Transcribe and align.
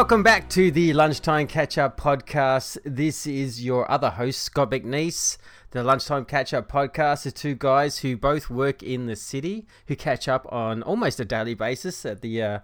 Welcome 0.00 0.22
back 0.22 0.48
to 0.50 0.70
the 0.70 0.94
Lunchtime 0.94 1.46
Catch 1.46 1.76
Up 1.76 2.00
Podcast. 2.00 2.78
This 2.86 3.26
is 3.26 3.62
your 3.62 3.88
other 3.90 4.08
host, 4.08 4.40
Scott 4.40 4.70
McNeese. 4.70 5.36
The 5.72 5.84
Lunchtime 5.84 6.24
Catch 6.24 6.54
Up 6.54 6.72
Podcast 6.72 7.26
is 7.26 7.34
two 7.34 7.54
guys 7.54 7.98
who 7.98 8.16
both 8.16 8.48
work 8.48 8.82
in 8.82 9.04
the 9.04 9.14
city, 9.14 9.66
who 9.88 9.96
catch 9.96 10.26
up 10.26 10.50
on 10.50 10.82
almost 10.84 11.20
a 11.20 11.26
daily 11.26 11.52
basis 11.52 12.06
at 12.06 12.22
the 12.22 12.42
uh, 12.42 12.58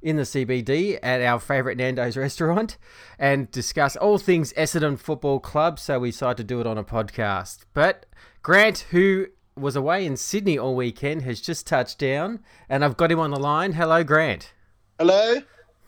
in 0.00 0.14
the 0.14 0.22
CBD 0.22 1.00
at 1.02 1.20
our 1.22 1.40
favourite 1.40 1.76
Nando's 1.76 2.16
restaurant 2.16 2.78
and 3.18 3.50
discuss 3.50 3.96
all 3.96 4.16
things 4.16 4.52
Essendon 4.52 4.96
Football 4.96 5.40
Club. 5.40 5.80
So 5.80 5.98
we 5.98 6.12
decided 6.12 6.36
to 6.36 6.44
do 6.44 6.60
it 6.60 6.68
on 6.68 6.78
a 6.78 6.84
podcast. 6.84 7.64
But 7.74 8.06
Grant, 8.44 8.86
who 8.92 9.26
was 9.56 9.74
away 9.74 10.06
in 10.06 10.16
Sydney 10.16 10.56
all 10.56 10.76
weekend, 10.76 11.22
has 11.22 11.40
just 11.40 11.66
touched 11.66 11.98
down, 11.98 12.44
and 12.68 12.84
I've 12.84 12.96
got 12.96 13.10
him 13.10 13.18
on 13.18 13.32
the 13.32 13.40
line. 13.40 13.72
Hello, 13.72 14.04
Grant. 14.04 14.52
Hello? 15.00 15.42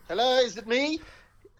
Hello, 0.08 0.38
is 0.38 0.56
it 0.56 0.66
me? 0.66 1.00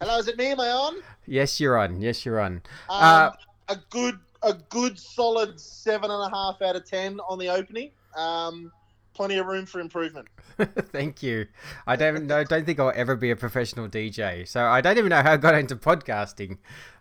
Hello, 0.01 0.17
is 0.17 0.27
it 0.27 0.35
me? 0.35 0.47
Am 0.47 0.59
I 0.59 0.69
on? 0.71 0.95
Yes, 1.27 1.59
you're 1.59 1.77
on. 1.77 2.01
Yes, 2.01 2.25
you're 2.25 2.39
on. 2.39 2.53
Um, 2.89 2.99
Uh, 3.03 3.31
a 3.67 3.75
good, 3.91 4.17
a 4.41 4.53
good, 4.53 4.97
solid 4.97 5.59
seven 5.59 6.09
and 6.09 6.23
a 6.33 6.35
half 6.35 6.59
out 6.63 6.75
of 6.75 6.83
ten 6.83 7.19
on 7.29 7.37
the 7.37 7.47
opening. 7.47 7.91
Um, 8.17 8.71
plenty 9.13 9.37
of 9.37 9.45
room 9.45 9.67
for 9.67 9.79
improvement. 9.79 10.27
Thank 10.91 11.21
you. 11.21 11.45
I 11.85 11.95
don't 11.95 12.25
know. 12.25 12.43
Don't 12.43 12.65
think 12.65 12.79
I'll 12.79 12.91
ever 12.95 13.15
be 13.15 13.29
a 13.29 13.35
professional 13.35 13.87
DJ. 13.87 14.47
So 14.47 14.65
I 14.65 14.81
don't 14.81 14.97
even 14.97 15.09
know 15.09 15.21
how 15.21 15.33
I 15.33 15.37
got 15.37 15.53
into 15.53 15.75
podcasting. 15.75 16.53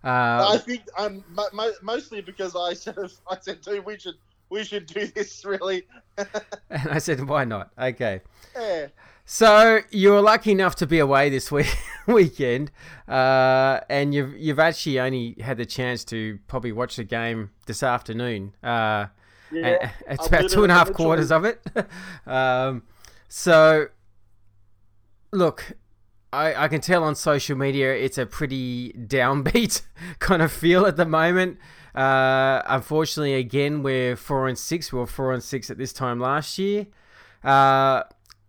Uh, 0.05 0.53
I 0.53 0.59
think 0.59 0.83
um, 0.99 1.25
mo- 1.31 1.73
mostly 1.81 2.21
because 2.21 2.55
I 2.55 2.75
sort 2.75 2.99
of, 2.99 3.13
I 3.31 3.39
said, 3.41 3.63
dude, 3.63 3.87
we 3.87 3.99
should, 3.99 4.17
we 4.51 4.65
should 4.65 4.85
do 4.85 5.07
this 5.07 5.47
really. 5.47 5.87
and 6.19 6.89
I 6.91 6.99
said, 6.99 7.27
why 7.27 7.45
not? 7.45 7.71
Okay. 7.79 8.21
yeah. 8.55 8.89
So 9.31 9.81
you 9.91 10.13
were 10.13 10.23
lucky 10.23 10.53
enough 10.53 10.75
to 10.77 10.87
be 10.87 11.01
away 11.01 11.29
this 11.29 11.53
week 11.53 11.77
weekend, 12.07 12.71
uh, 13.07 13.81
and 13.91 14.15
you've 14.15 14.35
you've 14.39 14.59
actually 14.59 14.99
only 14.99 15.37
had 15.39 15.59
the 15.59 15.67
chance 15.67 16.03
to 16.07 16.39
probably 16.47 16.73
watch 16.73 16.97
the 16.97 17.05
game 17.05 17.51
this 17.67 17.83
afternoon. 17.83 18.55
Uh, 18.63 19.09
Yeah, 19.53 19.91
it's 20.09 20.23
I've 20.23 20.33
about 20.33 20.51
two 20.51 20.63
and 20.63 20.73
a 20.73 20.75
half 20.75 20.95
quarters 20.95 21.31
of 21.31 21.45
it. 21.45 21.61
um, 22.27 22.85
so, 23.29 23.89
look, 25.31 25.73
I, 26.33 26.65
I 26.65 26.69
can 26.69 26.81
tell 26.81 27.05
on 27.05 27.15
social 27.15 27.55
media 27.55 27.95
it's 27.95 28.17
a 28.17 28.25
pretty 28.25 28.93
downbeat 28.99 29.83
kind 30.21 30.41
of 30.41 30.51
feel 30.51 30.87
at 30.87 30.97
the 30.97 31.05
moment. 31.05 31.59
Uh, 31.95 32.63
unfortunately, 32.65 33.35
again, 33.35 33.83
we're 33.83 34.17
four 34.17 34.49
and 34.49 34.59
six. 34.59 34.91
We 34.91 35.01
were 35.01 35.07
four 35.07 35.35
and 35.35 35.43
six 35.43 35.71
at 35.71 35.77
this 35.77 35.93
time 35.93 36.19
last 36.19 36.59
year. 36.59 36.87
Uh, 37.45 38.05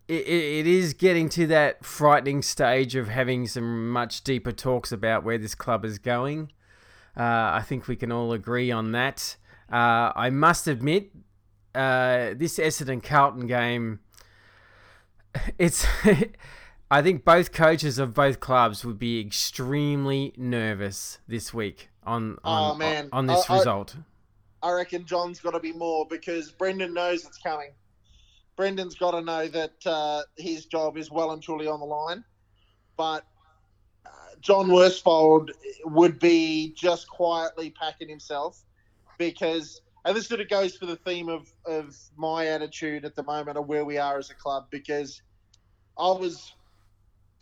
it, 0.10 0.28
it 0.28 0.68
is 0.68 0.94
getting 0.94 1.30
to 1.30 1.48
that 1.48 1.86
frightening 1.86 2.42
stage 2.42 2.96
of 2.96 3.08
having 3.08 3.48
some 3.48 3.92
much 3.92 4.24
deeper 4.24 4.52
talks 4.52 4.92
about 4.92 5.24
where 5.24 5.38
this 5.38 5.56
club 5.56 5.86
is 5.86 6.00
going. 6.00 6.52
Uh, 7.18 7.24
I 7.54 7.64
think 7.66 7.88
we 7.88 7.96
can 7.96 8.12
all 8.12 8.34
agree 8.34 8.72
on 8.72 8.92
that. 8.94 9.36
Uh, 9.72 10.12
I 10.16 10.30
must 10.30 10.68
admit, 10.68 11.12
uh, 11.76 12.32
this 12.36 12.58
Essendon 12.58 13.04
Carlton 13.04 13.48
game, 13.48 14.00
it's. 15.58 15.86
I 16.92 17.04
think 17.04 17.24
both 17.24 17.52
coaches 17.52 18.00
of 18.00 18.16
both 18.16 18.40
clubs 18.40 18.84
would 18.84 18.98
be 18.98 19.20
extremely 19.20 20.34
nervous 20.38 21.20
this 21.28 21.54
week 21.54 21.90
on 22.04 22.38
on, 22.44 22.72
Oh, 22.72 22.76
man. 22.76 23.10
on 23.14 23.28
this 23.28 23.48
I- 23.48 23.54
I- 23.54 23.58
result. 23.60 23.96
I 24.64 24.72
reckon 24.72 25.06
John's 25.06 25.40
got 25.40 25.52
to 25.52 25.60
be 25.60 25.72
more 25.72 26.06
because 26.10 26.52
Brendan 26.52 26.94
knows 26.96 27.24
it's 27.26 27.38
coming. 27.38 27.70
Brendan's 28.60 28.96
got 28.96 29.12
to 29.12 29.22
know 29.22 29.48
that 29.48 29.76
uh, 29.86 30.22
his 30.36 30.66
job 30.66 30.98
is 30.98 31.10
well 31.10 31.32
and 31.32 31.42
truly 31.42 31.66
on 31.66 31.80
the 31.80 31.86
line. 31.86 32.26
But 32.98 33.26
uh, 34.06 34.10
John 34.42 34.68
Worsfold 34.68 35.52
would 35.86 36.20
be 36.20 36.74
just 36.76 37.08
quietly 37.08 37.70
packing 37.70 38.10
himself 38.10 38.62
because, 39.18 39.80
and 40.04 40.14
this 40.14 40.28
sort 40.28 40.42
of 40.42 40.50
goes 40.50 40.76
for 40.76 40.88
the 40.88 40.98
theme 40.98 41.30
of, 41.30 41.50
of 41.66 41.96
my 42.18 42.48
attitude 42.48 43.06
at 43.06 43.16
the 43.16 43.24
moment 43.24 43.58
of 43.58 43.66
where 43.66 43.86
we 43.86 43.98
are 43.98 44.18
as 44.18 44.30
a 44.30 44.36
club 44.36 44.66
because 44.72 45.22
I 45.98 46.12
was. 46.12 46.54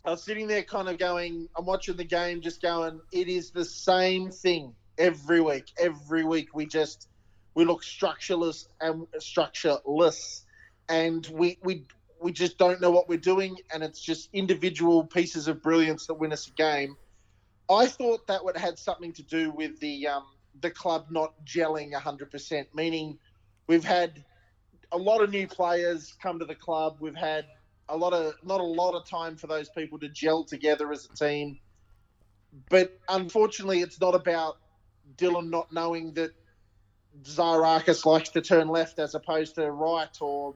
I 0.04 0.12
was 0.12 0.22
sitting 0.22 0.46
there 0.46 0.62
kind 0.62 0.88
of 0.88 0.96
going, 0.98 1.48
I'm 1.56 1.66
watching 1.66 1.96
the 1.96 2.04
game, 2.04 2.40
just 2.40 2.62
going, 2.62 3.00
it 3.12 3.28
is 3.28 3.50
the 3.50 3.64
same 3.64 4.30
thing 4.30 4.72
every 4.96 5.40
week. 5.40 5.64
Every 5.78 6.24
week 6.24 6.54
we 6.54 6.64
just 6.64 7.08
we 7.54 7.64
look 7.64 7.82
structureless 7.82 8.68
and 8.80 9.06
structureless, 9.18 10.46
and 10.88 11.26
we 11.32 11.58
we 11.62 11.84
we 12.20 12.32
just 12.32 12.58
don't 12.58 12.80
know 12.80 12.90
what 12.90 13.08
we're 13.08 13.18
doing, 13.18 13.56
and 13.72 13.82
it's 13.82 14.00
just 14.00 14.28
individual 14.32 15.04
pieces 15.04 15.48
of 15.48 15.62
brilliance 15.62 16.06
that 16.06 16.14
win 16.14 16.32
us 16.32 16.48
a 16.48 16.50
game. 16.52 16.96
I 17.70 17.86
thought 17.86 18.26
that 18.26 18.44
would 18.44 18.56
had 18.56 18.78
something 18.78 19.12
to 19.14 19.22
do 19.22 19.50
with 19.50 19.78
the 19.80 20.08
um, 20.08 20.24
the 20.60 20.70
club 20.70 21.06
not 21.10 21.34
gelling 21.44 21.92
100%, 21.92 22.66
meaning 22.74 23.18
we've 23.66 23.84
had 23.84 24.24
a 24.90 24.98
lot 24.98 25.22
of 25.22 25.30
new 25.30 25.46
players 25.46 26.14
come 26.22 26.38
to 26.38 26.44
the 26.44 26.54
club. 26.54 26.96
We've 27.00 27.14
had 27.14 27.46
a 27.88 27.96
lot 27.96 28.12
of 28.12 28.34
not 28.42 28.60
a 28.60 28.64
lot 28.64 28.94
of 28.94 29.06
time 29.06 29.36
for 29.36 29.46
those 29.46 29.68
people 29.68 29.98
to 29.98 30.08
gel 30.08 30.44
together 30.44 30.90
as 30.92 31.08
a 31.10 31.14
team. 31.14 31.58
But 32.70 32.98
unfortunately, 33.08 33.80
it's 33.80 34.00
not 34.00 34.14
about 34.14 34.58
Dylan 35.16 35.50
not 35.50 35.72
knowing 35.72 36.14
that 36.14 36.32
Zaharakis 37.22 38.06
likes 38.06 38.30
to 38.30 38.40
turn 38.40 38.68
left 38.68 38.98
as 38.98 39.14
opposed 39.14 39.56
to 39.56 39.70
right, 39.70 40.16
or 40.20 40.54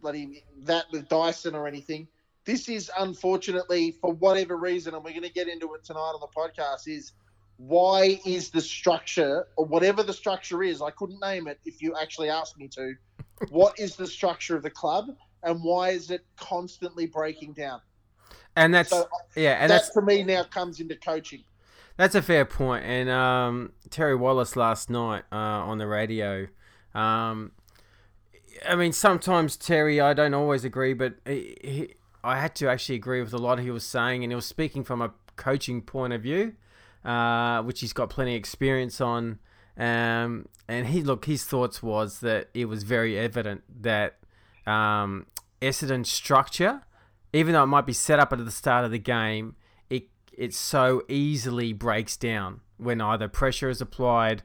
bloody 0.00 0.44
that 0.62 0.86
with 0.92 1.08
Dyson 1.08 1.54
or 1.54 1.66
anything. 1.66 2.08
This 2.44 2.68
is 2.68 2.90
unfortunately, 2.98 3.92
for 4.00 4.12
whatever 4.12 4.56
reason, 4.56 4.94
and 4.94 5.04
we're 5.04 5.10
going 5.10 5.22
to 5.22 5.32
get 5.32 5.48
into 5.48 5.74
it 5.74 5.84
tonight 5.84 6.00
on 6.00 6.20
the 6.20 6.26
podcast, 6.26 6.88
is 6.88 7.12
why 7.58 8.18
is 8.24 8.50
the 8.50 8.60
structure, 8.60 9.46
or 9.56 9.66
whatever 9.66 10.02
the 10.02 10.12
structure 10.12 10.62
is, 10.62 10.80
I 10.80 10.90
couldn't 10.90 11.20
name 11.20 11.46
it 11.46 11.60
if 11.66 11.82
you 11.82 11.94
actually 12.00 12.30
asked 12.30 12.58
me 12.58 12.68
to, 12.68 12.94
what 13.50 13.78
is 13.78 13.96
the 13.96 14.06
structure 14.06 14.56
of 14.56 14.62
the 14.62 14.70
club 14.70 15.10
and 15.42 15.62
why 15.62 15.90
is 15.90 16.10
it 16.10 16.24
constantly 16.36 17.06
breaking 17.06 17.52
down? 17.52 17.80
And 18.56 18.74
that's 18.74 18.90
So 18.90 19.08
yeah, 19.36 19.52
and 19.60 19.70
that 19.70 19.82
that's 19.82 19.92
for 19.92 20.02
me 20.02 20.22
now 20.22 20.44
comes 20.44 20.80
into 20.80 20.96
coaching. 20.96 21.44
That's 21.96 22.14
a 22.14 22.22
fair 22.22 22.44
point. 22.44 22.84
And 22.84 23.10
um, 23.10 23.72
Terry 23.90 24.16
Wallace 24.16 24.56
last 24.56 24.90
night 24.90 25.24
uh, 25.30 25.36
on 25.36 25.78
the 25.78 25.86
radio. 25.86 26.46
Um, 26.94 27.52
I 28.68 28.74
mean, 28.76 28.92
sometimes 28.92 29.56
Terry, 29.56 30.00
I 30.00 30.12
don't 30.12 30.34
always 30.34 30.64
agree, 30.64 30.94
but 30.94 31.14
he, 31.26 31.56
he, 31.62 31.94
I 32.22 32.38
had 32.38 32.54
to 32.56 32.68
actually 32.68 32.96
agree 32.96 33.22
with 33.22 33.32
a 33.32 33.38
lot 33.38 33.58
he 33.60 33.70
was 33.70 33.84
saying, 33.84 34.22
and 34.22 34.30
he 34.30 34.34
was 34.36 34.46
speaking 34.46 34.84
from 34.84 35.00
a 35.00 35.12
coaching 35.36 35.82
point 35.82 36.12
of 36.12 36.22
view, 36.22 36.54
uh, 37.04 37.62
which 37.62 37.80
he's 37.80 37.92
got 37.92 38.10
plenty 38.10 38.34
of 38.34 38.38
experience 38.38 39.00
on. 39.00 39.38
Um, 39.76 40.46
and 40.68 40.88
he 40.88 41.02
look, 41.02 41.24
his 41.24 41.44
thoughts 41.44 41.82
was 41.82 42.20
that 42.20 42.48
it 42.52 42.66
was 42.66 42.82
very 42.82 43.18
evident 43.18 43.62
that 43.82 44.18
um, 44.66 45.26
Essendon's 45.62 46.10
structure, 46.10 46.82
even 47.32 47.54
though 47.54 47.62
it 47.62 47.66
might 47.68 47.86
be 47.86 47.92
set 47.92 48.18
up 48.18 48.32
at 48.32 48.44
the 48.44 48.50
start 48.50 48.84
of 48.84 48.90
the 48.90 48.98
game, 48.98 49.56
it 49.88 50.08
it 50.36 50.52
so 50.52 51.02
easily 51.08 51.72
breaks 51.72 52.16
down 52.16 52.60
when 52.76 53.00
either 53.00 53.28
pressure 53.28 53.70
is 53.70 53.80
applied 53.80 54.42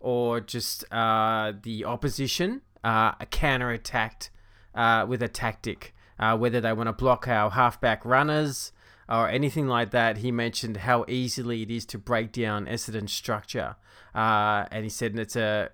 or 0.00 0.40
just 0.40 0.84
uh, 0.92 1.52
the 1.62 1.84
opposition 1.84 2.60
uh, 2.84 3.12
counter 3.30 3.70
attacked 3.70 4.30
uh, 4.74 5.04
with 5.08 5.22
a 5.22 5.28
tactic, 5.28 5.94
uh, 6.18 6.36
whether 6.36 6.60
they 6.60 6.72
want 6.72 6.88
to 6.88 6.92
block 6.92 7.26
our 7.26 7.50
halfback 7.50 8.04
runners 8.04 8.70
or 9.08 9.28
anything 9.28 9.66
like 9.66 9.90
that. 9.90 10.18
He 10.18 10.30
mentioned 10.30 10.78
how 10.78 11.04
easily 11.08 11.62
it 11.62 11.70
is 11.70 11.84
to 11.86 11.98
break 11.98 12.30
down 12.30 12.66
Essendon's 12.66 13.12
structure, 13.12 13.76
uh, 14.14 14.66
and 14.70 14.84
he 14.84 14.90
said 14.90 15.18
it's 15.18 15.36
a 15.36 15.70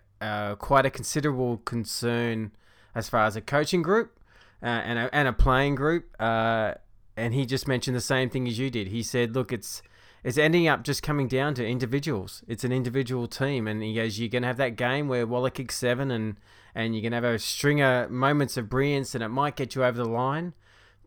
quite 0.59 0.87
a 0.87 0.91
considerable 0.91 1.59
concern 1.59 2.53
as 2.95 3.09
far 3.09 3.25
as 3.25 3.37
a 3.37 3.41
coaching 3.41 3.83
group 3.83 4.19
uh, 4.63 4.67
and 4.67 4.99
a, 4.99 5.15
and 5.15 5.29
a 5.29 5.33
playing 5.33 5.75
group. 5.75 6.15
Uh, 6.21 6.75
and 7.17 7.35
he 7.35 7.47
just 7.47 7.69
mentioned 7.69 7.97
the 7.97 8.01
same 8.01 8.31
thing 8.31 8.49
as 8.49 8.59
you 8.59 8.71
did. 8.71 8.89
He 8.89 9.03
said, 9.03 9.35
"Look, 9.35 9.53
it's 9.53 9.83
it's 10.23 10.39
ending 10.39 10.69
up 10.69 10.85
just 10.85 11.03
coming 11.03 11.29
down 11.29 11.55
to 11.55 11.67
individuals. 11.67 12.43
It's 12.49 12.65
an 12.65 12.73
individual 12.73 13.27
team." 13.27 13.67
And 13.67 13.83
he 13.83 13.95
goes, 13.95 14.19
"You're 14.19 14.29
gonna 14.29 14.47
have 14.47 14.56
that 14.59 14.77
game 14.77 15.09
where 15.09 15.27
Waller 15.27 15.51
kicks 15.51 15.77
seven, 15.77 16.11
and 16.11 16.37
and 16.75 16.94
you 16.94 17.02
can 17.02 17.12
have 17.12 17.25
a 17.25 17.38
string 17.38 17.82
of 17.82 18.11
moments 18.11 18.56
of 18.56 18.69
brilliance, 18.69 19.14
and 19.14 19.25
it 19.25 19.28
might 19.28 19.56
get 19.56 19.75
you 19.75 19.84
over 19.84 19.99
the 19.99 20.08
line, 20.08 20.55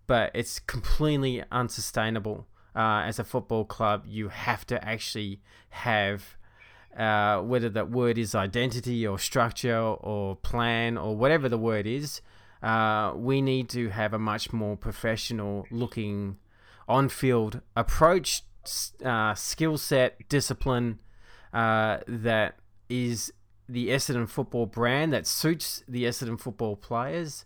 but 0.08 0.32
it's 0.34 0.60
completely 0.60 1.44
unsustainable." 1.52 2.48
Uh, 2.76 3.04
as 3.06 3.20
a 3.20 3.24
football 3.24 3.66
club, 3.66 4.04
you 4.08 4.30
have 4.30 4.66
to 4.66 4.84
actually 4.84 5.40
have 5.70 6.38
uh, 6.98 7.42
whether 7.42 7.70
that 7.70 7.90
word 7.90 8.18
is 8.18 8.36
identity 8.36 9.06
or 9.06 9.18
structure 9.18 9.78
or 9.78 10.36
plan 10.36 10.98
or 10.98 11.16
whatever 11.16 11.50
the 11.50 11.58
word 11.58 11.88
is, 11.88 12.22
uh, 12.62 13.14
we 13.16 13.42
need 13.42 13.68
to 13.70 13.90
have 13.90 14.14
a 14.14 14.20
much 14.20 14.54
more 14.54 14.78
professional 14.78 15.66
looking 15.72 16.38
on 16.88 17.10
field 17.10 17.62
approach, 17.76 18.44
uh, 19.04 19.34
skill 19.34 19.78
set, 19.78 20.30
discipline 20.30 21.00
uh, 21.52 21.98
that 22.08 22.58
is 22.90 23.34
the 23.68 23.90
Essendon 23.90 24.28
football 24.28 24.66
brand 24.66 25.14
that 25.14 25.26
suits 25.28 25.84
the 25.88 26.04
Essendon 26.04 26.40
football 26.40 26.76
players. 26.76 27.46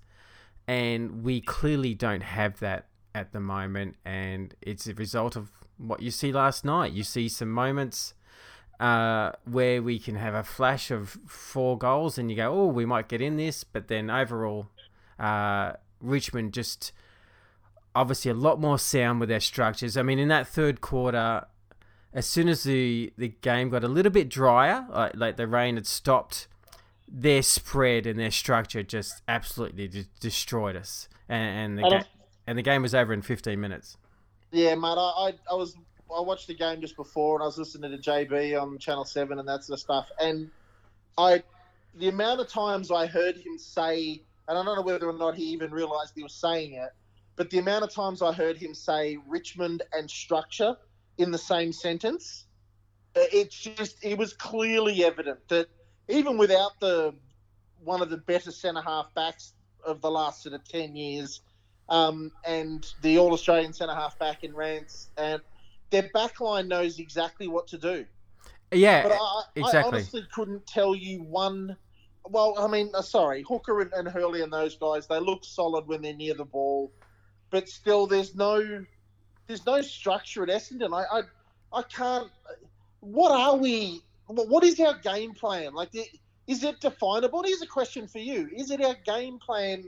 and 0.68 1.24
we 1.24 1.40
clearly 1.40 1.94
don't 1.94 2.24
have 2.24 2.60
that 2.60 2.88
at 3.16 3.32
the 3.32 3.40
moment, 3.40 3.96
and 4.04 4.54
it's 4.62 4.86
a 4.86 4.94
result 4.94 5.36
of 5.36 5.50
what 5.78 6.02
you 6.02 6.12
see 6.12 6.32
last 6.32 6.66
night. 6.66 6.92
You 6.92 7.04
see 7.04 7.30
some 7.30 7.50
moments 7.52 8.14
uh, 8.80 9.32
where 9.46 9.82
we 9.82 9.98
can 9.98 10.16
have 10.16 10.34
a 10.34 10.44
flash 10.44 10.92
of 10.92 11.18
four 11.26 11.78
goals, 11.78 12.18
and 12.18 12.30
you 12.30 12.36
go, 12.36 12.52
"Oh, 12.54 12.68
we 12.68 12.86
might 12.86 13.08
get 13.08 13.22
in 13.22 13.38
this," 13.38 13.64
but 13.64 13.88
then 13.88 14.10
overall, 14.10 14.68
uh, 15.18 15.74
Richmond 16.02 16.54
just 16.54 16.92
obviously 17.96 18.30
a 18.30 18.36
lot 18.36 18.60
more 18.60 18.78
sound 18.78 19.20
with 19.20 19.30
their 19.30 19.40
structures. 19.40 19.98
I 19.98 20.04
mean, 20.04 20.20
in 20.20 20.28
that 20.28 20.48
third 20.48 20.82
quarter, 20.82 21.46
as 22.18 22.26
soon 22.26 22.50
as 22.50 22.64
the 22.64 23.14
the 23.16 23.28
game 23.28 23.70
got 23.70 23.84
a 23.84 23.88
little 23.88 24.12
bit 24.12 24.28
drier, 24.28 24.88
like, 24.90 25.16
like 25.16 25.38
the 25.38 25.46
rain 25.46 25.76
had 25.76 25.86
stopped, 25.86 26.48
their 27.08 27.44
spread 27.44 28.08
and 28.08 28.20
their 28.20 28.32
structure 28.32 28.82
just 28.82 29.22
absolutely 29.28 29.88
de- 29.88 30.08
destroyed 30.20 30.76
us, 30.76 31.08
and, 31.30 31.78
and 31.78 31.78
the 31.78 31.84
ga- 31.84 32.08
and 32.48 32.58
the 32.58 32.64
game 32.64 32.82
was 32.82 32.96
over 32.96 33.14
in 33.14 33.22
15 33.22 33.60
minutes. 33.60 33.98
Yeah, 34.52 34.74
mate. 34.74 34.98
I, 34.98 35.30
I, 35.30 35.34
I 35.52 35.54
was 35.54 35.76
I 36.16 36.20
watched 36.20 36.48
the 36.48 36.56
game 36.56 36.82
just 36.82 36.96
before, 36.96 37.36
and 37.36 37.44
I 37.44 37.46
was 37.46 37.60
listening 37.60 37.92
to 37.92 37.98
JB 38.00 38.60
on 38.60 38.80
Channel 38.80 39.06
Seven 39.06 39.38
and 39.38 39.48
that 39.48 39.64
sort 39.64 39.78
of 39.78 39.82
stuff. 39.82 40.10
And 40.20 40.50
I, 41.20 41.44
the 42.00 42.08
amount 42.08 42.40
of 42.40 42.48
times 42.48 42.90
I 42.90 43.06
heard 43.06 43.38
him 43.38 43.60
say, 43.60 44.24
and 44.48 44.58
I 44.58 44.64
don't 44.64 44.76
know 44.76 44.82
whether 44.82 45.08
or 45.08 45.14
not 45.14 45.36
he 45.36 45.44
even 45.50 45.70
realised 45.70 46.14
he 46.16 46.24
was 46.24 46.34
saying 46.34 46.74
it, 46.74 46.90
but 47.36 47.52
the 47.52 47.60
amount 47.60 47.84
of 47.84 47.94
times 47.94 48.24
I 48.24 48.34
heard 48.34 48.58
him 48.58 48.74
say 48.74 49.20
Richmond 49.28 49.84
and 49.94 50.10
structure 50.10 50.76
in 51.18 51.32
the 51.32 51.38
same 51.38 51.72
sentence, 51.72 52.46
it's 53.16 53.56
just 53.56 53.98
it 54.04 54.18
was 54.18 54.34
clearly 54.34 55.04
evident 55.04 55.40
that 55.50 55.68
even 56.08 56.38
without 56.38 56.80
the 56.80 57.14
one 57.84 58.02
of 58.02 58.10
the 58.10 58.18
better 58.18 58.52
centre 58.52 58.82
half 58.82 59.14
backs 59.14 59.54
of 59.86 60.02
the 60.02 60.12
last 60.12 60.44
sort 60.44 60.56
of 60.56 60.68
ten 60.68 60.96
years, 60.96 61.42
um, 61.90 62.32
and 62.46 62.86
the 63.02 63.18
All 63.18 63.34
Australian 63.34 63.74
centre 63.74 63.96
half 63.96 64.18
back 64.20 64.44
in 64.44 64.56
Rance, 64.56 65.10
and 65.18 65.42
their 65.90 66.10
backline 66.14 66.68
knows 66.68 67.00
exactly 67.00 67.48
what 67.48 67.68
to 67.68 67.78
do. 67.78 68.06
Yeah, 68.72 69.04
But 69.04 69.14
I, 69.14 69.42
exactly. 69.56 69.80
I 69.80 69.84
honestly 69.84 70.28
couldn't 70.34 70.68
tell 70.68 70.94
you 70.94 71.24
one. 71.24 71.78
Well, 72.26 72.56
I 72.60 72.68
mean, 72.68 72.92
uh, 72.94 73.02
sorry, 73.02 73.44
Hooker 73.48 73.80
and, 73.82 73.94
and 73.94 74.08
Hurley 74.08 74.42
and 74.42 74.52
those 74.52 74.76
guys, 74.76 75.08
they 75.08 75.20
look 75.20 75.46
solid 75.46 75.88
when 75.88 76.02
they're 76.02 76.14
near 76.14 76.34
the 76.34 76.44
ball, 76.44 76.92
but 77.50 77.70
still, 77.70 78.08
there's 78.08 78.36
no, 78.36 78.86
there's 79.48 79.66
no 79.66 79.82
structure 79.82 80.44
at 80.44 80.50
Essendon. 80.50 80.94
I, 80.94 81.20
I, 81.20 81.80
I 81.80 81.82
can't. 81.84 82.30
What 83.00 83.32
are 83.32 83.56
we? 83.56 84.02
What 84.28 84.64
is 84.64 84.80
our 84.80 84.98
game 85.00 85.34
plan? 85.34 85.74
Like, 85.74 85.90
is 86.48 86.64
it 86.64 86.82
definable? 86.82 87.44
Here's 87.44 87.62
a 87.62 87.68
question 87.68 88.08
for 88.08 88.20
you: 88.20 88.50
Is 88.56 88.72
it 88.72 88.84
our 88.84 88.96
game 89.06 89.40
plan 89.40 89.86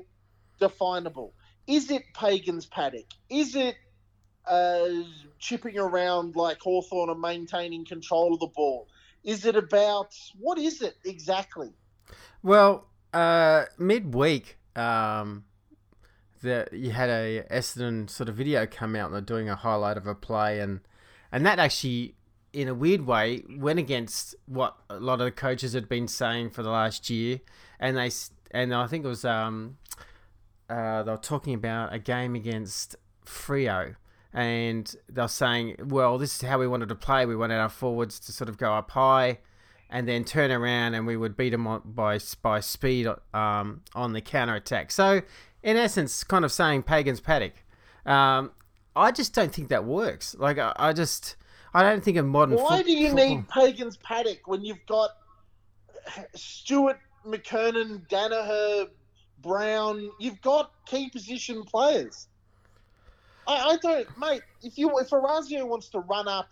definable? 0.59 1.33
Is 1.67 1.91
it 1.91 2.03
Pagan's 2.15 2.65
paddock? 2.65 3.06
Is 3.29 3.56
it 3.56 3.75
uh, 4.47 4.88
chipping 5.38 5.77
around 5.77 6.35
like 6.35 6.59
Hawthorn 6.62 7.09
and 7.09 7.21
maintaining 7.21 7.85
control 7.85 8.33
of 8.33 8.39
the 8.39 8.47
ball? 8.47 8.88
Is 9.23 9.45
it 9.45 9.55
about 9.55 10.15
what 10.39 10.57
is 10.57 10.81
it 10.81 10.95
exactly? 11.05 11.71
Well, 12.41 12.88
uh, 13.13 13.65
midweek, 13.77 14.57
um, 14.75 15.44
the 16.41 16.68
you 16.71 16.91
had 16.91 17.09
a 17.09 17.44
Essendon 17.51 18.09
sort 18.09 18.30
of 18.30 18.36
video 18.36 18.65
come 18.65 18.95
out 18.95 19.07
and 19.07 19.13
they're 19.13 19.21
doing 19.21 19.50
a 19.50 19.56
highlight 19.56 19.97
of 19.97 20.07
a 20.07 20.15
play, 20.15 20.59
and 20.59 20.81
and 21.31 21.45
that 21.45 21.59
actually, 21.59 22.15
in 22.53 22.68
a 22.68 22.74
weird 22.74 23.06
way, 23.06 23.44
went 23.57 23.80
against 23.80 24.36
what 24.45 24.75
a 24.89 25.00
lot 25.00 25.19
of 25.19 25.25
the 25.25 25.31
coaches 25.31 25.74
had 25.74 25.88
been 25.88 26.07
saying 26.07 26.50
for 26.50 26.63
the 26.63 26.69
last 26.69 27.09
year, 27.09 27.39
and 27.80 27.97
they 27.97 28.12
and 28.51 28.74
I 28.74 28.88
think 28.88 29.06
it 29.06 29.07
was 29.07 29.25
um, 29.25 29.77
uh, 30.69 31.03
they 31.03 31.12
were 31.12 31.18
talking 31.18 31.53
about 31.53 31.94
a 31.94 32.00
game 32.00 32.36
against 32.36 32.95
Freo. 33.25 33.95
And 34.31 34.95
they're 35.07 35.27
saying, 35.27 35.77
well, 35.86 36.19
this 36.19 36.36
is 36.36 36.47
how 36.47 36.59
we 36.59 36.68
wanted 36.68 36.89
to 36.89 36.95
play. 36.95 37.25
We 37.25 37.36
wanted 37.36 37.56
our 37.56 37.68
forwards 37.68 38.19
to 38.19 38.31
sort 38.31 38.47
of 38.47 38.57
go 38.59 38.74
up 38.75 38.91
high, 38.91 39.39
and 39.89 40.07
then 40.07 40.24
turn 40.24 40.51
around 40.51 40.94
and 40.94 41.07
we 41.07 41.18
would 41.18 41.36
beat 41.36 41.50
them 41.50 41.81
by 41.83 42.19
by 42.41 42.59
speed 42.59 43.07
um, 43.33 43.81
on 43.95 44.13
the 44.13 44.21
counter 44.21 44.56
attack. 44.56 44.91
So, 44.91 45.21
in 45.63 45.77
essence, 45.77 46.23
kind 46.23 46.45
of 46.45 46.51
saying 46.51 46.83
Pagan's 46.83 47.19
paddock. 47.19 47.53
Um, 48.06 48.51
I 48.95 49.11
just 49.11 49.33
don't 49.33 49.53
think 49.53 49.69
that 49.69 49.85
works. 49.85 50.35
Like, 50.38 50.57
I, 50.57 50.73
I 50.77 50.94
just, 50.94 51.35
I 51.73 51.83
don't 51.83 52.03
think 52.03 52.17
a 52.17 52.23
modern. 52.23 52.57
Why 52.57 52.77
foot- 52.77 52.85
do 52.85 52.91
you 52.91 53.13
need 53.13 53.47
Pagan's 53.50 53.97
paddock 53.97 54.47
when 54.47 54.63
you've 54.63 54.85
got 54.88 55.11
Stewart, 56.35 57.00
McKernan, 57.25 58.07
Daniher, 58.09 58.88
Brown? 59.41 60.09
You've 60.19 60.41
got 60.41 60.71
key 60.85 61.09
position 61.09 61.63
players. 61.63 62.27
I, 63.47 63.71
I 63.71 63.77
don't, 63.77 64.07
mate. 64.17 64.41
If 64.63 64.77
you 64.77 64.97
if 65.00 65.09
Orazio 65.09 65.65
wants 65.65 65.89
to 65.89 66.00
run 66.00 66.27
up 66.27 66.50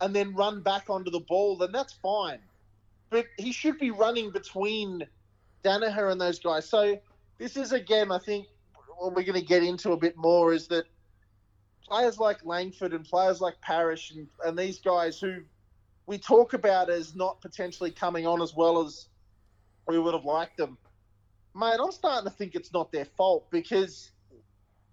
and 0.00 0.14
then 0.14 0.34
run 0.34 0.60
back 0.62 0.88
onto 0.88 1.10
the 1.10 1.20
ball, 1.20 1.56
then 1.56 1.72
that's 1.72 1.92
fine. 1.92 2.38
But 3.10 3.26
he 3.38 3.52
should 3.52 3.78
be 3.78 3.90
running 3.90 4.30
between 4.30 5.06
Daniher 5.64 6.10
and 6.10 6.20
those 6.20 6.38
guys. 6.38 6.68
So 6.68 6.98
this 7.40 7.56
is 7.56 7.72
again, 7.72 8.12
I 8.12 8.18
think, 8.18 8.46
what 8.98 9.14
we're 9.14 9.24
going 9.24 9.40
to 9.40 9.46
get 9.46 9.64
into 9.64 9.92
a 9.92 9.96
bit 9.96 10.14
more 10.16 10.52
is 10.52 10.68
that 10.68 10.84
players 11.88 12.18
like 12.18 12.44
Langford 12.44 12.92
and 12.92 13.02
players 13.02 13.40
like 13.40 13.58
Parrish 13.62 14.10
and, 14.10 14.28
and 14.44 14.58
these 14.58 14.78
guys 14.78 15.18
who 15.18 15.38
we 16.06 16.18
talk 16.18 16.52
about 16.52 16.90
as 16.90 17.16
not 17.16 17.40
potentially 17.40 17.90
coming 17.90 18.26
on 18.26 18.42
as 18.42 18.54
well 18.54 18.84
as 18.84 19.08
we 19.88 19.98
would 19.98 20.12
have 20.12 20.26
liked 20.26 20.58
them. 20.58 20.76
Mate, 21.56 21.78
I'm 21.82 21.90
starting 21.92 22.30
to 22.30 22.36
think 22.36 22.54
it's 22.54 22.74
not 22.74 22.92
their 22.92 23.06
fault 23.06 23.50
because 23.50 24.10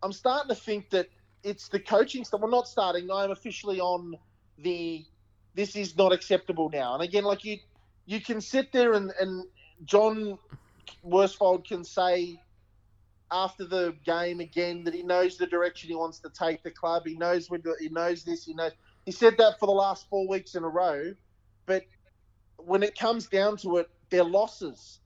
I'm 0.01 0.13
starting 0.13 0.48
to 0.48 0.56
think 0.56 0.89
that 0.92 1.10
it's 1.44 1.68
the 1.68 1.82
coaching 1.82 2.24
stuff. 2.24 2.39
We're 2.39 2.50
not 2.50 2.70
starting. 2.70 3.12
I'm 3.12 3.32
officially 3.32 3.82
on 3.82 4.16
the 4.58 5.06
this 5.54 5.75
is 5.75 5.98
not 5.98 6.13
acceptable 6.13 6.70
now. 6.70 6.94
And 6.94 7.04
again, 7.04 7.25
like 7.25 7.44
you 7.44 7.58
you 8.06 8.22
can 8.22 8.39
sit 8.39 8.72
there 8.72 8.94
and, 8.94 9.12
and 9.20 9.44
John 9.84 10.38
Worsfold 11.03 11.67
can 11.67 11.84
say 11.84 12.41
after 13.32 13.65
the 13.65 13.96
game 14.06 14.39
again 14.39 14.84
that 14.86 14.94
he 14.94 15.03
knows 15.03 15.38
the 15.38 15.48
direction 15.48 15.89
he 15.89 15.96
wants 15.96 16.20
to 16.20 16.29
take 16.29 16.63
the 16.63 16.72
club. 16.72 17.03
He 17.06 17.15
knows 17.15 17.50
when 17.50 17.62
to, 17.63 17.75
he 17.79 17.89
knows 17.89 18.24
this. 18.24 18.46
He 18.46 18.53
knows 18.53 18.72
he 19.06 19.12
said 19.12 19.38
that 19.38 19.60
for 19.60 19.65
the 19.65 19.74
last 19.74 20.10
four 20.10 20.27
weeks 20.27 20.56
in 20.56 20.63
a 20.63 20.70
row. 20.70 21.13
But 21.65 21.84
when 22.58 22.84
it 22.84 22.98
comes 22.98 23.27
down 23.27 23.58
to 23.58 23.77
it, 23.77 23.89
they're 24.10 24.24
losses. 24.24 25.00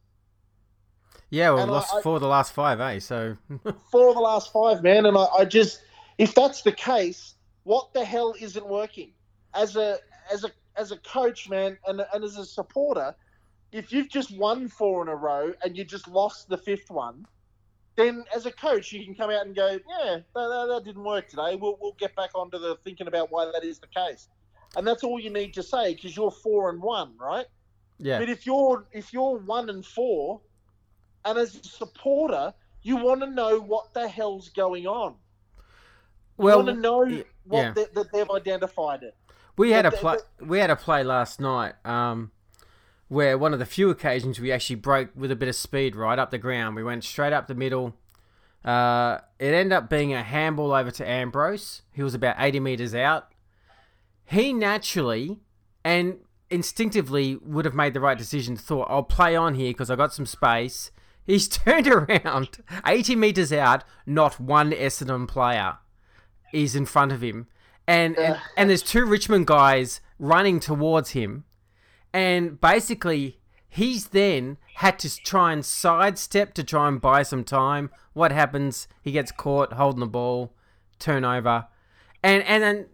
Yeah, 1.30 1.52
well, 1.52 1.64
and 1.64 1.72
lost 1.72 1.94
I- 1.94 2.02
four 2.02 2.16
of 2.16 2.22
the 2.22 2.28
last 2.28 2.54
five, 2.54 2.80
eh? 2.82 3.00
So, 3.00 3.38
Four 3.92 4.10
of 4.10 4.16
the 4.16 4.22
last 4.22 4.52
five, 4.52 4.84
man. 4.84 5.06
And 5.06 5.18
I, 5.18 5.26
I 5.40 5.46
just, 5.46 5.82
if 6.18 6.36
that's 6.36 6.62
the 6.62 6.74
case, 6.74 7.36
what 7.64 7.94
the 7.94 8.04
hell 8.04 8.36
isn't 8.40 8.68
working? 8.68 9.14
As 9.54 9.76
a 9.76 9.98
as 10.32 10.44
a 10.44 10.52
as 10.76 10.92
a 10.92 10.98
coach, 10.98 11.50
man, 11.50 11.78
and 11.88 12.06
and 12.14 12.24
as 12.24 12.38
a 12.38 12.46
supporter, 12.46 13.16
if 13.72 13.92
you've 13.92 14.10
just 14.10 14.36
won 14.38 14.68
four 14.68 15.02
in 15.02 15.08
a 15.08 15.16
row 15.16 15.54
and 15.64 15.78
you 15.78 15.84
just 15.84 16.08
lost 16.08 16.50
the 16.50 16.58
fifth 16.58 16.90
one, 16.92 17.26
then 17.96 18.26
as 18.36 18.46
a 18.46 18.52
coach 18.52 18.92
you 18.92 19.04
can 19.06 19.16
come 19.16 19.30
out 19.30 19.46
and 19.46 19.56
go, 19.56 19.68
yeah, 19.72 20.16
that, 20.16 20.24
that, 20.34 20.66
that 20.70 20.82
didn't 20.86 21.04
work 21.04 21.30
today. 21.30 21.56
We'll 21.56 21.78
we'll 21.82 21.96
get 22.00 22.16
back 22.16 22.32
onto 22.36 22.58
the 22.58 22.78
thinking 22.84 23.08
about 23.08 23.32
why 23.32 23.46
that 23.46 23.64
is 23.64 23.80
the 23.80 23.88
case, 23.88 24.30
and 24.76 24.86
that's 24.88 25.04
all 25.04 25.20
you 25.20 25.30
need 25.30 25.54
to 25.56 25.64
say 25.64 25.94
because 25.96 26.16
you're 26.16 26.32
four 26.32 26.70
and 26.70 26.82
one, 26.82 27.14
right? 27.20 27.46
yeah. 27.98 28.20
But 28.20 28.30
if 28.30 28.46
you're 28.46 28.86
if 28.92 29.14
you're 29.14 29.38
one 29.40 29.70
and 29.70 29.86
four, 29.86 30.42
and 31.26 31.38
as 31.38 31.56
a 31.56 31.64
supporter, 31.64 32.54
you 32.82 32.98
want 32.98 33.22
to 33.22 33.28
know 33.30 33.60
what 33.60 33.94
the 33.94 34.08
hell's 34.08 34.50
going 34.50 34.88
on. 34.88 35.16
You 36.40 36.46
Well, 36.46 36.58
want 36.64 36.70
to 36.70 36.74
know 36.76 36.98
y- 37.00 37.24
what 37.46 37.60
yeah. 37.62 37.72
that 37.74 37.94
that 37.94 38.12
they've 38.12 38.30
identified 38.32 39.04
it. 39.04 39.16
We 39.58 39.72
had 39.72 39.86
a 39.86 39.92
But- 39.92 40.00
play. 40.00 40.18
We 40.40 40.60
had 40.60 40.70
a 40.72 40.76
play 40.76 41.04
last 41.04 41.40
night, 41.40 41.76
um, 41.86 42.32
where 43.12 43.38
one 43.38 43.52
of 43.52 43.60
the 43.60 43.66
few 43.66 43.90
occasions 43.90 44.40
we 44.40 44.54
actually 44.54 44.78
broke 44.78 45.10
with 45.14 45.30
a 45.32 45.36
bit 45.36 45.50
of 45.50 45.56
speed 45.56 45.98
right 45.98 46.18
up 46.18 46.32
the 46.32 46.38
ground. 46.38 46.78
We 46.78 46.84
went 46.84 47.04
straight 47.04 47.34
up 47.34 47.48
the 47.48 47.54
middle. 47.54 47.94
Uh, 48.64 49.18
it 49.38 49.54
ended 49.54 49.74
up 49.74 49.90
being 49.90 50.14
a 50.14 50.24
handball 50.24 50.72
over 50.72 50.92
to 50.92 51.06
Ambrose. 51.06 51.82
He 51.92 52.04
was 52.04 52.14
about 52.14 52.38
eighty 52.40 52.62
meters 52.62 52.96
out. 52.96 53.28
He 54.24 54.54
naturally 54.54 55.42
and 55.84 56.20
instinctively 56.50 57.36
would 57.36 57.66
have 57.66 57.74
made 57.74 57.94
the 57.94 58.00
right 58.00 58.18
decision. 58.18 58.56
Thought 58.56 58.88
I'll 58.90 59.04
play 59.04 59.36
on 59.36 59.56
here 59.56 59.72
because 59.72 59.92
I 59.92 59.98
got 59.98 60.14
some 60.14 60.26
space. 60.26 60.92
He's 61.26 61.48
turned 61.50 61.88
around, 61.88 62.60
eighty 62.88 63.18
meters 63.18 63.52
out. 63.52 63.84
Not 64.06 64.40
one 64.40 64.72
Essendon 64.72 65.28
player 65.28 65.80
is 66.54 66.78
in 66.78 66.86
front 66.86 67.12
of 67.12 67.22
him. 67.22 67.48
And, 67.86 68.18
and 68.18 68.40
and 68.56 68.70
there's 68.70 68.84
two 68.84 69.06
Richmond 69.06 69.48
guys 69.48 70.00
running 70.18 70.62
towards 70.62 71.10
him. 71.10 71.44
And 72.14 72.60
basically 72.60 73.40
he's 73.72 74.08
then 74.08 74.58
had 74.76 75.00
to 75.00 75.24
try 75.24 75.54
and 75.54 75.66
sidestep 75.66 76.54
to 76.54 76.64
try 76.64 76.88
and 76.88 77.02
buy 77.02 77.24
some 77.24 77.44
time. 77.44 77.90
What 78.14 78.32
happens? 78.32 78.88
He 79.02 79.12
gets 79.12 79.32
caught 79.32 79.74
holding 79.74 80.02
the 80.02 80.08
ball, 80.08 80.54
turnover. 81.00 81.68
And 82.24 82.44
and 82.44 82.62
then 82.62 82.86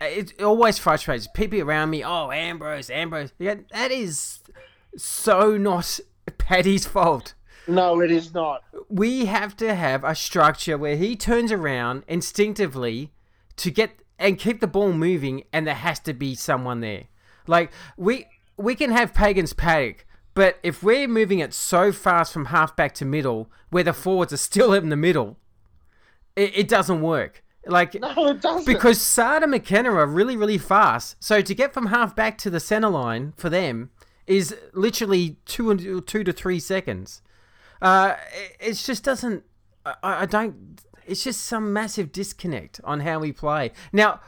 it 0.00 0.42
always 0.42 0.78
frustrates 0.78 1.26
people 1.32 1.62
around 1.62 1.90
me. 1.90 2.04
Oh, 2.04 2.30
Ambrose, 2.30 2.90
Ambrose. 2.90 3.32
Yeah, 3.38 3.56
that 3.72 3.90
is 3.90 4.40
so 4.96 5.56
not 5.56 6.00
Paddy's 6.38 6.86
fault. 6.86 7.34
No, 7.66 8.00
it 8.00 8.10
is 8.10 8.34
not. 8.34 8.62
We 8.90 9.24
have 9.24 9.56
to 9.56 9.74
have 9.74 10.04
a 10.04 10.14
structure 10.14 10.76
where 10.76 10.96
he 10.96 11.16
turns 11.16 11.50
around 11.50 12.04
instinctively 12.06 13.12
to 13.56 13.70
get 13.70 13.92
and 14.18 14.38
keep 14.38 14.60
the 14.60 14.66
ball 14.66 14.92
moving, 14.92 15.44
and 15.52 15.66
there 15.66 15.74
has 15.74 15.98
to 16.00 16.12
be 16.12 16.34
someone 16.34 16.80
there. 16.80 17.04
Like 17.46 17.72
we 17.96 18.26
we 18.56 18.74
can 18.74 18.90
have 18.90 19.14
Pagans 19.14 19.52
Paddock, 19.52 20.06
but 20.34 20.58
if 20.62 20.82
we're 20.82 21.08
moving 21.08 21.38
it 21.38 21.54
so 21.54 21.92
fast 21.92 22.32
from 22.32 22.46
halfback 22.46 22.94
to 22.94 23.04
middle, 23.04 23.50
where 23.70 23.84
the 23.84 23.92
forwards 23.92 24.32
are 24.32 24.36
still 24.38 24.72
in 24.72 24.88
the 24.88 24.96
middle, 24.96 25.36
it, 26.36 26.56
it 26.56 26.68
doesn't 26.68 27.00
work. 27.02 27.42
Like 27.66 27.94
No, 27.94 28.28
it 28.28 28.42
doesn't. 28.42 28.66
because 28.66 29.00
Sada 29.00 29.46
McKenna 29.46 29.92
are 29.94 30.06
really, 30.06 30.36
really 30.36 30.58
fast. 30.58 31.16
So 31.18 31.40
to 31.40 31.54
get 31.54 31.72
from 31.72 31.86
half 31.86 32.14
back 32.14 32.36
to 32.38 32.50
the 32.50 32.60
center 32.60 32.90
line 32.90 33.32
for 33.36 33.48
them 33.48 33.90
is 34.26 34.54
literally 34.74 35.36
two 35.46 35.70
and 35.70 36.06
two 36.06 36.24
to 36.24 36.32
three 36.32 36.60
seconds. 36.60 37.22
Uh, 37.80 38.16
it, 38.60 38.70
it 38.70 38.74
just 38.74 39.02
doesn't. 39.02 39.44
I, 39.86 39.94
I 40.02 40.26
don't. 40.26 40.80
It's 41.06 41.24
just 41.24 41.42
some 41.42 41.72
massive 41.72 42.12
disconnect 42.12 42.80
on 42.84 43.00
how 43.00 43.18
we 43.18 43.32
play. 43.32 43.72
Now, 43.92 44.20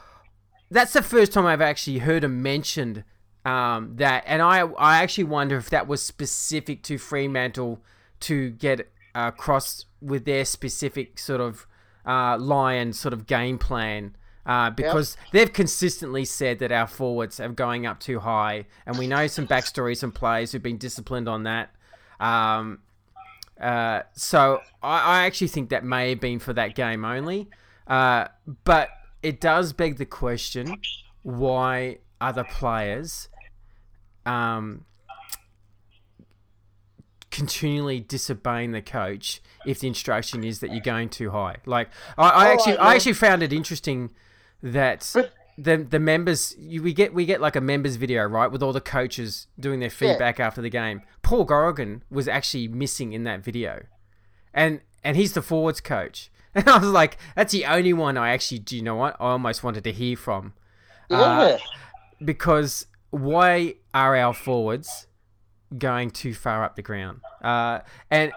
that's 0.70 0.92
the 0.94 1.02
first 1.02 1.32
time 1.32 1.46
I've 1.46 1.60
actually 1.62 1.98
heard 1.98 2.24
him 2.24 2.42
mentioned 2.42 3.04
um, 3.46 3.92
that, 3.96 4.24
and 4.26 4.42
I 4.42 4.60
I 4.60 5.02
actually 5.02 5.24
wonder 5.24 5.56
if 5.56 5.70
that 5.70 5.86
was 5.86 6.02
specific 6.02 6.82
to 6.84 6.98
Fremantle 6.98 7.80
to 8.20 8.50
get 8.50 8.90
across 9.14 9.84
with 10.02 10.24
their 10.24 10.44
specific 10.44 11.18
sort 11.20 11.40
of 11.40 11.64
uh, 12.04 12.36
lion 12.38 12.92
sort 12.92 13.12
of 13.14 13.26
game 13.26 13.56
plan. 13.56 14.16
Uh, 14.44 14.70
because 14.70 15.16
they've 15.32 15.52
consistently 15.52 16.24
said 16.24 16.60
that 16.60 16.70
our 16.70 16.86
forwards 16.86 17.40
are 17.40 17.48
going 17.48 17.84
up 17.84 17.98
too 17.98 18.20
high, 18.20 18.64
and 18.84 18.98
we 18.98 19.06
know 19.06 19.26
some 19.26 19.46
backstories 19.46 20.02
and 20.02 20.14
players 20.14 20.52
who've 20.52 20.62
been 20.62 20.78
disciplined 20.78 21.28
on 21.28 21.42
that. 21.44 21.70
Um, 22.20 22.78
uh, 23.60 24.02
so 24.12 24.60
I, 24.82 25.20
I 25.20 25.26
actually 25.26 25.48
think 25.48 25.70
that 25.70 25.84
may 25.84 26.10
have 26.10 26.20
been 26.20 26.38
for 26.38 26.52
that 26.52 26.74
game 26.74 27.04
only. 27.04 27.48
Uh, 27.86 28.26
but 28.64 28.88
it 29.22 29.40
does 29.40 29.72
beg 29.72 29.96
the 29.96 30.06
question 30.06 30.80
why 31.22 31.98
other 32.20 32.44
players 32.44 33.28
um, 34.26 34.84
continually 37.30 38.00
disobeying 38.00 38.72
the 38.72 38.82
coach 38.82 39.40
if 39.66 39.80
the 39.80 39.88
instruction 39.88 40.44
is 40.44 40.60
that 40.60 40.70
you're 40.70 40.80
going 40.80 41.08
too 41.08 41.30
high. 41.30 41.56
Like 41.66 41.90
I, 42.16 42.28
I 42.28 42.46
All 42.46 42.52
actually 42.52 42.76
right, 42.76 42.86
I 42.86 42.94
actually 42.94 43.12
found 43.14 43.42
it 43.42 43.52
interesting 43.52 44.10
that 44.62 45.10
But- 45.14 45.32
the 45.58 45.78
the 45.78 45.98
members 45.98 46.54
you, 46.58 46.82
we 46.82 46.92
get 46.92 47.14
we 47.14 47.24
get 47.24 47.40
like 47.40 47.56
a 47.56 47.60
members 47.60 47.96
video 47.96 48.24
right 48.24 48.50
with 48.50 48.62
all 48.62 48.72
the 48.72 48.80
coaches 48.80 49.46
doing 49.58 49.80
their 49.80 49.90
feedback 49.90 50.38
after 50.38 50.60
the 50.60 50.68
game. 50.68 51.02
Paul 51.22 51.44
Gorgon 51.44 52.02
was 52.10 52.28
actually 52.28 52.68
missing 52.68 53.12
in 53.12 53.24
that 53.24 53.42
video, 53.42 53.84
and 54.52 54.80
and 55.02 55.16
he's 55.16 55.32
the 55.32 55.42
forwards 55.42 55.80
coach. 55.80 56.30
And 56.56 56.66
I 56.70 56.78
was 56.78 56.88
like, 56.88 57.18
that's 57.34 57.52
the 57.52 57.66
only 57.66 57.92
one 57.92 58.16
I 58.16 58.30
actually 58.30 58.60
do 58.60 58.76
you 58.76 58.82
know 58.82 58.94
what 58.94 59.14
I 59.20 59.24
almost 59.24 59.62
wanted 59.62 59.84
to 59.84 59.92
hear 59.92 60.16
from 60.16 60.54
yeah. 61.10 61.58
because 62.24 62.86
why 63.10 63.74
are 63.96 64.14
our 64.14 64.34
forwards 64.34 65.06
going 65.78 66.10
too 66.10 66.34
far 66.34 66.62
up 66.62 66.76
the 66.76 66.82
ground? 66.82 67.20
Uh, 67.42 67.80
and 68.10 68.32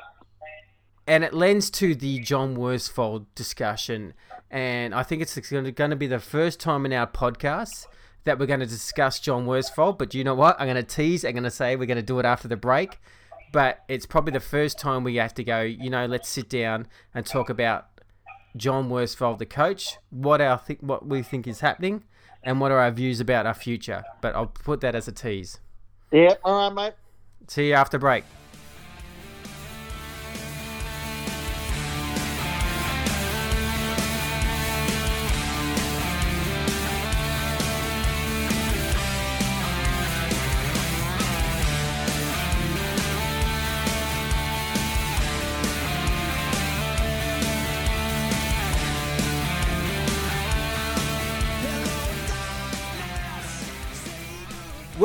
and 1.06 1.24
it 1.24 1.34
lends 1.34 1.70
to 1.72 1.96
the 1.96 2.20
John 2.20 2.56
Worsfold 2.56 3.26
discussion, 3.36 4.14
and 4.50 4.96
I 4.96 5.04
think 5.04 5.22
it's 5.22 5.38
going 5.38 5.74
to 5.74 5.96
be 5.96 6.08
the 6.08 6.20
first 6.20 6.60
time 6.62 6.86
in 6.86 6.94
our 6.94 7.08
podcast 7.08 7.88
that 8.24 8.40
we're 8.40 8.46
going 8.46 8.62
to 8.62 8.66
discuss 8.66 9.20
John 9.20 9.46
Worsfold. 9.46 9.98
But 9.98 10.14
you 10.14 10.24
know 10.24 10.36
what? 10.36 10.56
I'm 10.60 10.68
going 10.68 10.78
to 10.78 10.84
tease. 10.84 11.26
I'm 11.26 11.34
going 11.34 11.44
to 11.44 11.52
say 11.52 11.76
we're 11.76 11.88
going 11.88 11.98
to 11.98 12.04
do 12.04 12.20
it 12.20 12.26
after 12.26 12.48
the 12.48 12.56
break. 12.56 13.00
But 13.52 13.84
it's 13.90 14.06
probably 14.06 14.32
the 14.32 14.40
first 14.40 14.80
time 14.80 15.04
we 15.04 15.16
have 15.16 15.34
to 15.34 15.44
go. 15.44 15.62
You 15.62 15.90
know, 15.90 16.06
let's 16.06 16.30
sit 16.30 16.48
down 16.50 16.88
and 17.14 17.26
talk 17.26 17.50
about 17.50 17.88
John 18.56 18.90
Worsfold, 18.90 19.40
the 19.40 19.46
coach, 19.46 19.98
what 20.10 20.40
our 20.40 20.60
th- 20.60 20.82
what 20.82 21.06
we 21.06 21.22
think 21.22 21.48
is 21.48 21.60
happening, 21.60 22.04
and 22.44 22.60
what 22.60 22.72
are 22.72 22.80
our 22.80 22.92
views 22.92 23.20
about 23.20 23.46
our 23.46 23.54
future. 23.54 24.04
But 24.22 24.36
I'll 24.36 24.48
put 24.48 24.82
that 24.82 24.96
as 24.96 25.08
a 25.08 25.12
tease. 25.12 25.60
yeah. 26.12 26.36
All 26.44 26.70
right, 26.70 26.74
mate. 26.74 26.94
See 27.48 27.70
you 27.70 27.74
after 27.74 27.98
break. 27.98 28.24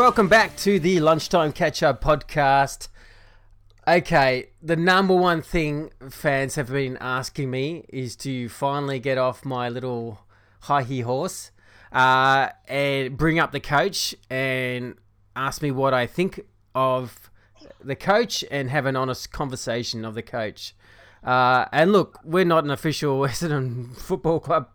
Welcome 0.05 0.29
back 0.29 0.55
to 0.59 0.79
the 0.79 1.01
Lunchtime 1.01 1.51
Catch 1.51 1.83
Up 1.83 2.05
podcast. 2.05 2.89
Okay, 3.89 4.51
the 4.63 4.77
number 4.77 5.15
one 5.15 5.41
thing 5.41 5.93
fans 6.11 6.57
have 6.57 6.71
been 6.71 6.99
asking 7.01 7.51
me 7.51 7.87
is 7.89 8.15
to 8.17 8.51
finally 8.51 8.99
get 8.99 9.17
off 9.17 9.47
my 9.47 9.71
little 9.71 10.21
high 10.61 10.83
horse 10.83 11.53
uh, 11.91 12.51
and 12.69 13.17
bring 13.17 13.39
up 13.39 13.53
the 13.53 13.61
coach 13.61 14.15
and 14.29 14.97
ask 15.35 15.63
me 15.63 15.71
what 15.71 15.95
I 15.95 16.07
think 16.07 16.39
of 16.75 17.31
the 17.83 17.97
coach 17.97 18.45
and 18.51 18.69
have 18.69 18.85
an 18.85 18.97
honest 18.97 19.33
conversation 19.33 20.05
of 20.05 20.15
the 20.15 20.23
coach. 20.23 20.75
Uh, 21.25 21.65
and 21.73 21.93
look, 21.93 22.21
we're 22.23 22.45
not 22.45 22.63
an 22.65 22.71
official 22.71 23.21
Essendon 23.27 23.97
Football 23.97 24.41
Club 24.41 24.69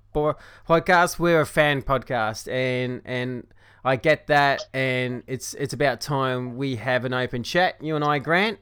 podcast. 0.67 1.19
We're 1.19 1.41
a 1.41 1.45
fan 1.45 1.83
podcast, 1.83 2.51
and 2.51 3.03
and 3.05 3.45
I 3.83 3.95
get 3.95 4.27
that. 4.27 4.65
And 4.73 5.23
it's 5.27 5.53
it's 5.55 5.73
about 5.73 6.01
time 6.01 6.57
we 6.57 6.75
have 6.77 7.05
an 7.05 7.13
open 7.13 7.43
chat. 7.43 7.75
You 7.81 7.95
and 7.95 8.03
I, 8.03 8.19
Grant. 8.19 8.59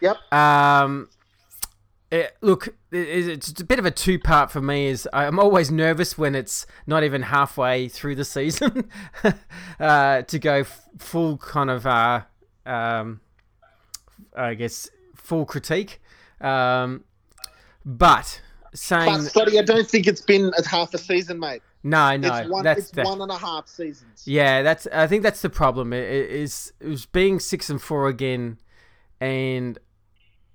Yep. 0.00 0.32
Um, 0.32 1.08
it, 2.10 2.36
look, 2.40 2.68
it, 2.90 2.98
it's 3.28 3.60
a 3.60 3.64
bit 3.64 3.78
of 3.78 3.84
a 3.84 3.90
two 3.90 4.18
part 4.18 4.50
for 4.50 4.60
me. 4.60 4.86
Is 4.86 5.08
I'm 5.12 5.38
always 5.38 5.70
nervous 5.70 6.16
when 6.16 6.34
it's 6.34 6.66
not 6.86 7.04
even 7.04 7.22
halfway 7.22 7.88
through 7.88 8.14
the 8.14 8.24
season 8.24 8.88
uh, 9.80 10.22
to 10.22 10.38
go 10.38 10.54
f- 10.60 10.88
full 10.98 11.36
kind 11.38 11.70
of, 11.70 11.86
uh, 11.86 12.22
um, 12.64 13.20
I 14.34 14.54
guess, 14.54 14.88
full 15.14 15.44
critique. 15.44 16.00
Um, 16.40 17.04
but 17.84 18.40
saying 18.74 19.06
But 19.06 19.22
Scotty, 19.22 19.58
I 19.58 19.62
don't 19.62 19.88
think 19.88 20.06
it's 20.06 20.20
been 20.20 20.52
half 20.66 20.94
a 20.94 20.98
season, 20.98 21.38
mate. 21.38 21.62
No, 21.82 22.16
no, 22.16 22.34
it's 22.34 22.48
one. 22.48 22.64
that's 22.64 22.80
it's 22.80 22.90
the, 22.90 23.04
one 23.04 23.20
and 23.20 23.30
a 23.30 23.38
half 23.38 23.68
seasons. 23.68 24.24
yeah, 24.26 24.62
that's. 24.62 24.86
I 24.92 25.06
think 25.06 25.22
that's 25.22 25.42
the 25.42 25.50
problem. 25.50 25.92
It, 25.92 26.04
is 26.04 26.72
it 26.80 26.88
was 26.88 27.06
being 27.06 27.38
six 27.40 27.70
and 27.70 27.80
four 27.80 28.08
again, 28.08 28.58
and 29.20 29.78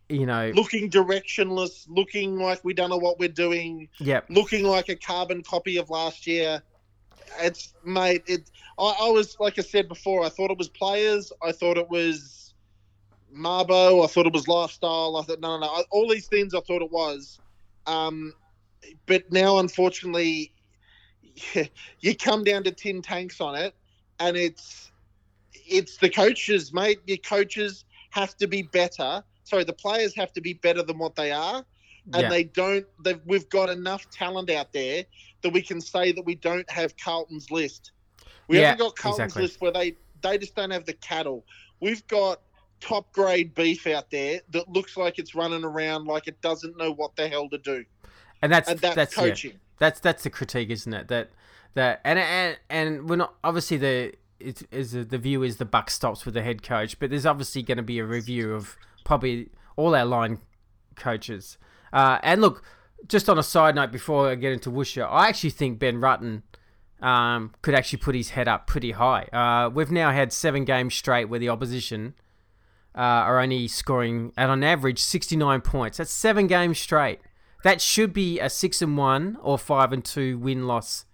you 0.09 0.25
know, 0.25 0.51
Looking 0.53 0.89
directionless, 0.89 1.85
looking 1.89 2.37
like 2.37 2.63
we 2.63 2.73
don't 2.73 2.89
know 2.89 2.97
what 2.97 3.19
we're 3.19 3.29
doing, 3.29 3.87
yep, 3.99 4.25
looking 4.29 4.65
like 4.65 4.89
a 4.89 4.95
carbon 4.95 5.43
copy 5.43 5.77
of 5.77 5.89
last 5.89 6.27
year. 6.27 6.61
It's 7.39 7.73
mate. 7.85 8.23
It. 8.27 8.51
I, 8.77 8.95
I 9.01 9.09
was 9.09 9.37
like 9.39 9.57
I 9.57 9.61
said 9.61 9.87
before. 9.87 10.23
I 10.25 10.29
thought 10.29 10.51
it 10.51 10.57
was 10.57 10.69
players. 10.69 11.31
I 11.41 11.51
thought 11.51 11.77
it 11.77 11.89
was 11.89 12.53
Marbo. 13.35 14.03
I 14.03 14.07
thought 14.07 14.27
it 14.27 14.33
was 14.33 14.47
lifestyle. 14.47 15.17
I 15.17 15.23
thought 15.23 15.39
no, 15.39 15.57
no, 15.57 15.65
no. 15.65 15.83
All 15.89 16.09
these 16.09 16.27
things 16.27 16.53
I 16.53 16.59
thought 16.59 16.81
it 16.81 16.91
was. 16.91 17.39
Um, 17.87 18.33
but 19.05 19.31
now, 19.31 19.57
unfortunately, 19.57 20.52
you 21.99 22.15
come 22.15 22.43
down 22.43 22.63
to 22.63 22.71
tin 22.71 23.01
tanks 23.01 23.41
on 23.41 23.55
it, 23.55 23.75
and 24.19 24.37
it's 24.37 24.91
it's 25.53 25.97
the 25.97 26.09
coaches, 26.09 26.73
mate. 26.73 26.99
Your 27.05 27.17
coaches 27.17 27.85
have 28.11 28.35
to 28.37 28.47
be 28.47 28.63
better. 28.63 29.23
Sorry, 29.43 29.63
the 29.63 29.73
players 29.73 30.15
have 30.15 30.31
to 30.33 30.41
be 30.41 30.53
better 30.53 30.83
than 30.83 30.97
what 30.97 31.15
they 31.15 31.31
are 31.31 31.65
and 32.11 32.23
yeah, 32.23 32.29
they 32.29 32.43
don't. 32.43 32.85
They've, 33.03 33.19
we've 33.25 33.47
got 33.49 33.69
enough 33.69 34.09
talent 34.09 34.49
out 34.49 34.73
there 34.73 35.05
that 35.41 35.53
we 35.53 35.61
can 35.61 35.79
say 35.79 36.11
that 36.11 36.25
we 36.25 36.35
don't 36.35 36.69
have 36.69 36.97
Carlton's 36.97 37.49
list. 37.49 37.91
We 38.47 38.59
Yeah, 38.59 38.71
haven't 38.71 38.79
got 38.79 38.95
Carlton's 38.95 39.25
exactly. 39.27 39.41
list 39.43 39.61
where 39.61 39.71
they 39.71 39.95
they 40.21 40.37
just 40.37 40.55
don't 40.55 40.71
have 40.71 40.85
the 40.85 40.93
cattle. 40.93 41.45
We've 41.79 42.05
got 42.07 42.41
top 42.79 43.11
grade 43.13 43.53
beef 43.55 43.87
out 43.87 44.11
there 44.11 44.41
that 44.51 44.69
looks 44.69 44.97
like 44.97 45.17
it's 45.17 45.33
running 45.33 45.63
around 45.63 46.05
like 46.05 46.27
it 46.27 46.41
doesn't 46.41 46.77
know 46.77 46.91
what 46.91 47.15
the 47.15 47.27
hell 47.27 47.47
to 47.49 47.57
do, 47.57 47.85
and 48.41 48.51
that's 48.51 48.69
and 48.69 48.79
that's, 48.79 48.95
that's 48.95 49.17
yeah. 49.17 49.51
That's 49.79 49.99
that's 49.99 50.23
the 50.23 50.29
critique, 50.29 50.69
isn't 50.69 50.93
it? 50.93 51.07
That 51.07 51.31
that 51.73 52.01
and 52.03 52.19
and 52.19 52.57
and 52.69 53.09
we're 53.09 53.15
not 53.15 53.35
obviously 53.43 53.77
the 53.77 54.13
it 54.39 54.63
is 54.71 54.91
the 54.91 55.17
view 55.17 55.43
is 55.43 55.57
the 55.57 55.65
buck 55.65 55.89
stops 55.89 56.25
with 56.25 56.33
the 56.33 56.41
head 56.41 56.63
coach, 56.63 56.99
but 56.99 57.09
there's 57.09 57.25
obviously 57.25 57.63
going 57.63 57.77
to 57.77 57.83
be 57.83 57.99
a 57.99 58.05
review 58.05 58.53
of 58.53 58.77
probably 59.03 59.49
all 59.75 59.95
our 59.95 60.05
line 60.05 60.39
coaches. 60.95 61.57
Uh, 61.91 62.19
and 62.23 62.41
look, 62.41 62.63
just 63.07 63.29
on 63.29 63.37
a 63.37 63.43
side 63.43 63.75
note, 63.75 63.91
before 63.91 64.29
I 64.29 64.35
get 64.35 64.51
into 64.51 64.69
Woosha, 64.69 65.07
I 65.09 65.27
actually 65.27 65.51
think 65.51 65.79
Ben 65.79 65.97
Rutten 65.97 66.41
um, 67.01 67.53
could 67.61 67.75
actually 67.75 67.99
put 67.99 68.15
his 68.15 68.31
head 68.31 68.47
up 68.47 68.67
pretty 68.67 68.91
high. 68.91 69.23
Uh, 69.33 69.69
we've 69.69 69.91
now 69.91 70.11
had 70.11 70.33
seven 70.33 70.65
games 70.65 70.93
straight 70.93 71.25
where 71.25 71.39
the 71.39 71.49
opposition 71.49 72.15
uh, 72.95 73.01
are 73.01 73.39
only 73.39 73.67
scoring 73.67 74.31
at 74.37 74.49
on 74.49 74.63
average 74.63 74.99
69 74.99 75.61
points. 75.61 75.97
That's 75.97 76.11
seven 76.11 76.47
games 76.47 76.79
straight. 76.79 77.19
That 77.63 77.81
should 77.81 78.13
be 78.13 78.39
a 78.39 78.49
six 78.49 78.81
and 78.81 78.97
one 78.97 79.37
or 79.41 79.57
five 79.57 79.91
and 79.91 80.03
two 80.03 80.37
win 80.37 80.67
loss 80.67 81.05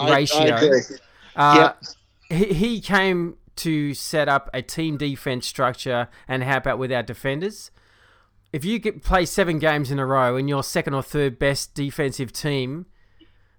ratio. 0.00 0.40
I 0.40 0.44
agree. 0.44 0.80
Uh, 1.36 1.72
he, 2.28 2.44
he 2.46 2.80
came 2.80 3.36
to 3.56 3.92
set 3.92 4.28
up 4.28 4.48
a 4.54 4.62
team 4.62 4.96
defense 4.96 5.46
structure 5.46 6.08
and 6.26 6.42
help 6.42 6.66
out 6.66 6.78
with 6.78 6.90
our 6.90 7.02
defenders. 7.02 7.70
If 8.52 8.64
you 8.64 8.78
get, 8.78 9.02
play 9.02 9.26
seven 9.26 9.58
games 9.58 9.90
in 9.90 9.98
a 9.98 10.06
row 10.06 10.36
and 10.36 10.48
you're 10.48 10.62
second 10.62 10.94
or 10.94 11.02
third 11.02 11.38
best 11.38 11.74
defensive 11.74 12.32
team, 12.32 12.86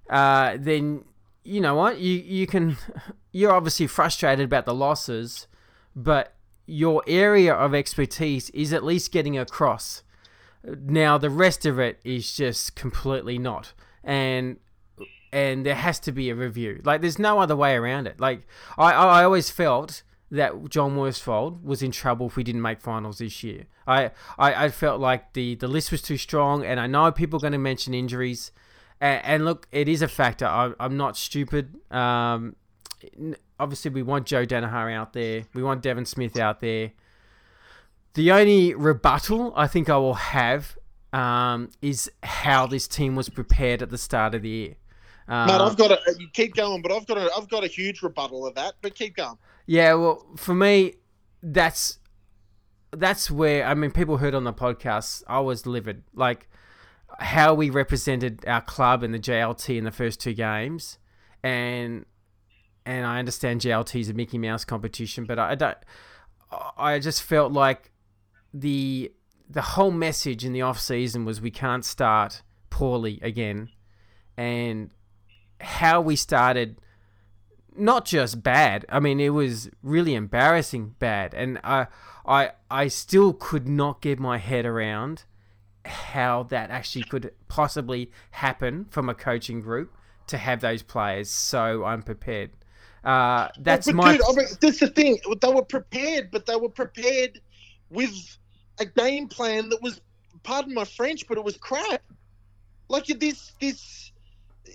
uh, 0.10 0.58
then 0.60 1.06
you 1.44 1.62
know 1.62 1.76
what 1.76 2.00
you 2.00 2.16
you 2.18 2.48
can. 2.48 2.78
You're 3.34 3.54
obviously 3.54 3.88
frustrated 3.88 4.44
about 4.44 4.66
the 4.66 4.74
losses, 4.74 5.48
but 5.96 6.34
your 6.66 7.02
area 7.08 7.54
of 7.54 7.74
expertise 7.74 8.50
is 8.50 8.74
at 8.74 8.84
least 8.84 9.14
getting 9.14 9.38
across. 9.38 10.04
Now 10.64 11.18
the 11.18 11.30
rest 11.30 11.66
of 11.66 11.80
it 11.80 12.00
is 12.04 12.34
just 12.34 12.76
completely 12.76 13.38
not, 13.38 13.74
and 14.04 14.58
and 15.34 15.66
there 15.66 15.76
has 15.76 16.00
to 16.02 16.12
be 16.12 16.30
a 16.30 16.36
review. 16.36 16.82
Like 16.84 17.02
there's 17.02 17.20
no 17.20 17.40
other 17.40 17.56
way 17.56 17.76
around 17.76 18.08
it. 18.08 18.20
Like 18.20 18.48
I 18.78 18.92
I 18.92 19.24
always 19.24 19.50
felt 19.50 20.04
that 20.32 20.70
John 20.70 20.96
Worsfold 20.96 21.64
was 21.64 21.84
in 21.84 21.92
trouble 21.92 22.28
if 22.28 22.38
we 22.38 22.44
didn't 22.44 22.62
make 22.62 22.80
finals 22.80 23.18
this 23.18 23.44
year. 23.44 23.66
I, 23.86 24.12
I, 24.40 24.66
I 24.66 24.70
felt 24.70 25.02
like 25.02 25.34
the, 25.34 25.56
the 25.56 25.68
list 25.68 25.92
was 25.92 26.02
too 26.02 26.18
strong, 26.18 26.64
and 26.64 26.80
I 26.80 26.88
know 26.88 27.12
people 27.12 27.38
are 27.38 27.42
going 27.42 27.52
to 27.52 27.60
mention 27.60 27.94
injuries. 27.94 28.52
And, 29.02 29.26
and 29.26 29.46
look, 29.46 29.68
it 29.74 29.90
is 29.90 30.02
a 30.02 30.08
factor. 30.08 30.46
I, 30.46 30.72
I'm 30.80 30.96
not 30.96 31.18
stupid. 31.18 31.76
Um, 31.92 32.56
obviously, 33.60 33.92
we 33.92 34.04
want 34.04 34.26
Joe 34.26 34.46
Daniher 34.46 34.96
out 34.96 35.12
there, 35.12 35.44
we 35.54 35.62
want 35.62 35.82
Devon 35.82 36.06
Smith 36.06 36.40
out 36.40 36.62
there. 36.62 36.94
The 38.14 38.32
only 38.32 38.74
rebuttal 38.74 39.54
I 39.56 39.68
think 39.68 39.90
I 39.90 39.98
will 39.98 40.16
have 40.16 40.78
um, 41.14 41.70
is 41.82 42.12
how 42.24 42.68
this 42.68 42.88
team 42.88 43.16
was 43.16 43.30
prepared 43.30 43.82
at 43.82 43.90
the 43.90 43.98
start 43.98 44.36
of 44.36 44.42
the 44.42 44.50
year. 44.50 44.76
Uh, 45.28 45.46
Matt, 45.46 45.62
I've 45.62 45.78
got 45.78 45.92
a 45.92 46.00
you 46.18 46.28
keep 46.34 46.56
going, 46.56 46.82
but 46.82 46.92
I've 46.92 47.08
got 47.08 47.18
a 47.18 47.30
I've 47.38 47.50
got 47.50 47.64
a 47.64 47.68
huge 47.68 48.02
rebuttal 48.02 48.46
of 48.46 48.56
that. 48.56 48.74
But 48.82 48.96
keep 48.96 49.16
going. 49.16 49.38
Yeah, 49.66 49.94
well, 49.94 50.26
for 50.36 50.54
me, 50.54 50.96
that's 51.42 52.00
that's 52.92 53.32
where 53.32 53.66
I 53.66 53.74
mean, 53.74 53.92
people 53.92 54.18
heard 54.18 54.36
on 54.36 54.44
the 54.44 54.54
podcast, 54.54 55.24
I 55.28 55.40
was 55.40 55.66
livid. 55.66 56.04
Like 56.14 56.50
how 57.20 57.54
we 57.54 57.70
represented 57.70 58.44
our 58.48 58.62
club 58.62 59.04
and 59.04 59.14
the 59.14 59.20
JLT 59.20 59.78
in 59.78 59.84
the 59.84 59.92
first 59.92 60.20
two 60.20 60.34
games, 60.34 60.98
and 61.44 62.06
and 62.86 63.06
I 63.06 63.20
understand 63.20 63.62
JLT 63.62 64.02
is 64.02 64.10
a 64.10 64.14
Mickey 64.14 64.38
Mouse 64.38 64.66
competition, 64.66 65.26
but 65.26 65.40
I 65.40 65.56
don't. 65.56 65.78
I 66.78 67.00
just 67.00 67.24
felt 67.24 67.54
like 67.54 67.91
the 68.54 69.12
the 69.50 69.62
whole 69.62 69.92
message 69.92 70.46
in 70.46 70.54
the 70.54 70.62
off 70.62 70.80
season 70.80 71.26
was 71.26 71.42
we 71.42 71.52
can't 71.52 71.84
start 71.84 72.42
poorly 72.70 73.20
again, 73.22 73.70
and 74.38 74.92
how 75.60 76.02
we 76.02 76.16
started 76.16 76.78
not 77.76 78.06
just 78.06 78.44
bad. 78.44 78.86
I 78.90 79.00
mean, 79.00 79.20
it 79.20 79.30
was 79.30 79.70
really 79.82 80.16
embarrassing 80.16 80.96
bad, 81.00 81.34
and 81.34 81.60
I, 81.64 81.88
I, 82.26 82.52
I 82.70 82.88
still 82.88 83.34
could 83.34 83.68
not 83.68 84.02
get 84.02 84.20
my 84.20 84.38
head 84.38 84.66
around 84.66 85.26
how 85.86 86.44
that 86.44 86.70
actually 86.70 87.04
could 87.04 87.34
possibly 87.48 88.12
happen 88.32 88.86
from 88.90 89.10
a 89.10 89.16
coaching 89.16 89.62
group 89.62 89.96
to 90.28 90.38
have 90.38 90.62
those 90.62 90.84
players 90.84 91.30
so 91.30 91.84
unprepared. 91.84 92.52
Uh, 93.04 93.48
that's 93.60 93.88
but 93.88 93.96
my. 93.96 94.12
Dude, 94.14 94.22
I 94.30 94.34
mean, 94.34 94.48
that's 94.62 94.80
the 94.80 94.88
thing. 94.88 95.18
They 95.42 95.52
were 95.52 95.64
prepared, 95.64 96.30
but 96.32 96.46
they 96.46 96.56
were 96.56 96.70
prepared 96.70 97.42
with 97.90 98.38
a 98.82 98.86
game 98.86 99.28
plan 99.28 99.70
that 99.70 99.82
was, 99.82 100.02
pardon 100.44 100.74
my 100.74 100.86
French, 100.86 101.28
but 101.28 101.38
it 101.38 101.44
was 101.44 101.58
crap. 101.58 102.02
Like 102.90 103.06
this, 103.06 103.54
this 103.62 104.12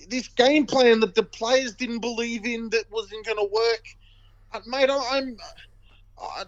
this 0.09 0.29
game 0.29 0.67
plan 0.67 1.01
that 1.01 1.15
the 1.15 1.23
players 1.23 1.75
didn't 1.75 2.01
believe 2.01 2.45
in 2.47 2.71
that 2.71 2.85
wasn't 2.91 3.25
going 3.27 3.37
to 3.37 3.49
work. 3.53 3.85
Uh, 4.53 4.61
mate, 4.67 4.91
I, 4.91 5.19
I'm. 5.19 5.37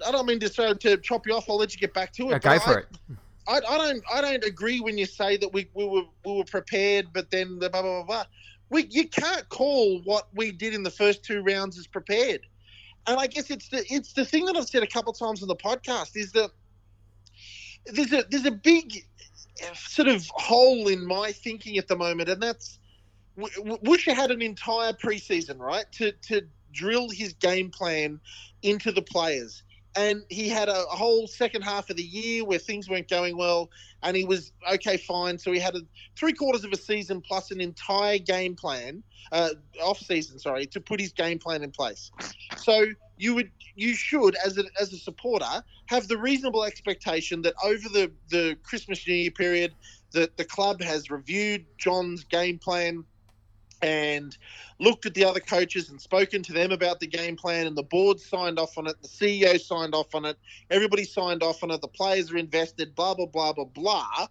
I 0.07 0.11
don't 0.13 0.27
mean 0.27 0.41
to 0.41 0.49
to, 0.49 0.75
to 0.75 0.97
chop 0.99 1.27
you 1.27 1.35
off. 1.35 1.51
I'll 1.51 1.59
let 1.59 1.75
you 1.75 1.81
get 1.81 1.93
back 1.93 2.13
to 2.15 2.31
it. 2.31 2.43
go 2.43 2.59
for 2.59 2.79
I, 2.79 2.81
it. 2.81 2.87
I, 3.47 3.57
I 3.57 3.79
don't. 3.79 4.03
I 4.15 4.21
don't 4.21 4.45
agree 4.45 4.81
when 4.81 4.97
you 4.97 5.07
say 5.07 5.37
that 5.37 5.53
we, 5.53 5.69
we 5.75 5.85
were 5.85 6.05
we 6.25 6.33
were 6.37 6.45
prepared, 6.45 7.09
but 7.13 7.31
then 7.31 7.59
the 7.59 7.69
blah 7.69 7.83
blah 7.83 8.03
blah. 8.03 8.05
blah. 8.05 8.25
We 8.71 8.87
you 8.91 9.09
can't 9.09 9.49
call 9.49 10.01
what 10.03 10.29
we 10.35 10.53
did 10.53 10.75
in 10.75 10.83
the 10.83 10.91
first 10.91 11.25
two 11.25 11.43
rounds 11.43 11.79
as 11.79 11.87
prepared. 11.87 12.41
And 13.07 13.19
I 13.19 13.27
guess 13.27 13.51
it's 13.51 13.69
the 13.69 13.85
it's 13.93 14.13
the 14.13 14.25
thing 14.25 14.45
that 14.47 14.57
I've 14.57 14.69
said 14.69 14.83
a 14.83 14.87
couple 14.87 15.13
of 15.13 15.19
times 15.19 15.43
on 15.43 15.49
the 15.49 15.57
podcast 15.57 16.17
is 16.17 16.33
that 16.33 16.51
there's 17.93 18.13
a 18.13 18.25
there's 18.31 18.47
a 18.47 18.51
big 18.51 19.05
sort 19.75 20.09
of 20.09 20.27
hole 20.29 20.89
in 20.89 21.05
my 21.07 21.33
thinking 21.33 21.79
at 21.79 21.89
the 21.89 21.97
moment, 21.97 22.29
and 22.29 22.43
that's 22.43 22.79
Woosha 23.39 24.15
had 24.15 24.31
an 24.31 24.43
entire 24.43 24.93
preseason, 24.93 25.59
right, 25.59 25.91
to 25.93 26.13
to 26.13 26.43
drill 26.73 27.09
his 27.11 27.33
game 27.35 27.71
plan 27.71 28.21
into 28.63 28.93
the 28.93 29.03
players. 29.03 29.63
And 29.97 30.23
he 30.29 30.49
had 30.49 30.69
a, 30.69 30.83
whole 30.91 31.27
second 31.27 31.63
half 31.63 31.91
of 31.91 31.97
the 31.97 32.05
year 32.05 32.45
where 32.45 32.59
things 32.59 32.89
weren't 32.89 33.09
going 33.09 33.37
well, 33.37 33.71
and 34.03 34.17
he 34.17 34.25
was 34.25 34.53
okay, 34.73 34.97
fine. 34.97 35.39
So 35.39 35.51
he 35.51 35.59
had 35.59 35.75
a, 35.75 35.81
three 36.15 36.35
quarters 36.35 36.63
of 36.63 36.73
a 36.73 36.77
season 36.77 37.21
plus 37.21 37.51
an 37.51 37.61
entire 37.61 38.19
game 38.19 38.55
plan, 38.55 39.03
uh, 39.33 39.51
off 39.83 39.99
season, 39.99 40.39
sorry, 40.39 40.67
to 40.67 40.81
put 40.81 41.01
his 41.01 41.13
game 41.13 41.39
plan 41.39 41.65
in 41.65 41.73
place. 41.73 42.13
So 42.57 42.87
you 43.19 43.35
would, 43.35 43.51
you 43.75 43.95
should, 43.95 44.37
as 44.45 44.59
a 44.59 44.65
as 44.81 44.93
a 44.93 44.99
supporter, 44.99 45.63
have 45.87 46.09
the 46.09 46.19
reasonable 46.19 46.65
expectation 46.65 47.43
that 47.43 47.55
over 47.63 47.89
the 47.89 48.11
the 48.31 48.57
Christmas 48.63 49.07
New 49.07 49.15
Year 49.15 49.31
period, 49.31 49.75
that 50.13 50.37
the 50.37 50.45
club 50.45 50.81
has 50.83 51.11
reviewed 51.11 51.67
John's 51.79 52.25
game 52.25 52.59
plan 52.59 53.05
and 53.83 54.37
looked 54.81 55.07
at 55.07 55.15
the 55.15 55.25
other 55.25 55.41
coaches 55.41 55.91
and 55.91 56.01
spoken 56.01 56.43
to 56.43 56.53
them 56.53 56.73
about 56.73 57.01
the 57.01 57.07
game 57.07 57.37
plan 57.37 57.67
and 57.67 57.77
the 57.77 57.83
board 57.83 58.19
signed 58.19 58.59
off 58.59 58.77
on 58.77 58.87
it 58.89 59.01
the 59.03 59.09
ceo 59.09 59.61
signed 59.61 59.95
off 59.95 60.15
on 60.15 60.25
it 60.25 60.37
everybody 60.71 61.05
signed 61.05 61.43
off 61.43 61.63
on 61.63 61.71
it 61.71 61.81
the 61.81 61.89
players 61.89 62.33
are 62.33 62.37
invested 62.37 62.95
blah 62.95 63.15
blah 63.15 63.27
blah 63.27 63.53
blah 63.53 63.65
blah. 63.65 64.27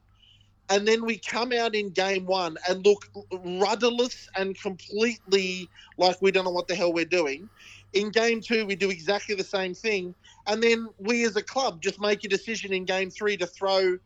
And 0.70 0.86
then 0.86 1.06
we 1.06 1.18
come 1.18 1.54
out 1.54 1.76
in 1.76 1.92
game 1.92 2.26
one 2.26 2.58
and 2.68 2.86
look 2.86 3.08
rudderless 3.32 4.28
and 4.36 4.60
completely 4.60 5.70
like 5.98 6.22
we 6.22 6.30
don't 6.30 6.44
know 6.44 6.52
what 6.52 6.68
the 6.68 6.76
hell 6.76 6.92
we're 6.92 7.06
doing 7.06 7.50
in 7.94 8.10
game 8.10 8.42
two 8.42 8.66
we 8.66 8.76
do 8.76 8.90
exactly 8.90 9.36
the 9.36 9.44
same 9.44 9.74
thing 9.74 10.14
and 10.48 10.62
then 10.62 10.88
we 11.00 11.26
as 11.26 11.36
a 11.36 11.42
club 11.42 11.82
just 11.82 12.00
make 12.02 12.24
a 12.24 12.28
decision 12.28 12.74
in 12.74 12.86
game 12.86 13.10
three 13.10 13.38
to 13.38 13.48
throw 13.48 13.98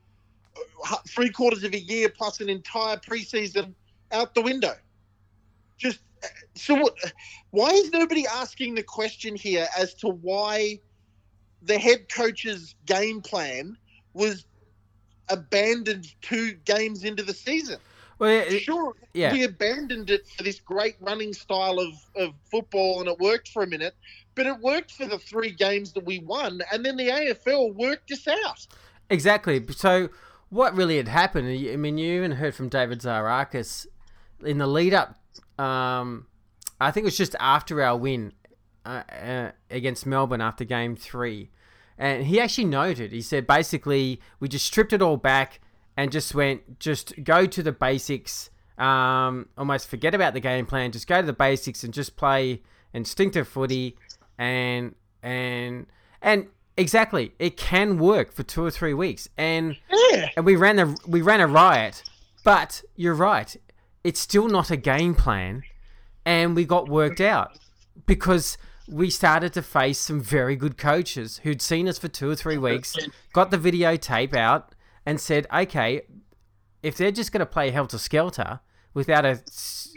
uh, 0.89 0.95
three 1.07 1.29
quarters 1.29 1.63
of 1.63 1.73
a 1.73 1.79
year 1.79 2.09
plus 2.09 2.39
an 2.41 2.49
entire 2.49 2.97
preseason 2.97 3.73
out 4.11 4.33
the 4.35 4.41
window 4.41 4.75
just 5.77 5.99
so 6.55 6.89
why 7.51 7.69
is 7.69 7.91
nobody 7.91 8.25
asking 8.27 8.75
the 8.75 8.83
question 8.83 9.35
here 9.35 9.67
as 9.77 9.93
to 9.95 10.07
why 10.07 10.79
the 11.63 11.77
head 11.77 12.09
coach's 12.09 12.75
game 12.85 13.21
plan 13.21 13.77
was 14.13 14.45
abandoned 15.29 16.13
two 16.21 16.53
games 16.65 17.03
into 17.03 17.23
the 17.23 17.33
season? 17.33 17.79
Well, 18.21 18.45
it, 18.47 18.61
sure, 18.61 18.93
yeah. 19.13 19.33
we 19.33 19.43
abandoned 19.43 20.09
it 20.09 20.27
for 20.27 20.43
this 20.43 20.59
great 20.59 20.95
running 21.01 21.33
style 21.33 21.79
of, 21.79 21.93
of 22.15 22.33
football 22.49 22.99
and 22.99 23.09
it 23.09 23.19
worked 23.19 23.49
for 23.49 23.63
a 23.63 23.67
minute, 23.67 23.95
but 24.35 24.45
it 24.45 24.57
worked 24.59 24.91
for 24.91 25.07
the 25.07 25.19
three 25.19 25.51
games 25.51 25.91
that 25.93 26.05
we 26.05 26.19
won, 26.19 26.61
and 26.71 26.85
then 26.85 26.95
the 26.95 27.09
AFL 27.09 27.73
worked 27.75 28.11
us 28.11 28.27
out. 28.27 28.67
Exactly. 29.09 29.65
So, 29.71 30.09
what 30.49 30.75
really 30.75 30.97
had 30.97 31.09
happened? 31.09 31.47
I 31.47 31.75
mean, 31.75 31.97
you 31.97 32.13
even 32.13 32.33
heard 32.33 32.55
from 32.55 32.69
David 32.69 32.99
Zaharakis 32.99 33.87
in 34.45 34.57
the 34.57 34.67
lead 34.67 34.93
up 34.93 35.17
um, 35.61 36.27
I 36.79 36.91
think 36.91 37.03
it 37.03 37.05
was 37.05 37.17
just 37.17 37.35
after 37.39 37.81
our 37.83 37.95
win 37.95 38.33
uh, 38.85 39.03
uh, 39.11 39.51
against 39.69 40.05
Melbourne 40.05 40.41
after 40.41 40.63
game 40.63 40.95
three. 40.95 41.51
And 41.97 42.25
he 42.25 42.39
actually 42.39 42.65
noted, 42.65 43.11
he 43.11 43.21
said 43.21 43.45
basically, 43.45 44.19
we 44.39 44.47
just 44.47 44.65
stripped 44.65 44.91
it 44.91 45.01
all 45.01 45.17
back 45.17 45.59
and 46.01 46.11
just 46.11 46.33
went, 46.33 46.79
just 46.79 47.23
go 47.23 47.45
to 47.45 47.61
the 47.61 47.71
basics, 47.71 48.49
um, 48.77 49.47
almost 49.57 49.87
forget 49.87 50.15
about 50.15 50.33
the 50.33 50.39
game 50.39 50.65
plan, 50.65 50.91
just 50.91 51.07
go 51.07 51.21
to 51.21 51.27
the 51.27 51.33
basics 51.33 51.83
and 51.83 51.93
just 51.93 52.15
play 52.17 52.61
instinctive 52.93 53.47
footy. 53.47 53.97
And, 54.37 54.95
and, 55.21 55.85
and, 56.21 56.47
Exactly, 56.77 57.33
it 57.37 57.57
can 57.57 57.99
work 57.99 58.31
for 58.31 58.43
two 58.43 58.63
or 58.63 58.71
three 58.71 58.93
weeks, 58.93 59.27
and 59.37 59.77
yeah. 59.91 60.29
and 60.37 60.45
we 60.45 60.55
ran 60.55 60.79
a 60.79 60.95
we 61.05 61.21
ran 61.21 61.41
a 61.41 61.45
riot. 61.45 62.01
But 62.45 62.81
you're 62.95 63.13
right, 63.13 63.55
it's 64.05 64.21
still 64.21 64.47
not 64.47 64.71
a 64.71 64.77
game 64.77 65.13
plan, 65.13 65.63
and 66.25 66.55
we 66.55 66.63
got 66.63 66.87
worked 66.87 67.19
out 67.19 67.59
because 68.05 68.57
we 68.87 69.09
started 69.09 69.53
to 69.53 69.61
face 69.61 69.99
some 69.99 70.21
very 70.21 70.55
good 70.55 70.77
coaches 70.77 71.41
who'd 71.43 71.61
seen 71.61 71.87
us 71.87 71.99
for 71.99 72.07
two 72.07 72.29
or 72.29 72.35
three 72.35 72.57
weeks, 72.57 72.95
got 73.33 73.51
the 73.51 73.57
videotape 73.57 74.33
out, 74.35 74.73
and 75.05 75.19
said, 75.19 75.47
"Okay, 75.53 76.01
if 76.83 76.97
they're 76.97 77.11
just 77.11 77.31
going 77.31 77.39
to 77.39 77.45
play 77.45 77.71
helter 77.71 77.97
skelter 77.97 78.59
without 78.93 79.25
a 79.25 79.41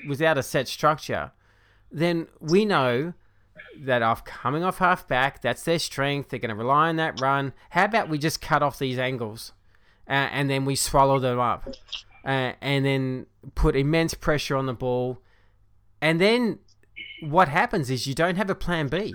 without 0.07 0.39
a 0.39 0.43
set 0.43 0.69
structure, 0.69 1.33
then 1.91 2.29
we 2.41 2.65
know 2.65 3.15
that 3.79 4.03
off 4.03 4.25
coming 4.25 4.63
off 4.63 4.79
half 4.79 5.07
back. 5.09 5.43
That's 5.43 5.63
their 5.65 5.79
strength. 5.79 6.31
They're 6.31 6.39
going 6.39 6.51
to 6.51 6.55
rely 6.55 6.89
on 6.89 6.97
that 6.97 7.21
run. 7.21 7.53
How 7.71 7.85
about 7.85 8.09
we 8.09 8.19
just 8.19 8.41
cut 8.41 8.63
off 8.63 8.79
these 8.79 8.99
angles, 8.99 9.53
uh, 10.09 10.29
and 10.33 10.51
then 10.51 10.65
we 10.65 10.77
swallow 10.77 11.19
them 11.19 11.41
up, 11.41 11.69
uh, 12.25 12.53
and 12.61 12.85
then 12.85 13.27
put 13.55 13.77
immense 13.77 14.15
pressure 14.15 14.57
on 14.57 14.67
the 14.67 14.75
ball, 14.75 15.19
and 16.01 16.21
then 16.21 16.59
what 17.21 17.49
happens 17.49 17.91
is 17.91 18.07
you 18.07 18.15
don't 18.15 18.37
have 18.37 18.51
a 18.51 18.55
plan 18.55 18.89
B 18.89 19.15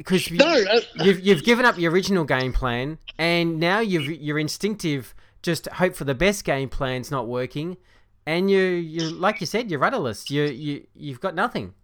because 0.00 0.30
you, 0.30 0.38
No, 0.38 0.46
uh, 0.46 0.80
you've 1.04 1.20
you've 1.20 1.44
given 1.44 1.66
up 1.66 1.76
your 1.76 1.92
original 1.92 2.24
game 2.24 2.54
plan, 2.54 2.96
and 3.18 3.60
now 3.60 3.80
you've 3.80 4.06
your 4.06 4.38
instinctive 4.38 5.14
just 5.42 5.66
hope 5.68 5.94
for 5.94 6.04
the 6.04 6.14
best 6.14 6.46
game 6.46 6.70
plan's 6.70 7.10
not 7.10 7.28
working, 7.28 7.76
and 8.24 8.50
you 8.50 8.60
you 8.60 9.10
like 9.10 9.42
you 9.42 9.46
said 9.46 9.70
you're 9.70 9.78
rudderless. 9.78 10.30
You 10.30 10.44
you 10.44 10.86
you've 10.94 11.20
got 11.20 11.34
nothing. 11.34 11.74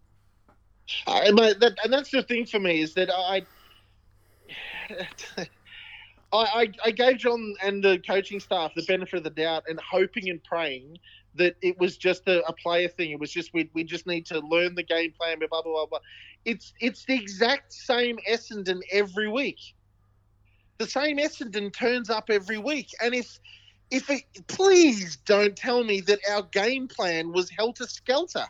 I, 1.07 1.31
mate, 1.31 1.61
that, 1.61 1.76
and 1.85 1.92
that's 1.92 2.11
the 2.11 2.22
thing 2.22 2.46
for 2.46 2.59
me 2.59 2.81
is 2.81 2.94
that 2.94 3.11
I, 3.11 3.42
I, 4.88 5.46
I, 6.33 6.72
I 6.87 6.90
gave 6.92 7.18
John 7.18 7.55
and 7.62 7.85
the 7.85 7.98
coaching 7.98 8.40
staff 8.40 8.72
the 8.74 8.85
benefit 8.85 9.18
of 9.18 9.24
the 9.24 9.31
doubt 9.31 9.64
and 9.68 9.79
hoping 9.81 10.31
and 10.31 10.42
praying 10.42 10.98
that 11.35 11.57
it 11.61 11.79
was 11.79 11.98
just 11.98 12.26
a, 12.29 12.42
a 12.46 12.52
player 12.55 12.88
thing. 12.88 13.11
It 13.11 13.20
was 13.20 13.31
just 13.31 13.52
we 13.52 13.68
we 13.74 13.85
just 13.85 14.07
need 14.07 14.24
to 14.26 14.40
learn 14.40 14.74
the 14.74 14.83
game 14.83 15.12
plan. 15.12 15.38
Blah 15.38 15.48
blah 15.48 15.62
blah 15.62 15.87
blah. 15.87 15.98
It's 16.46 16.72
it's 16.80 17.04
the 17.04 17.14
exact 17.14 17.74
same 17.74 18.18
Essendon 18.26 18.80
every 18.90 19.28
week. 19.28 19.59
The 20.78 20.87
same 20.87 21.18
Essendon 21.18 21.70
turns 21.74 22.09
up 22.09 22.30
every 22.30 22.56
week, 22.56 22.88
and 23.02 23.14
if 23.14 23.38
if 23.90 24.09
it, 24.09 24.22
please 24.46 25.16
don't 25.26 25.54
tell 25.54 25.85
me 25.85 26.00
that 26.02 26.20
our 26.30 26.42
game 26.44 26.88
plan 26.88 27.32
was 27.32 27.50
helter 27.50 27.87
skelter 27.87 28.46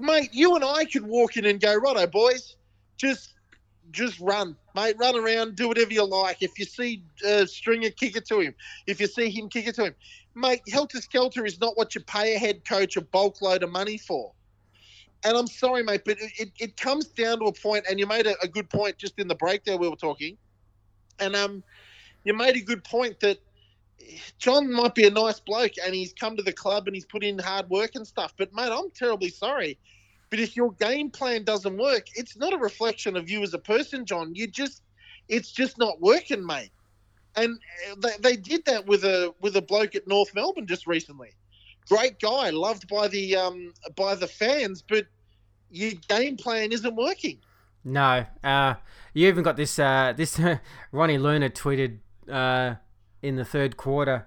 mate, 0.00 0.30
you 0.32 0.54
and 0.54 0.64
I 0.64 0.84
could 0.84 1.06
walk 1.06 1.36
in 1.36 1.46
and 1.46 1.60
go, 1.60 1.74
righto, 1.74 2.06
boys, 2.06 2.56
just 2.96 3.34
just 3.90 4.20
run, 4.20 4.54
mate, 4.74 4.96
run 4.98 5.16
around, 5.16 5.56
do 5.56 5.66
whatever 5.66 5.92
you 5.92 6.04
like. 6.04 6.42
If 6.42 6.58
you 6.58 6.66
see 6.66 7.02
uh, 7.26 7.46
Stringer, 7.46 7.88
kick 7.88 8.16
it 8.16 8.26
to 8.26 8.40
him. 8.40 8.54
If 8.86 9.00
you 9.00 9.06
see 9.06 9.30
him, 9.30 9.48
kick 9.48 9.66
it 9.66 9.76
to 9.76 9.86
him. 9.86 9.94
Mate, 10.34 10.60
helter 10.70 11.00
skelter 11.00 11.46
is 11.46 11.58
not 11.58 11.76
what 11.78 11.94
you 11.94 12.02
pay 12.02 12.34
a 12.34 12.38
head 12.38 12.66
coach 12.68 12.98
a 12.98 13.00
bulk 13.00 13.40
load 13.40 13.62
of 13.62 13.70
money 13.70 13.96
for. 13.96 14.32
And 15.24 15.36
I'm 15.36 15.46
sorry, 15.48 15.82
mate, 15.82 16.02
but 16.04 16.18
it, 16.20 16.32
it, 16.38 16.52
it 16.58 16.76
comes 16.76 17.06
down 17.06 17.40
to 17.40 17.46
a 17.46 17.52
point, 17.52 17.84
and 17.90 17.98
you 17.98 18.06
made 18.06 18.26
a, 18.26 18.34
a 18.40 18.48
good 18.48 18.70
point 18.70 18.98
just 18.98 19.18
in 19.18 19.26
the 19.26 19.34
break 19.34 19.64
there 19.64 19.76
we 19.76 19.88
were 19.88 19.96
talking, 19.96 20.36
and 21.18 21.34
um, 21.34 21.62
you 22.24 22.34
made 22.34 22.56
a 22.56 22.60
good 22.60 22.84
point 22.84 23.18
that 23.20 23.38
John 24.38 24.72
might 24.72 24.94
be 24.94 25.06
a 25.06 25.10
nice 25.10 25.40
bloke 25.40 25.72
and 25.84 25.94
he's 25.94 26.12
come 26.12 26.36
to 26.36 26.42
the 26.42 26.52
club 26.52 26.86
and 26.86 26.94
he's 26.94 27.04
put 27.04 27.24
in 27.24 27.38
hard 27.38 27.68
work 27.68 27.92
and 27.94 28.06
stuff. 28.06 28.32
But 28.36 28.52
mate, 28.52 28.70
I'm 28.72 28.90
terribly 28.90 29.30
sorry. 29.30 29.78
But 30.30 30.40
if 30.40 30.56
your 30.56 30.72
game 30.72 31.10
plan 31.10 31.44
doesn't 31.44 31.76
work, 31.76 32.06
it's 32.14 32.36
not 32.36 32.52
a 32.52 32.58
reflection 32.58 33.16
of 33.16 33.30
you 33.30 33.42
as 33.42 33.54
a 33.54 33.58
person, 33.58 34.04
John. 34.04 34.34
You 34.34 34.46
just, 34.46 34.82
it's 35.28 35.50
just 35.50 35.78
not 35.78 36.00
working, 36.00 36.44
mate. 36.44 36.70
And 37.36 37.58
they, 37.98 38.10
they 38.20 38.36
did 38.36 38.64
that 38.66 38.86
with 38.86 39.04
a 39.04 39.32
with 39.40 39.56
a 39.56 39.62
bloke 39.62 39.94
at 39.94 40.08
North 40.08 40.34
Melbourne 40.34 40.66
just 40.66 40.86
recently. 40.86 41.30
Great 41.88 42.20
guy, 42.20 42.50
loved 42.50 42.88
by 42.88 43.08
the 43.08 43.36
um 43.36 43.72
by 43.96 44.14
the 44.14 44.26
fans, 44.26 44.82
but 44.82 45.06
your 45.70 45.92
game 46.08 46.36
plan 46.36 46.72
isn't 46.72 46.96
working. 46.96 47.38
No, 47.84 48.26
uh, 48.44 48.74
you 49.14 49.28
even 49.28 49.42
got 49.42 49.56
this. 49.56 49.78
Uh, 49.78 50.12
this 50.16 50.38
Ronny 50.92 51.16
Lerner 51.16 51.50
tweeted 51.50 51.98
uh, 52.30 52.76
in 53.22 53.36
the 53.36 53.44
third 53.44 53.76
quarter. 53.76 54.26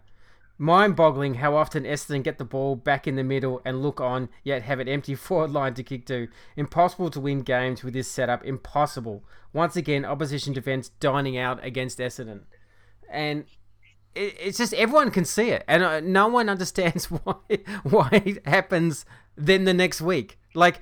Mind-boggling 0.58 1.36
how 1.36 1.56
often 1.56 1.86
Essendon 1.86 2.21
get 2.21 2.38
the 2.38 2.45
ball 2.45 2.76
back 2.76 3.08
in 3.08 3.15
the 3.15 3.24
middle 3.24 3.63
and 3.65 3.82
look 3.82 4.00
on, 4.00 4.30
yet 4.43 4.62
have 4.62 4.80
an 4.80 4.88
empty 4.88 5.15
forward 5.28 5.50
line 5.50 5.74
to 5.74 5.84
kick 5.84 6.06
to. 6.06 6.28
Impossible 6.56 7.10
to 7.10 7.19
win 7.19 7.41
games 7.41 7.84
with 7.84 7.95
this 7.95 8.08
setup. 8.08 8.45
Impossible. 8.45 9.24
Once 9.54 9.76
again, 9.76 10.06
opposition 10.06 10.54
defense 10.54 10.89
dining 11.00 11.38
out 11.38 11.63
against 11.65 11.97
Essendon, 11.97 12.41
and 13.10 13.45
it, 14.15 14.36
it's 14.39 14.58
just 14.58 14.74
everyone 14.74 15.12
can 15.12 15.26
see 15.26 15.50
it, 15.50 15.63
and 15.67 15.84
uh, 15.84 16.00
no 16.00 16.28
one 16.28 16.50
understands 16.50 17.06
why 17.12 17.36
why 17.84 18.10
it 18.26 18.45
happens 18.47 19.06
then 19.36 19.65
the 19.65 19.74
next 19.74 20.02
week. 20.02 20.39
Like, 20.54 20.82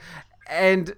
and 0.49 0.95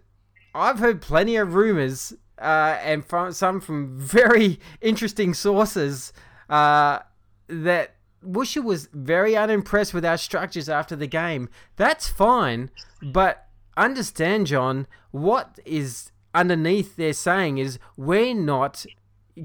I've 0.54 0.80
heard 0.80 1.02
plenty 1.02 1.36
of 1.36 1.54
rumors, 1.54 2.14
uh, 2.40 2.78
and 2.82 3.06
from 3.06 3.32
some 3.34 3.60
from 3.62 3.98
very 3.98 4.60
interesting 4.82 5.34
sources, 5.34 6.14
uh, 6.50 7.00
that 7.48 7.96
Woosha 8.26 8.64
was 8.64 8.88
very 8.94 9.36
unimpressed 9.36 9.94
with 9.94 10.06
our 10.06 10.18
structures 10.18 10.70
after 10.70 10.96
the 10.96 11.08
game. 11.08 11.50
That's 11.76 12.08
fine, 12.08 12.70
but 13.02 13.48
understand, 13.76 14.48
John, 14.48 14.88
what 15.12 15.60
is 15.66 16.12
underneath 16.34 16.96
they're 16.96 17.14
saying 17.14 17.58
is 17.58 17.80
we're 17.98 18.34
not 18.34 18.86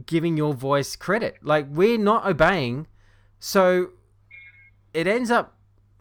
giving 0.07 0.37
your 0.37 0.55
voice 0.55 0.97
credit. 0.97 1.37
Like, 1.43 1.67
we're 1.71 1.99
not 1.99 2.27
obeying, 2.27 2.87
so 3.39 3.91
it 4.95 5.07
ends 5.07 5.31
up 5.31 5.55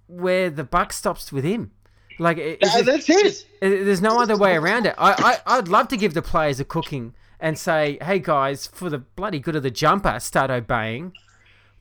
where 0.08 0.50
the 0.50 0.64
buck 0.64 0.94
stops 0.94 1.32
with 1.32 1.44
him. 1.44 1.72
Like, 2.20 2.38
it, 2.38 2.60
that's 2.62 3.10
it. 3.10 3.46
it- 3.62 3.84
There's 3.86 4.02
no 4.02 4.22
other 4.22 4.38
way 4.38 4.56
around 4.56 4.86
it. 4.86 4.96
I, 4.98 5.40
I, 5.48 5.58
I'd 5.58 5.68
love 5.68 5.88
to 5.90 5.98
give 5.98 6.14
the 6.14 6.22
players 6.22 6.60
a 6.60 6.66
cooking 6.66 7.14
and 7.40 7.58
say, 7.58 7.98
hey 8.02 8.20
guys, 8.20 8.68
for 8.68 8.90
the 8.90 9.00
bloody 9.00 9.40
good 9.40 9.56
of 9.56 9.64
the 9.64 9.72
jumper, 9.72 10.20
start 10.20 10.50
obeying. 10.50 11.12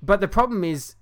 But 0.03 0.21
the 0.21 0.27
problem 0.29 0.65
is, 0.65 0.97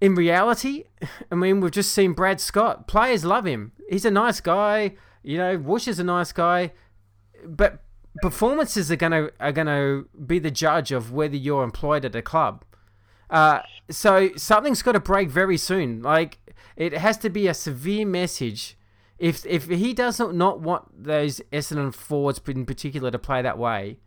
in 0.00 0.14
reality, 0.14 0.84
I 1.32 1.34
mean, 1.34 1.60
we've 1.60 1.72
just 1.72 1.92
seen 1.92 2.12
Brad 2.12 2.40
Scott. 2.40 2.86
Players 2.86 3.24
love 3.24 3.44
him. 3.46 3.72
He's 3.90 4.04
a 4.04 4.10
nice 4.10 4.40
guy. 4.40 4.94
You 5.22 5.38
know, 5.38 5.56
Woosh 5.58 5.88
is 5.88 5.98
a 5.98 6.04
nice 6.04 6.30
guy. 6.32 6.72
But 7.44 7.82
performances 8.22 8.90
are 8.90 8.96
gonna 8.96 9.30
are 9.40 9.52
gonna 9.52 10.04
be 10.26 10.38
the 10.38 10.50
judge 10.50 10.92
of 10.92 11.12
whether 11.12 11.36
you're 11.36 11.64
employed 11.64 12.04
at 12.04 12.14
a 12.14 12.22
club. 12.22 12.64
Uh, 13.30 13.60
so 13.90 14.30
something's 14.36 14.82
got 14.82 14.92
to 14.92 15.00
break 15.00 15.28
very 15.28 15.56
soon. 15.56 16.02
Like 16.02 16.38
it 16.76 16.92
has 16.92 17.16
to 17.18 17.30
be 17.30 17.48
a 17.48 17.54
severe 17.54 18.06
message. 18.06 18.76
If 19.18 19.44
if 19.46 19.68
he 19.68 19.94
doesn't 19.94 20.36
not 20.36 20.60
want 20.60 21.04
those 21.04 21.40
Essendon 21.52 21.94
forwards 21.94 22.40
in 22.46 22.66
particular 22.66 23.10
to 23.10 23.18
play 23.18 23.42
that 23.42 23.58
way, 23.58 23.98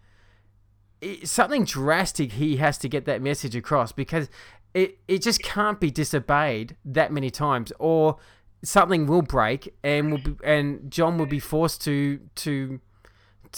it, 1.01 1.27
something 1.27 1.65
drastic 1.65 2.33
he 2.33 2.57
has 2.57 2.77
to 2.79 2.89
get 2.89 3.05
that 3.05 3.21
message 3.21 3.55
across 3.55 3.91
because 3.91 4.29
it 4.73 4.99
it 5.07 5.21
just 5.21 5.41
can't 5.41 5.79
be 5.79 5.91
disobeyed 5.91 6.75
that 6.85 7.11
many 7.11 7.29
times 7.29 7.71
or 7.79 8.17
something 8.63 9.05
will 9.05 9.21
break 9.21 9.73
and 9.83 10.11
will 10.11 10.17
be, 10.17 10.35
and 10.43 10.91
John 10.91 11.17
will 11.17 11.25
be 11.25 11.39
forced 11.39 11.81
to 11.83 12.19
to 12.35 12.79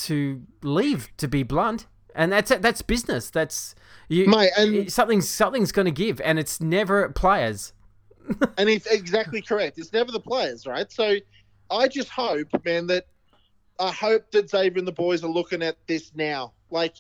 to 0.06 0.42
leave 0.62 1.10
to 1.18 1.28
be 1.28 1.44
blunt 1.44 1.88
and 2.16 2.32
that's 2.32 2.50
that's 2.60 2.82
business 2.82 3.30
that's 3.30 3.76
you 4.08 4.28
Mate, 4.28 4.52
and- 4.58 4.92
something's 4.92 5.30
something's 5.30 5.72
going 5.72 5.86
to 5.86 5.92
give 5.92 6.20
and 6.22 6.40
it's 6.40 6.60
never 6.62 7.10
players 7.10 7.74
and 8.58 8.70
it's 8.70 8.86
exactly 8.86 9.42
correct. 9.42 9.80
It's 9.80 9.92
never 9.92 10.12
the 10.12 10.20
players, 10.20 10.68
right? 10.68 10.92
So 10.92 11.16
I 11.72 11.88
just 11.88 12.10
hope, 12.10 12.48
man, 12.64 12.86
that 12.86 13.08
I 13.80 13.92
hope 13.92 14.30
that 14.32 14.50
Xavier 14.52 14.78
and 14.78 14.88
the 14.88 14.92
boys 14.92 15.24
are 15.24 15.30
looking 15.32 15.64
at 15.64 15.78
this 15.88 16.12
now. 16.14 16.54
Like, 16.70 16.94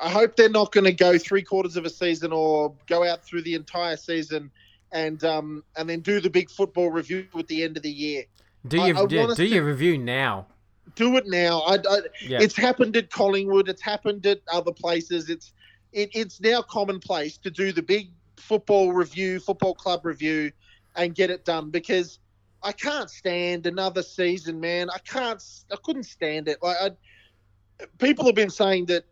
I 0.00 0.08
hope 0.08 0.36
they're 0.36 0.48
not 0.48 0.70
going 0.70 0.84
to 0.84 0.92
go 0.92 1.18
three 1.18 1.42
quarters 1.42 1.76
of 1.76 1.84
a 1.86 1.90
season 1.90 2.32
or 2.32 2.72
go 2.86 3.04
out 3.04 3.24
through 3.24 3.42
the 3.42 3.54
entire 3.54 3.96
season 3.96 4.50
and 4.92 5.24
um 5.24 5.64
and 5.76 5.88
then 5.90 5.98
do 6.00 6.20
the 6.20 6.30
big 6.30 6.50
football 6.50 6.90
review 6.90 7.26
at 7.36 7.48
the 7.48 7.64
end 7.64 7.76
of 7.76 7.82
the 7.82 7.90
year. 7.90 8.22
do 8.68 8.80
I- 8.80 8.86
you 8.88 8.96
I 8.98 9.06
do, 9.06 9.34
do 9.34 9.44
your 9.44 9.64
review 9.64 9.98
now 9.98 10.46
Do 10.94 11.16
it 11.16 11.26
now. 11.26 11.60
I, 11.60 11.74
I, 11.88 12.00
yeah 12.20 12.38
It's 12.40 12.56
happened 12.56 12.96
at 12.96 13.10
Collingwood. 13.10 13.68
It's 13.68 13.82
happened 13.82 14.26
at 14.26 14.40
other 14.52 14.72
places. 14.72 15.30
It's 15.30 15.52
it, 15.92 16.10
it's 16.14 16.40
now 16.40 16.62
commonplace 16.62 17.38
to 17.38 17.50
do 17.50 17.72
the 17.72 17.82
big 17.82 18.10
football 18.36 18.92
review, 18.92 19.40
football 19.40 19.74
club 19.74 20.04
review, 20.04 20.52
and 20.96 21.14
get 21.14 21.30
it 21.30 21.44
done 21.44 21.70
because 21.70 22.18
I 22.62 22.72
can't 22.72 23.10
stand 23.10 23.66
another 23.66 24.02
season, 24.02 24.60
man. 24.60 24.90
I 24.90 24.98
can't. 24.98 25.42
I 25.70 25.76
couldn't 25.82 26.04
stand 26.04 26.48
it. 26.48 26.58
Like 26.62 26.76
I, 26.80 27.86
people 27.98 28.24
have 28.26 28.34
been 28.34 28.50
saying 28.50 28.86
that 28.86 29.04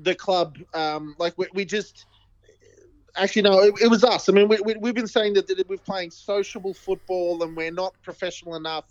the 0.00 0.14
club, 0.14 0.58
um, 0.74 1.14
like 1.18 1.36
we, 1.36 1.46
we 1.54 1.64
just. 1.64 2.06
Actually, 3.16 3.42
no, 3.42 3.60
it, 3.60 3.74
it 3.80 3.88
was 3.88 4.02
us. 4.02 4.28
I 4.28 4.32
mean, 4.32 4.48
we, 4.48 4.58
we, 4.58 4.74
we've 4.74 4.94
been 4.94 5.06
saying 5.06 5.34
that, 5.34 5.46
that 5.46 5.68
we're 5.68 5.76
playing 5.76 6.10
sociable 6.10 6.74
football 6.74 7.44
and 7.44 7.56
we're 7.56 7.70
not 7.70 7.94
professional 8.02 8.56
enough. 8.56 8.86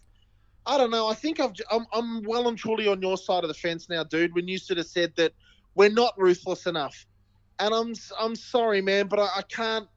I 0.65 0.77
don't 0.77 0.91
know. 0.91 1.07
I 1.07 1.13
think 1.13 1.39
I've, 1.39 1.53
I'm, 1.71 1.85
I'm 1.91 2.23
well 2.23 2.47
and 2.47 2.57
truly 2.57 2.87
on 2.87 3.01
your 3.01 3.17
side 3.17 3.43
of 3.43 3.49
the 3.49 3.53
fence 3.53 3.89
now, 3.89 4.03
dude. 4.03 4.33
When 4.33 4.47
you 4.47 4.57
sort 4.57 4.79
of 4.79 4.85
said 4.85 5.13
that 5.17 5.33
we're 5.75 5.89
not 5.89 6.13
ruthless 6.17 6.65
enough, 6.65 7.05
and 7.59 7.73
I'm 7.73 7.93
I'm 8.19 8.35
sorry, 8.35 8.81
man, 8.81 9.07
but 9.07 9.19
I, 9.19 9.29
I 9.37 9.41
can't 9.43 9.87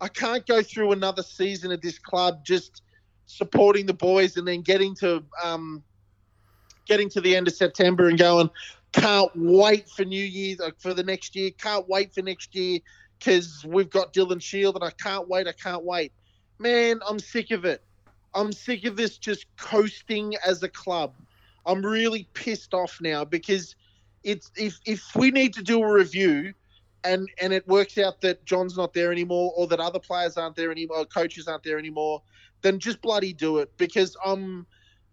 I 0.00 0.08
can't 0.08 0.46
go 0.46 0.62
through 0.62 0.92
another 0.92 1.22
season 1.22 1.72
at 1.72 1.82
this 1.82 1.98
club 1.98 2.44
just 2.44 2.82
supporting 3.26 3.84
the 3.84 3.94
boys 3.94 4.36
and 4.36 4.48
then 4.48 4.62
getting 4.62 4.94
to 4.96 5.22
um, 5.42 5.82
getting 6.86 7.10
to 7.10 7.20
the 7.20 7.36
end 7.36 7.46
of 7.48 7.54
September 7.54 8.08
and 8.08 8.18
going 8.18 8.48
can't 8.92 9.30
wait 9.34 9.88
for 9.88 10.04
New 10.04 10.24
Year's 10.24 10.60
uh, 10.60 10.70
for 10.78 10.94
the 10.94 11.02
next 11.02 11.36
year. 11.36 11.50
Can't 11.50 11.88
wait 11.88 12.14
for 12.14 12.22
next 12.22 12.54
year 12.54 12.80
because 13.18 13.64
we've 13.66 13.90
got 13.90 14.12
Dylan 14.12 14.40
Shiel 14.40 14.74
and 14.74 14.84
I 14.84 14.90
can't 14.90 15.28
wait. 15.28 15.46
I 15.46 15.52
can't 15.52 15.84
wait. 15.84 16.12
Man, 16.58 17.00
I'm 17.06 17.18
sick 17.18 17.50
of 17.50 17.64
it. 17.64 17.82
I'm 18.34 18.52
sick 18.52 18.84
of 18.84 18.96
this 18.96 19.18
just 19.18 19.46
coasting 19.56 20.34
as 20.46 20.62
a 20.62 20.68
club. 20.68 21.14
I'm 21.66 21.84
really 21.84 22.28
pissed 22.34 22.74
off 22.74 22.98
now 23.00 23.24
because 23.24 23.74
it's 24.24 24.50
if 24.56 24.78
if 24.86 25.04
we 25.14 25.30
need 25.30 25.54
to 25.54 25.62
do 25.62 25.82
a 25.82 25.92
review 25.92 26.52
and 27.04 27.28
and 27.40 27.52
it 27.52 27.66
works 27.68 27.98
out 27.98 28.20
that 28.22 28.44
John's 28.44 28.76
not 28.76 28.92
there 28.92 29.12
anymore 29.12 29.52
or 29.56 29.66
that 29.68 29.80
other 29.80 29.98
players 29.98 30.36
aren't 30.36 30.56
there 30.56 30.70
anymore, 30.70 31.04
coaches 31.04 31.46
aren't 31.46 31.62
there 31.62 31.78
anymore, 31.78 32.22
then 32.62 32.78
just 32.78 33.00
bloody 33.00 33.32
do 33.32 33.58
it 33.58 33.70
because 33.76 34.16
I'm 34.24 34.66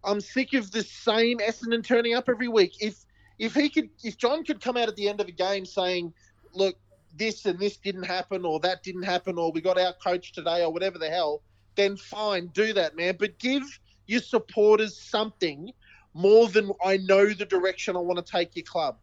I'm 0.03 0.21
sick 0.21 0.53
of 0.53 0.71
the 0.71 0.83
same 0.83 1.39
Essendon 1.39 1.83
turning 1.83 2.13
up 2.13 2.29
every 2.29 2.47
week. 2.47 2.75
If 2.79 3.05
if 3.39 3.53
he 3.53 3.69
could 3.69 3.89
if 4.03 4.17
John 4.17 4.43
could 4.43 4.61
come 4.61 4.77
out 4.77 4.87
at 4.87 4.95
the 4.95 5.09
end 5.09 5.19
of 5.21 5.27
a 5.27 5.31
game 5.31 5.65
saying, 5.65 6.13
look, 6.53 6.77
this 7.15 7.45
and 7.45 7.59
this 7.59 7.77
didn't 7.77 8.03
happen 8.03 8.45
or 8.45 8.59
that 8.61 8.83
didn't 8.83 9.03
happen 9.03 9.37
or 9.37 9.51
we 9.51 9.61
got 9.61 9.79
our 9.79 9.93
coach 9.93 10.31
today 10.31 10.63
or 10.63 10.71
whatever 10.71 10.97
the 10.97 11.09
hell, 11.09 11.41
then 11.75 11.97
fine, 11.97 12.47
do 12.47 12.73
that, 12.73 12.95
man. 12.95 13.15
But 13.19 13.37
give 13.39 13.63
your 14.07 14.21
supporters 14.21 14.97
something 14.97 15.71
more 16.13 16.47
than 16.47 16.71
I 16.83 16.97
know 16.97 17.33
the 17.33 17.45
direction 17.45 17.95
I 17.95 17.99
want 17.99 18.25
to 18.25 18.31
take 18.31 18.55
your 18.55 18.65
club. 18.65 18.97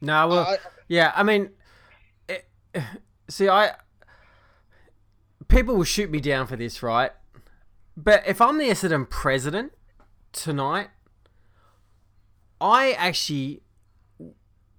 No, 0.00 0.28
well, 0.28 0.40
I, 0.40 0.56
yeah, 0.88 1.12
I 1.14 1.22
mean, 1.22 1.50
eh, 2.28 2.38
it, 2.74 2.82
see, 3.28 3.48
I 3.48 3.72
people 5.48 5.76
will 5.76 5.84
shoot 5.84 6.10
me 6.10 6.20
down 6.20 6.46
for 6.46 6.56
this, 6.56 6.82
right? 6.82 7.10
But 7.96 8.22
if 8.26 8.40
I'm 8.40 8.56
the 8.56 8.64
Essendon 8.64 9.08
president 9.08 9.72
tonight, 10.32 10.88
I 12.60 12.92
actually 12.92 13.62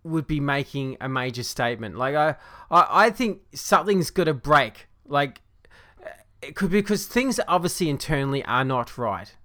would 0.03 0.25
be 0.25 0.39
making 0.39 0.97
a 0.99 1.07
major 1.07 1.43
statement. 1.43 1.97
Like 1.97 2.15
I, 2.15 2.35
I, 2.71 3.05
I 3.05 3.09
think 3.11 3.41
something's 3.53 4.09
got 4.09 4.23
to 4.23 4.33
break. 4.33 4.87
Like 5.05 5.41
it 6.41 6.55
could 6.55 6.71
because 6.71 7.05
things 7.05 7.39
obviously 7.47 7.89
internally 7.89 8.43
are 8.45 8.63
not 8.63 8.97
right. 8.97 9.35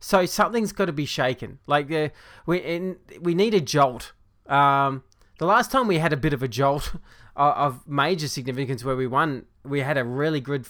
So 0.00 0.26
something's 0.26 0.72
got 0.72 0.86
to 0.86 0.92
be 0.92 1.06
shaken. 1.06 1.58
Like 1.66 1.90
uh, 1.90 2.08
we 2.46 2.58
in, 2.58 2.96
we 3.20 3.34
need 3.34 3.54
a 3.54 3.60
jolt. 3.60 4.12
Um, 4.46 5.02
the 5.38 5.46
last 5.46 5.70
time 5.70 5.86
we 5.86 5.98
had 5.98 6.12
a 6.12 6.16
bit 6.16 6.32
of 6.32 6.42
a 6.42 6.48
jolt 6.48 6.94
of 7.36 7.86
major 7.86 8.28
significance 8.28 8.84
where 8.84 8.96
we 8.96 9.06
won, 9.06 9.46
we 9.64 9.80
had 9.80 9.98
a 9.98 10.04
really 10.04 10.40
good 10.40 10.66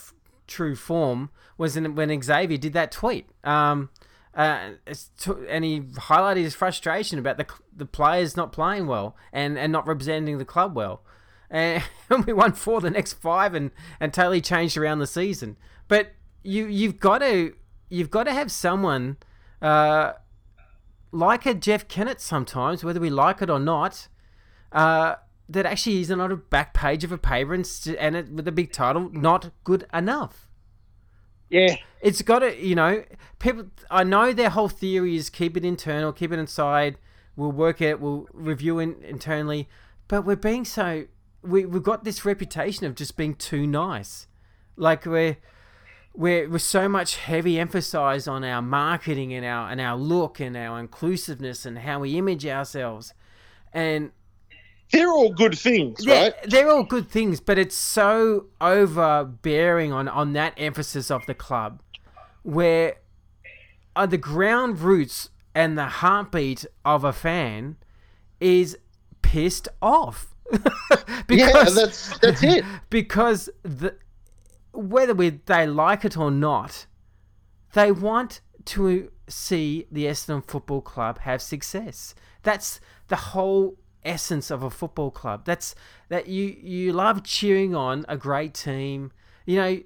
true 0.46 0.74
form 0.74 1.30
was 1.56 1.76
in, 1.76 1.94
when 1.94 2.22
Xavier 2.22 2.58
did 2.58 2.72
that 2.72 2.90
tweet. 2.90 3.28
Um, 3.44 3.90
uh, 4.34 4.70
and 5.48 5.64
he 5.64 5.80
highlighted 5.80 6.42
his 6.42 6.54
frustration 6.54 7.18
about 7.18 7.38
the 7.38 7.46
the 7.74 7.86
players 7.86 8.36
not 8.36 8.52
playing 8.52 8.86
well 8.86 9.16
and, 9.32 9.58
and 9.58 9.72
not 9.72 9.86
representing 9.86 10.38
the 10.38 10.44
club 10.44 10.76
well. 10.76 11.02
And 11.50 11.82
we 12.26 12.32
won 12.32 12.52
four 12.52 12.80
the 12.80 12.90
next 12.90 13.14
five 13.14 13.54
and, 13.54 13.70
and 14.00 14.12
totally 14.12 14.40
changed 14.40 14.76
around 14.76 14.98
the 14.98 15.06
season. 15.06 15.56
But 15.88 16.12
you 16.42 16.66
you've 16.66 17.00
got 17.00 17.18
to 17.18 17.54
you've 17.88 18.10
got 18.10 18.24
to 18.24 18.32
have 18.32 18.50
someone 18.50 19.16
uh, 19.60 20.12
like 21.12 21.46
a 21.46 21.54
Jeff 21.54 21.88
Kennett 21.88 22.20
sometimes, 22.20 22.84
whether 22.84 23.00
we 23.00 23.10
like 23.10 23.42
it 23.42 23.50
or 23.50 23.58
not, 23.58 24.08
uh, 24.72 25.16
that 25.48 25.66
actually 25.66 26.00
is 26.00 26.10
not 26.10 26.30
a 26.30 26.36
back 26.36 26.74
page 26.74 27.04
of 27.04 27.12
a 27.12 27.18
paper 27.18 27.54
and, 27.54 27.66
and 27.98 28.16
it, 28.16 28.30
with 28.30 28.46
a 28.46 28.52
big 28.52 28.72
title, 28.72 29.08
not 29.10 29.50
good 29.64 29.86
enough. 29.92 30.48
Yeah, 31.50 31.76
it's 32.02 32.20
got 32.20 32.40
to 32.40 32.62
you 32.62 32.74
know 32.74 33.04
people. 33.38 33.68
I 33.90 34.04
know 34.04 34.32
their 34.32 34.50
whole 34.50 34.68
theory 34.68 35.16
is 35.16 35.30
keep 35.30 35.56
it 35.56 35.64
internal, 35.64 36.12
keep 36.12 36.30
it 36.30 36.38
inside. 36.38 36.98
We'll 37.36 37.52
work 37.52 37.80
it. 37.80 38.00
We'll 38.00 38.28
review 38.32 38.80
it 38.80 38.98
internally, 39.02 39.68
but 40.08 40.26
we're 40.26 40.36
being 40.36 40.64
so. 40.64 41.06
We 41.42 41.64
we've 41.64 41.82
got 41.82 42.04
this 42.04 42.24
reputation 42.24 42.86
of 42.86 42.94
just 42.94 43.16
being 43.16 43.34
too 43.34 43.66
nice, 43.66 44.26
like 44.76 45.06
we're 45.06 45.36
we're, 46.14 46.48
we're 46.48 46.58
so 46.58 46.88
much 46.88 47.16
heavy 47.16 47.60
emphasis 47.60 48.26
on 48.26 48.42
our 48.42 48.62
marketing 48.62 49.32
and 49.32 49.46
our 49.46 49.70
and 49.70 49.80
our 49.80 49.96
look 49.96 50.40
and 50.40 50.56
our 50.56 50.80
inclusiveness 50.80 51.64
and 51.64 51.78
how 51.78 52.00
we 52.00 52.16
image 52.16 52.44
ourselves. 52.44 53.14
And 53.72 54.10
they're 54.90 55.10
all 55.10 55.32
good 55.32 55.58
things 55.58 56.04
they're, 56.04 56.30
right? 56.30 56.50
they're 56.50 56.70
all 56.70 56.82
good 56.82 57.10
things 57.10 57.40
but 57.40 57.58
it's 57.58 57.76
so 57.76 58.46
overbearing 58.60 59.92
on 59.92 60.08
on 60.08 60.32
that 60.32 60.54
emphasis 60.56 61.10
of 61.10 61.24
the 61.26 61.34
club 61.34 61.82
where 62.42 62.96
uh, 63.94 64.06
the 64.06 64.16
ground 64.16 64.80
roots 64.80 65.30
and 65.54 65.76
the 65.76 65.86
heartbeat 65.86 66.64
of 66.84 67.04
a 67.04 67.12
fan 67.12 67.76
is 68.40 68.78
pissed 69.22 69.68
off 69.82 70.34
because 71.26 71.76
yeah, 71.76 71.82
that's 71.82 72.18
that's 72.18 72.42
it 72.42 72.64
because 72.90 73.50
the 73.62 73.96
whether 74.72 75.14
we, 75.14 75.30
they 75.30 75.66
like 75.66 76.04
it 76.04 76.16
or 76.16 76.30
not, 76.30 76.86
they 77.72 77.90
want 77.90 78.40
to 78.64 79.10
see 79.28 79.86
the 79.90 80.04
Essendon 80.04 80.46
Football 80.46 80.82
Club 80.82 81.20
have 81.20 81.42
success. 81.42 82.14
That's 82.42 82.80
the 83.08 83.16
whole 83.16 83.76
essence 84.04 84.50
of 84.50 84.62
a 84.62 84.70
football 84.70 85.10
club. 85.10 85.44
That's 85.44 85.74
that 86.08 86.28
you 86.28 86.56
you 86.60 86.92
love 86.92 87.24
cheering 87.24 87.74
on 87.74 88.04
a 88.08 88.16
great 88.16 88.54
team. 88.54 89.12
You 89.46 89.56
know, 89.56 89.80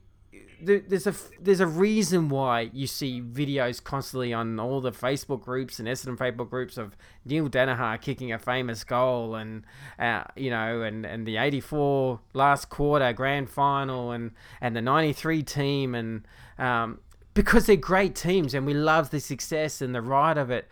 there's 0.65 1.07
a 1.07 1.15
there's 1.41 1.61
a 1.61 1.67
reason 1.67 2.29
why 2.29 2.71
you 2.73 2.87
see 2.87 3.21
videos 3.21 3.83
constantly 3.83 4.33
on 4.33 4.61
all 4.61 4.81
the 4.81 4.93
Facebook 4.93 5.43
groups 5.43 5.79
and 5.79 5.89
Essendon 5.89 6.17
Facebook 6.17 6.51
groups 6.51 6.79
of 6.79 6.97
Neil 7.25 7.49
Daniher 7.49 8.01
kicking 8.01 8.33
a 8.33 8.39
famous 8.39 8.85
goal 8.85 9.35
and 9.35 9.65
uh, 9.99 10.25
you 10.37 10.51
know 10.51 10.83
and, 10.83 11.05
and 11.05 11.27
the 11.27 11.37
84 11.37 12.21
last 12.33 12.69
quarter 12.69 13.13
grand 13.13 13.51
final 13.51 14.13
and 14.13 14.31
and 14.61 14.77
the 14.77 14.83
93 14.83 15.43
team 15.43 15.95
and 15.95 16.27
um, 16.59 17.01
because 17.35 17.67
they're 17.67 17.77
great 17.77 18.15
teams 18.15 18.55
and 18.55 18.65
we 18.65 18.75
love 18.75 19.11
the 19.11 19.21
success 19.21 19.83
and 19.83 19.95
the 19.95 20.03
ride 20.03 20.39
of 20.39 20.51
it 20.51 20.69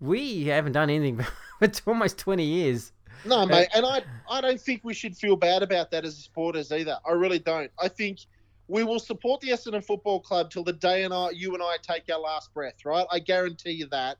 we 0.00 0.44
haven't 0.44 0.72
done 0.72 0.90
anything 0.90 1.24
for 1.58 1.70
almost 1.86 2.18
20 2.18 2.44
years. 2.44 2.92
No 3.24 3.46
mate 3.46 3.68
and 3.74 3.86
I 3.86 4.02
I 4.28 4.40
don't 4.40 4.60
think 4.60 4.82
we 4.84 4.94
should 4.94 5.16
feel 5.16 5.36
bad 5.36 5.62
about 5.62 5.90
that 5.90 6.04
as 6.04 6.16
supporters 6.16 6.72
either. 6.72 6.98
I 7.06 7.12
really 7.12 7.38
don't. 7.38 7.70
I 7.80 7.88
think 7.88 8.20
we 8.72 8.84
will 8.84 8.98
support 8.98 9.42
the 9.42 9.50
Essendon 9.50 9.84
Football 9.84 10.20
Club 10.20 10.50
till 10.50 10.64
the 10.64 10.72
day 10.72 11.04
and 11.04 11.12
I, 11.12 11.28
you 11.28 11.52
and 11.52 11.62
I 11.62 11.76
take 11.82 12.04
our 12.10 12.18
last 12.18 12.54
breath, 12.54 12.86
right? 12.86 13.06
I 13.12 13.18
guarantee 13.18 13.72
you 13.72 13.86
that, 13.88 14.16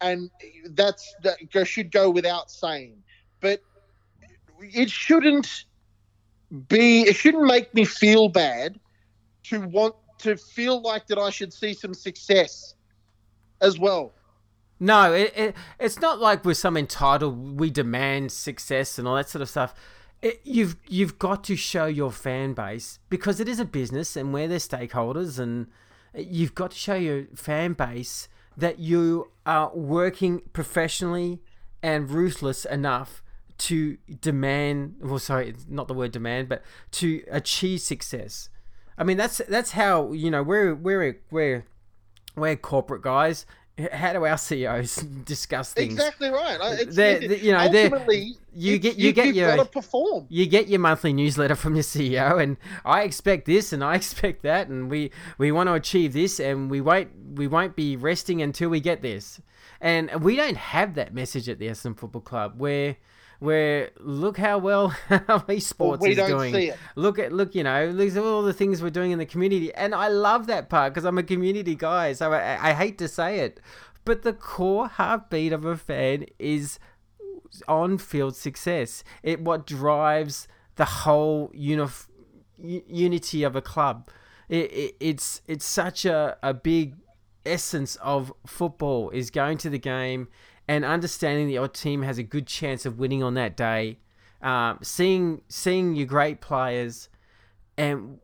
and 0.00 0.30
that's 0.70 1.14
that 1.22 1.66
should 1.66 1.92
go 1.92 2.08
without 2.08 2.50
saying. 2.50 3.02
But 3.40 3.60
it 4.60 4.88
shouldn't 4.88 5.66
be. 6.68 7.02
It 7.02 7.16
shouldn't 7.16 7.44
make 7.44 7.74
me 7.74 7.84
feel 7.84 8.30
bad 8.30 8.80
to 9.44 9.60
want 9.60 9.94
to 10.20 10.38
feel 10.38 10.80
like 10.80 11.06
that 11.08 11.18
I 11.18 11.28
should 11.28 11.52
see 11.52 11.74
some 11.74 11.92
success 11.92 12.74
as 13.60 13.78
well. 13.78 14.14
No, 14.80 15.12
it, 15.12 15.34
it, 15.36 15.56
it's 15.78 16.00
not 16.00 16.18
like 16.18 16.46
we're 16.46 16.54
some 16.54 16.78
entitled. 16.78 17.60
We 17.60 17.68
demand 17.68 18.32
success 18.32 18.98
and 18.98 19.06
all 19.06 19.16
that 19.16 19.28
sort 19.28 19.42
of 19.42 19.50
stuff 19.50 19.74
it, 20.22 20.40
you've 20.44 20.76
you've 20.88 21.18
got 21.18 21.44
to 21.44 21.56
show 21.56 21.86
your 21.86 22.12
fan 22.12 22.54
base 22.54 23.00
because 23.10 23.40
it 23.40 23.48
is 23.48 23.58
a 23.58 23.64
business 23.64 24.16
and 24.16 24.32
we're 24.32 24.48
their 24.48 24.58
stakeholders, 24.58 25.38
and 25.38 25.66
you've 26.14 26.54
got 26.54 26.70
to 26.70 26.78
show 26.78 26.94
your 26.94 27.26
fan 27.34 27.72
base 27.72 28.28
that 28.56 28.78
you 28.78 29.30
are 29.44 29.74
working 29.74 30.42
professionally 30.52 31.40
and 31.82 32.10
ruthless 32.10 32.64
enough 32.64 33.22
to 33.58 33.98
demand. 34.20 34.96
Well, 35.00 35.18
sorry, 35.18 35.54
not 35.68 35.88
the 35.88 35.94
word 35.94 36.12
demand, 36.12 36.48
but 36.48 36.62
to 36.92 37.22
achieve 37.30 37.80
success. 37.80 38.48
I 38.96 39.04
mean, 39.04 39.16
that's 39.16 39.38
that's 39.48 39.72
how 39.72 40.12
you 40.12 40.30
know 40.30 40.42
we're 40.42 40.74
we're 40.74 41.20
we're 41.30 41.66
we're 42.36 42.56
corporate 42.56 43.02
guys 43.02 43.44
how 43.92 44.12
do 44.12 44.24
our 44.24 44.36
CEOs 44.36 44.96
discuss 45.24 45.72
things? 45.72 45.94
Exactly 45.94 46.30
right. 46.30 46.58
It's, 46.80 46.94
they're, 46.94 47.20
they're, 47.20 47.38
you 47.38 47.52
know, 47.52 47.58
ultimately, 47.58 48.36
you 48.54 48.78
get 48.78 48.98
you, 48.98 49.06
you 49.06 49.12
get 49.12 49.34
your 49.34 49.64
perform. 49.64 50.26
You 50.28 50.46
get 50.46 50.68
your 50.68 50.80
monthly 50.80 51.12
newsletter 51.12 51.54
from 51.54 51.74
your 51.74 51.84
CEO, 51.84 52.42
and 52.42 52.56
I 52.84 53.02
expect 53.02 53.46
this, 53.46 53.72
and 53.72 53.82
I 53.82 53.94
expect 53.96 54.42
that, 54.42 54.68
and 54.68 54.90
we 54.90 55.10
we 55.38 55.52
want 55.52 55.68
to 55.68 55.74
achieve 55.74 56.12
this, 56.12 56.38
and 56.38 56.70
we 56.70 56.80
won't 56.80 57.10
we 57.34 57.46
won't 57.46 57.76
be 57.76 57.96
resting 57.96 58.42
until 58.42 58.68
we 58.68 58.80
get 58.80 59.02
this. 59.02 59.40
And 59.80 60.22
we 60.22 60.36
don't 60.36 60.56
have 60.56 60.94
that 60.94 61.12
message 61.12 61.48
at 61.48 61.58
the 61.58 61.66
Essendon 61.66 61.98
Football 61.98 62.22
Club, 62.22 62.60
where 62.60 62.96
where 63.42 63.90
look 63.98 64.38
how 64.38 64.56
well 64.56 64.90
esports 65.10 65.78
well, 65.78 65.98
we 65.98 66.10
is 66.10 66.16
doing. 66.16 66.72
Look 66.94 67.18
at 67.18 67.32
look, 67.32 67.56
you 67.56 67.64
know, 67.64 67.92
these 67.92 68.16
are 68.16 68.24
all 68.24 68.42
the 68.42 68.52
things 68.52 68.80
we're 68.80 68.90
doing 68.90 69.10
in 69.10 69.18
the 69.18 69.26
community, 69.26 69.74
and 69.74 69.96
I 69.96 70.06
love 70.06 70.46
that 70.46 70.68
part 70.70 70.94
because 70.94 71.04
I'm 71.04 71.18
a 71.18 71.24
community 71.24 71.74
guy. 71.74 72.12
So 72.12 72.32
I, 72.32 72.70
I 72.70 72.72
hate 72.72 72.98
to 72.98 73.08
say 73.08 73.40
it, 73.40 73.58
but 74.04 74.22
the 74.22 74.32
core 74.32 74.86
heartbeat 74.86 75.52
of 75.52 75.64
a 75.64 75.76
fan 75.76 76.26
is 76.38 76.78
on-field 77.66 78.36
success. 78.36 79.02
It 79.24 79.40
what 79.40 79.66
drives 79.66 80.46
the 80.76 80.84
whole 80.84 81.48
unif- 81.48 82.08
unity 82.58 83.42
of 83.42 83.56
a 83.56 83.60
club. 83.60 84.08
It, 84.48 84.72
it, 84.72 84.96
it's 85.00 85.42
it's 85.48 85.64
such 85.64 86.04
a, 86.04 86.36
a 86.44 86.54
big 86.54 86.94
essence 87.44 87.96
of 87.96 88.32
football 88.46 89.10
is 89.10 89.30
going 89.32 89.58
to 89.58 89.68
the 89.68 89.80
game 89.80 90.28
and 90.72 90.86
understanding 90.86 91.48
that 91.48 91.52
your 91.52 91.68
team 91.68 92.00
has 92.00 92.16
a 92.16 92.22
good 92.22 92.46
chance 92.46 92.86
of 92.86 92.98
winning 92.98 93.22
on 93.22 93.34
that 93.34 93.58
day, 93.58 93.98
um, 94.40 94.78
seeing 94.82 95.42
seeing 95.46 95.94
your 95.94 96.06
great 96.06 96.40
players, 96.40 97.10
and 97.76 98.18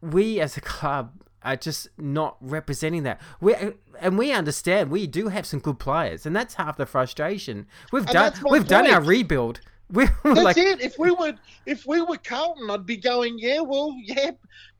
we 0.00 0.38
as 0.40 0.56
a 0.56 0.60
club 0.60 1.24
are 1.42 1.56
just 1.56 1.88
not 1.98 2.36
representing 2.40 3.02
that. 3.02 3.20
We 3.40 3.56
and 4.00 4.16
we 4.16 4.30
understand 4.30 4.92
we 4.92 5.08
do 5.08 5.26
have 5.28 5.46
some 5.46 5.58
good 5.58 5.80
players, 5.80 6.26
and 6.26 6.36
that's 6.36 6.54
half 6.54 6.76
the 6.76 6.86
frustration. 6.86 7.66
We've 7.90 8.06
And 8.06 8.12
done 8.12 8.32
we've 8.48 8.68
done 8.68 8.88
our 8.88 9.02
rebuild. 9.02 9.60
We 9.92 10.06
That's 10.22 10.40
like, 10.42 10.56
it. 10.56 10.80
If 10.80 11.00
we 11.00 11.10
were 11.10 11.32
if 11.66 11.84
we 11.84 12.00
were 12.00 12.16
Carlton, 12.16 12.70
I'd 12.70 12.86
be 12.86 12.96
going, 12.96 13.40
yeah, 13.40 13.58
well, 13.58 13.92
yeah, 14.00 14.30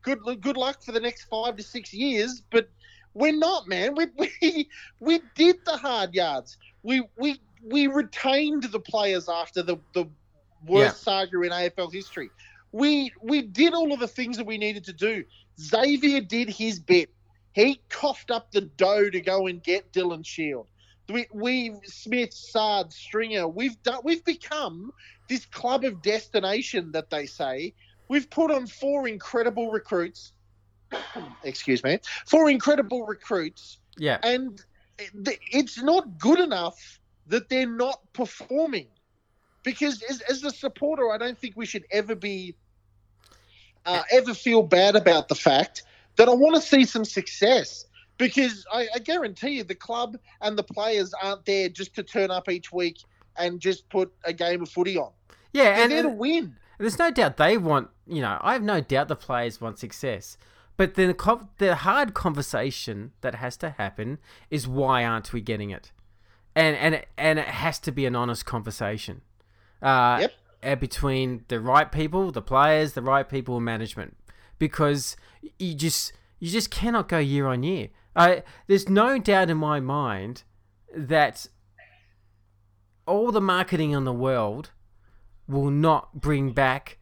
good 0.03 0.21
good 0.41 0.57
luck 0.57 0.85
for 0.85 0.93
the 0.93 1.01
next 1.01 1.25
five 1.25 1.57
to 1.57 1.65
six 1.65 1.93
years. 1.93 2.45
But 2.49 2.69
we're 3.15 3.37
not, 3.37 3.69
man. 3.69 3.95
We 3.95 4.07
we 4.17 4.69
we 5.01 5.21
did 5.35 5.65
the 5.65 5.77
hard 5.77 6.15
yards. 6.15 6.57
We 6.83 7.03
we 7.17 7.41
we 7.65 7.87
retained 7.87 8.65
the 8.65 8.81
players 8.81 9.29
after 9.29 9.63
the 9.63 9.79
the 9.95 10.07
worst 10.67 11.03
saga 11.03 11.41
in 11.43 11.51
AFL 11.51 11.93
history. 11.93 12.31
We 12.73 13.13
we 13.21 13.43
did 13.43 13.75
all 13.75 13.93
of 13.93 14.01
the 14.01 14.09
things 14.09 14.37
that 14.37 14.47
we 14.47 14.59
needed 14.59 14.85
to 14.85 14.93
do. 14.93 15.25
Xavier 15.61 16.21
did 16.21 16.49
his 16.49 16.79
bit. 16.79 17.11
He 17.53 17.81
coughed 17.89 18.31
up 18.31 18.53
the 18.53 18.61
dough 18.63 19.11
to 19.11 19.21
go 19.21 19.47
and 19.47 19.63
get 19.63 19.93
Dylan 19.93 20.25
Shiel. 20.25 20.69
We, 21.09 21.27
we 21.33 21.75
Smith, 21.85 22.33
Saad, 22.33 22.93
Stringer. 22.93 23.49
We've 23.49 23.83
done. 23.83 24.01
We've 24.05 24.25
become 24.25 24.93
this 25.29 25.45
club 25.47 25.85
of 25.85 26.03
destination 26.03 26.93
that 26.93 27.11
they 27.11 27.27
say. 27.27 27.75
We've 28.09 28.31
put 28.31 28.51
on 28.51 28.67
four 28.67 29.09
incredible 29.09 29.71
recruits. 29.71 30.33
Excuse 31.45 31.83
me, 31.85 31.99
for 32.27 32.51
incredible 32.51 33.07
recruits, 33.07 33.79
yeah, 33.97 34.19
and 34.23 34.63
it's 35.17 35.81
not 35.83 36.19
good 36.19 36.41
enough 36.41 37.01
that 37.27 37.49
they're 37.49 37.67
not 37.67 38.01
performing. 38.13 38.89
Because 39.63 40.03
as, 40.09 40.21
as 40.23 40.43
a 40.43 40.51
supporter, 40.51 41.11
I 41.11 41.19
don't 41.19 41.39
think 41.39 41.57
we 41.57 41.67
should 41.67 41.85
ever 41.91 42.15
be 42.15 42.55
uh, 43.87 44.03
ever 44.11 44.35
feel 44.35 44.63
bad 44.63 44.97
about 44.97 45.29
the 45.29 45.35
fact 45.35 45.83
that 46.17 46.29
I 46.29 46.33
want 46.33 46.57
to 46.57 46.63
see 46.63 46.85
some 46.85 47.05
success. 47.05 47.87
Because 48.19 48.67
I, 48.73 48.87
I 48.95 48.99
guarantee 48.99 49.51
you, 49.51 49.65
the 49.65 49.75
club 49.75 50.19
and 50.43 50.57
the 50.59 50.63
players 50.63 51.15
aren't 51.23 51.47
there 51.47 51.69
just 51.71 51.95
to 51.95 52.03
turn 52.03 52.31
up 52.31 52.51
each 52.51 52.71
week 52.73 52.99
and 53.39 53.61
just 53.61 53.89
put 53.89 54.13
a 54.25 54.33
game 54.33 54.61
of 54.63 54.69
footy 54.69 54.99
on. 54.99 55.11
yeah, 55.53 55.75
They're 55.75 55.83
and, 55.85 55.93
there 55.93 56.03
to 56.03 56.09
win. 56.11 56.57
there's 56.79 56.99
no 56.99 57.11
doubt 57.11 57.39
they 57.39 57.57
want. 57.57 57.89
You 58.07 58.21
know, 58.21 58.39
I 58.43 58.53
have 58.53 58.63
no 58.63 58.81
doubt 58.81 59.09
the 59.09 59.17
players 59.17 59.61
want 59.61 59.79
success. 59.79 60.37
But 60.81 60.95
the 60.95 61.15
the 61.59 61.75
hard 61.75 62.15
conversation 62.15 63.13
that 63.21 63.35
has 63.35 63.59
to 63.59 63.69
happen 63.69 64.17
is 64.49 64.67
why 64.67 65.05
aren't 65.05 65.31
we 65.31 65.43
getting 65.43 65.69
it? 65.69 65.93
And 66.55 66.75
and 66.75 66.95
it, 66.95 67.09
and 67.19 67.39
it 67.39 67.49
has 67.49 67.79
to 67.81 67.93
be 67.93 68.07
an 68.07 68.17
honest 68.17 68.47
conversation. 68.47 69.21
Uh, 69.83 70.17
Yep. 70.23 70.33
uh, 70.63 70.77
between 70.77 71.45
the 71.49 71.61
right 71.61 71.93
people, 71.93 72.33
the 72.33 72.41
players, 72.41 72.95
the 72.95 73.03
right 73.03 73.29
people, 73.29 73.57
and 73.57 73.65
management, 73.67 74.17
because 74.59 75.19
you 75.59 75.75
just 75.75 76.15
you 76.39 76.49
just 76.49 76.71
cannot 76.71 77.11
go 77.11 77.19
year 77.19 77.47
on 77.47 77.63
year. 77.63 77.89
I 78.17 78.43
there's 78.67 78.89
no 78.89 79.19
doubt 79.19 79.51
in 79.51 79.59
my 79.59 79.81
mind 79.81 80.45
that 80.97 81.47
all 83.05 83.31
the 83.33 83.43
marketing 83.43 83.91
in 83.91 84.05
the 84.05 84.15
world 84.15 84.71
will 85.47 85.71
not 85.71 86.23
bring 86.23 86.53
back 86.53 87.00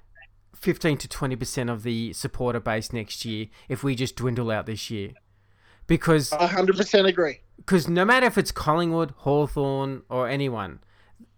15 0.61 0.99
to 0.99 1.09
20% 1.09 1.71
of 1.71 1.83
the 1.83 2.13
supporter 2.13 2.61
base 2.61 2.93
next 2.93 3.25
year 3.25 3.47
if 3.69 3.83
we 3.83 3.95
just 3.95 4.17
dwindle 4.17 4.51
out 4.51 4.67
this 4.67 4.91
year. 4.91 5.13
Because 5.87 6.33
I 6.33 6.49
100% 6.49 7.09
agree. 7.09 7.41
because 7.57 7.89
no 7.89 8.05
matter 8.05 8.27
if 8.27 8.37
it's 8.37 8.53
Collingwood, 8.53 9.13
Hawthorn, 9.19 10.03
or 10.11 10.29
anyone, 10.29 10.81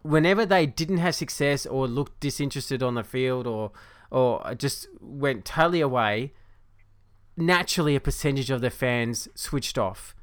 whenever 0.03 0.45
they 0.45 0.67
didn't 0.67 0.99
have 0.99 1.15
success 1.15 1.67
or 1.67 1.87
looked 1.87 2.19
disinterested 2.21 2.83
on 2.83 2.95
the 2.95 3.05
field 3.05 3.47
or 3.47 3.71
or 4.11 4.55
just 4.57 4.89
went 5.01 5.45
totally 5.45 5.81
away, 5.81 6.33
naturally 7.37 7.95
a 7.95 8.01
percentage 8.01 8.51
of 8.51 8.61
the 8.61 8.71
fans 8.71 9.29
switched 9.37 9.79
off. 9.79 10.17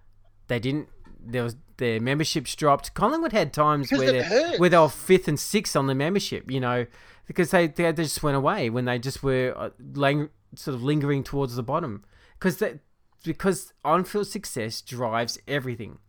They 0.48 0.60
didn't. 0.60 0.90
There 1.20 1.44
was 1.44 1.56
their 1.78 2.00
memberships 2.00 2.56
dropped. 2.56 2.94
Collingwood 2.94 3.32
had 3.32 3.54
times 3.54 3.90
Because 3.90 4.04
where 4.04 4.24
they 4.24 4.58
where 4.58 4.70
they 4.70 4.78
were 4.78 4.90
fifth 4.90 5.28
and 5.28 5.40
sixth 5.40 5.76
on 5.76 5.88
the 5.88 5.96
membership. 5.96 6.52
You 6.52 6.60
know, 6.60 6.86
because 7.26 7.52
they 7.52 7.68
they 7.68 7.92
just 7.94 8.24
went 8.24 8.38
away 8.38 8.70
when 8.70 8.86
they 8.86 9.00
just 9.00 9.24
were 9.24 9.54
uh, 9.56 9.70
lang- 9.94 10.30
sort 10.56 10.76
of 10.76 10.84
lingering 10.84 11.24
towards 11.24 11.56
the 11.56 11.64
bottom. 11.64 12.04
Because 12.34 12.58
that 12.58 12.80
because 13.24 13.74
on-field 13.84 14.28
success 14.28 14.82
drives 14.82 15.40
everything, 15.48 16.00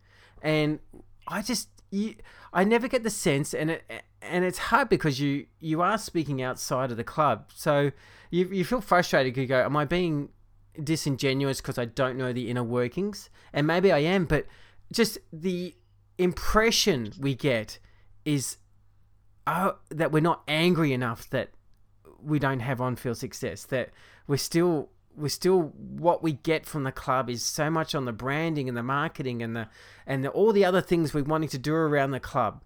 and 0.41 0.79
I 1.27 1.41
just 1.41 1.69
you, 1.91 2.15
I 2.53 2.63
never 2.63 2.87
get 2.87 3.03
the 3.03 3.09
sense, 3.09 3.53
and 3.53 3.71
it 3.71 3.83
and 4.21 4.45
it's 4.45 4.57
hard 4.57 4.89
because 4.89 5.19
you 5.19 5.47
you 5.59 5.81
are 5.81 5.97
speaking 5.97 6.41
outside 6.41 6.91
of 6.91 6.97
the 6.97 7.03
club, 7.03 7.51
so 7.53 7.91
you 8.29 8.47
you 8.47 8.65
feel 8.65 8.81
frustrated. 8.81 9.37
You 9.37 9.45
go, 9.45 9.63
am 9.63 9.75
I 9.77 9.85
being 9.85 10.29
disingenuous 10.81 11.61
because 11.61 11.77
I 11.77 11.85
don't 11.85 12.17
know 12.17 12.31
the 12.33 12.49
inner 12.49 12.63
workings? 12.63 13.29
And 13.53 13.67
maybe 13.67 13.91
I 13.91 13.99
am, 13.99 14.25
but 14.25 14.45
just 14.91 15.17
the 15.31 15.75
impression 16.17 17.13
we 17.19 17.35
get 17.35 17.79
is 18.25 18.57
uh, 19.47 19.71
that 19.89 20.11
we're 20.11 20.19
not 20.21 20.43
angry 20.47 20.93
enough 20.93 21.29
that 21.29 21.49
we 22.21 22.37
don't 22.39 22.59
have 22.59 22.81
on-field 22.81 23.17
success. 23.17 23.63
That 23.63 23.89
we're 24.27 24.37
still 24.37 24.89
we're 25.15 25.29
still 25.29 25.73
what 25.75 26.21
we 26.23 26.33
get 26.33 26.65
from 26.65 26.83
the 26.83 26.91
club 26.91 27.29
is 27.29 27.43
so 27.43 27.69
much 27.69 27.93
on 27.95 28.05
the 28.05 28.13
branding 28.13 28.67
and 28.69 28.77
the 28.77 28.83
marketing 28.83 29.41
and 29.41 29.55
the 29.55 29.67
and 30.05 30.23
the, 30.23 30.29
all 30.29 30.53
the 30.53 30.65
other 30.65 30.81
things 30.81 31.13
we're 31.13 31.23
wanting 31.23 31.49
to 31.49 31.57
do 31.57 31.73
around 31.73 32.11
the 32.11 32.19
club, 32.19 32.61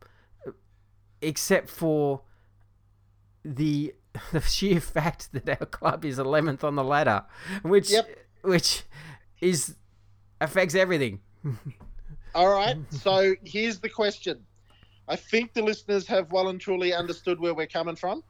except 1.21 1.69
for 1.69 2.21
the 3.45 3.93
the 4.31 4.41
sheer 4.41 4.79
fact 4.79 5.31
that 5.33 5.49
our 5.49 5.65
club 5.67 6.05
is 6.05 6.17
11th 6.19 6.63
on 6.63 6.75
the 6.75 6.83
ladder, 6.83 7.23
which 7.63 7.91
Yep. 7.91 8.09
which 8.41 8.83
is 9.41 9.75
affects 10.41 10.75
everything. 10.75 11.19
All 12.35 12.53
right. 12.53 12.77
So 12.91 13.35
here's 13.43 13.79
the 13.79 13.89
question. 13.89 14.43
I 15.07 15.15
think 15.15 15.53
the 15.53 15.61
listeners 15.61 16.07
have 16.07 16.31
well 16.31 16.49
and 16.49 16.59
truly 16.59 16.93
understood 16.93 17.39
where 17.39 17.53
we're 17.53 17.67
coming 17.67 17.95
from. 17.95 18.23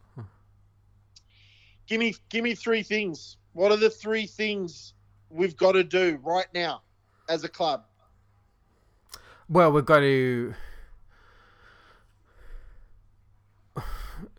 Give 1.86 2.00
me, 2.00 2.16
give 2.30 2.44
me 2.44 2.56
three 2.56 2.82
things. 2.82 3.38
What 3.52 3.72
are 3.72 3.78
the 3.78 3.90
three 3.90 4.26
things 4.26 4.94
we've 5.30 5.56
got 5.56 5.74
to 5.74 5.84
do 5.84 6.20
right 6.24 6.48
now 6.54 6.82
as 7.30 7.44
a 7.44 7.50
club? 7.50 7.84
Well, 9.50 9.72
we've 9.72 9.86
got 9.86 10.00
to. 10.00 10.54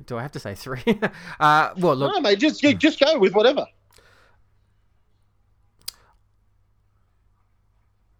Do 0.07 0.18
I 0.18 0.22
have 0.22 0.33
to 0.33 0.40
say 0.40 0.55
three? 0.55 0.83
uh, 1.40 1.74
well, 1.77 1.94
look, 1.94 2.14
no, 2.14 2.20
mate, 2.20 2.38
just 2.38 2.61
just 2.61 2.98
go 2.98 3.18
with 3.18 3.35
whatever. 3.35 3.66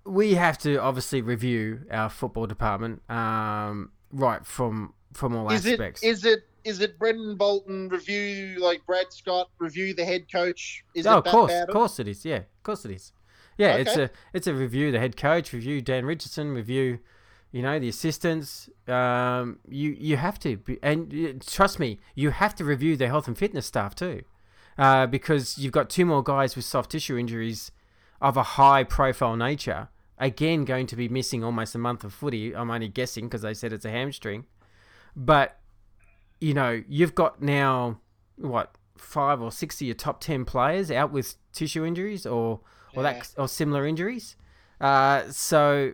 We 0.07 0.35
have 0.35 0.59
to 0.59 0.77
obviously 0.79 1.23
review 1.23 1.87
our 1.91 2.11
football 2.11 2.47
department, 2.47 3.09
um, 3.11 3.91
right 4.13 4.45
from 4.45 4.95
from 5.15 5.35
all 5.37 5.51
Is 5.51 5.67
aspects. 5.67 6.03
is 6.03 6.25
it 6.25 6.49
is 6.65 6.81
it 6.81 6.99
Brendon 6.99 7.37
Bolton 7.37 7.89
review 7.89 8.57
like 8.59 8.85
Brad 8.87 9.13
Scott 9.13 9.51
review 9.59 9.95
the 9.95 10.05
head 10.05 10.31
coach? 10.31 10.85
Is 10.95 11.07
oh, 11.07 11.19
it 11.19 11.27
of 11.27 11.33
course, 11.33 11.53
of 11.53 11.69
course 11.69 11.99
it 12.01 12.09
is. 12.09 12.25
Yeah, 12.25 12.37
of 12.37 12.63
course 12.63 12.85
it 12.85 12.91
is. 12.91 13.13
Yeah, 13.57 13.77
it's 13.77 13.97
a 13.97 14.11
it's 14.33 14.47
a 14.47 14.55
review 14.55 14.91
the 14.91 14.99
head 14.99 15.17
coach, 15.17 15.53
review 15.53 15.81
Dan 15.81 16.05
Richardson, 16.05 16.53
review, 16.53 16.99
you 17.53 17.63
know, 17.63 17.79
the 17.79 17.89
assistants. 17.89 18.69
Um, 18.89 19.61
you 19.69 19.91
you 19.91 20.17
have 20.17 20.39
to, 20.41 20.57
be, 20.57 20.79
and 20.83 21.13
uh, 21.15 21.45
trust 21.47 21.79
me, 21.79 22.01
you 22.15 22.31
have 22.31 22.55
to 22.57 22.65
review 22.65 22.97
the 22.97 23.07
health 23.07 23.29
and 23.29 23.39
fitness 23.39 23.67
staff 23.67 23.95
too, 23.95 24.23
uh, 24.77 25.07
because 25.07 25.57
you've 25.59 25.73
got 25.73 25.89
two 25.89 26.05
more 26.05 26.23
guys 26.23 26.57
with 26.57 26.65
soft 26.65 26.91
tissue 26.91 27.17
injuries 27.17 27.71
of 28.21 28.37
a 28.37 28.43
high 28.43 28.83
profile 28.83 29.37
nature. 29.37 29.89
Again, 30.19 30.65
going 30.65 30.87
to 30.87 30.97
be 30.97 31.09
missing 31.09 31.43
almost 31.43 31.75
a 31.75 31.79
month 31.79 32.05
of 32.05 32.13
footy. 32.15 32.55
I'm 32.55 32.71
only 32.71 32.89
guessing 32.89 33.25
because 33.27 33.43
they 33.43 33.55
said 33.55 33.73
it's 33.73 33.85
a 33.85 33.91
hamstring, 33.91 34.47
but 35.17 35.59
you 36.41 36.55
know, 36.55 36.83
you've 36.89 37.15
got 37.15 37.43
now 37.43 37.99
what 38.37 38.77
five 38.97 39.41
or 39.43 39.51
six 39.51 39.81
of 39.81 39.87
your 39.87 39.95
top 39.95 40.21
ten 40.21 40.45
players 40.45 40.91
out 40.91 41.11
with 41.13 41.35
tissue 41.53 41.85
injuries 41.85 42.27
or 42.27 42.61
or 42.95 43.03
Yeah. 43.03 43.15
that 43.15 43.35
or 43.37 43.49
similar 43.49 43.87
injuries. 43.87 44.37
Uh, 44.81 45.25
so, 45.31 45.93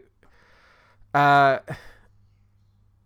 uh, 1.14 1.58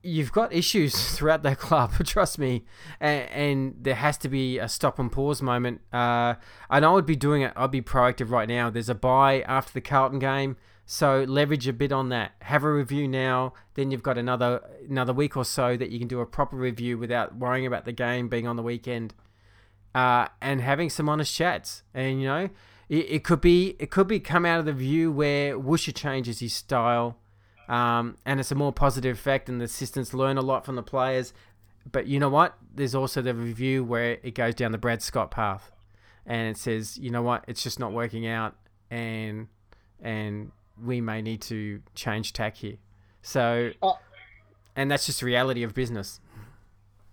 you've 0.02 0.32
got 0.32 0.52
issues 0.52 0.94
throughout 1.16 1.42
that 1.44 1.58
club. 1.58 1.92
Trust 2.04 2.38
me, 2.38 2.64
and, 3.00 3.30
and 3.30 3.74
there 3.80 3.94
has 3.94 4.18
to 4.18 4.28
be 4.28 4.58
a 4.58 4.68
stop 4.68 4.98
and 4.98 5.10
pause 5.10 5.42
moment. 5.42 5.80
Uh, 5.92 6.34
and 6.70 6.84
I 6.84 6.90
would 6.92 7.06
be 7.06 7.16
doing 7.16 7.42
it. 7.42 7.52
I'd 7.56 7.70
be 7.70 7.82
proactive 7.82 8.30
right 8.30 8.48
now. 8.48 8.70
There's 8.70 8.88
a 8.88 8.94
bye 8.94 9.42
after 9.42 9.72
the 9.72 9.80
Carlton 9.80 10.18
game. 10.18 10.56
So 10.87 11.24
leverage 11.26 11.66
a 11.66 11.72
bit 11.72 11.93
on 11.93 12.11
that. 12.11 12.32
Have 12.41 12.62
a 12.62 12.72
review 12.72 13.09
now. 13.09 13.55
Then 13.74 13.91
you've 13.91 14.03
got 14.03 14.18
another 14.18 14.62
another 14.89 15.12
week 15.12 15.37
or 15.37 15.45
so 15.45 15.76
that 15.76 15.91
you 15.91 15.99
can 15.99 16.09
do 16.09 16.20
a 16.20 16.26
proper 16.26 16.57
review 16.57 16.99
without 16.99 17.37
worrying 17.37 17.66
about 17.66 17.87
the 17.87 17.93
game 17.93 18.28
being 18.28 18.47
on 18.47 18.57
the 18.57 18.62
weekend, 18.62 19.14
uh, 19.95 20.28
and 20.43 20.61
having 20.61 20.91
some 20.91 21.09
honest 21.09 21.35
chats. 21.35 21.82
And 21.95 22.20
you 22.20 22.28
know, 22.28 22.51
it, 22.89 23.07
it 23.11 23.24
could 23.24 23.41
be 23.41 23.76
it 23.78 23.91
could 23.91 24.07
be 24.07 24.20
come 24.20 24.45
out 24.45 24.59
of 24.61 24.66
the 24.66 24.74
view 24.74 25.11
where 25.11 25.59
Woosha 25.59 25.95
changes 25.95 26.41
his 26.41 26.53
style, 26.53 27.16
um, 27.66 28.18
and 28.26 28.39
it's 28.39 28.53
a 28.53 28.55
more 28.55 28.72
positive 28.72 29.16
effect, 29.16 29.49
and 29.49 29.61
the 29.61 29.64
assistants 29.64 30.12
learn 30.12 30.37
a 30.37 30.43
lot 30.43 30.66
from 30.66 30.76
the 30.76 30.82
players. 30.82 31.32
But 31.91 32.07
you 32.07 32.18
know 32.18 32.30
what? 32.30 32.59
There's 32.74 32.95
also 32.95 33.22
the 33.22 33.35
review 33.35 33.85
where 33.85 34.18
it 34.22 34.35
goes 34.35 34.55
down 34.55 34.72
the 34.72 34.78
Brad 34.78 35.01
Scott 35.01 35.30
path, 35.30 35.72
and 36.26 36.49
it 36.49 36.59
says, 36.59 36.99
you 36.99 37.11
know 37.11 37.22
what? 37.22 37.45
It's 37.49 37.62
just 37.62 37.78
not 37.78 37.93
working 37.93 38.26
out 38.26 38.55
and 38.91 39.49
and 40.01 40.53
we 40.82 41.00
may 41.00 41.22
need 41.22 41.40
to 41.42 41.80
change 41.94 42.32
tack 42.32 42.56
here. 42.56 42.76
So, 43.22 43.72
Oh. 43.82 43.98
and 44.76 44.90
that's 44.90 45.06
just 45.06 45.20
the 45.20 45.26
reality 45.26 45.62
of 45.62 45.74
business. 45.74 46.20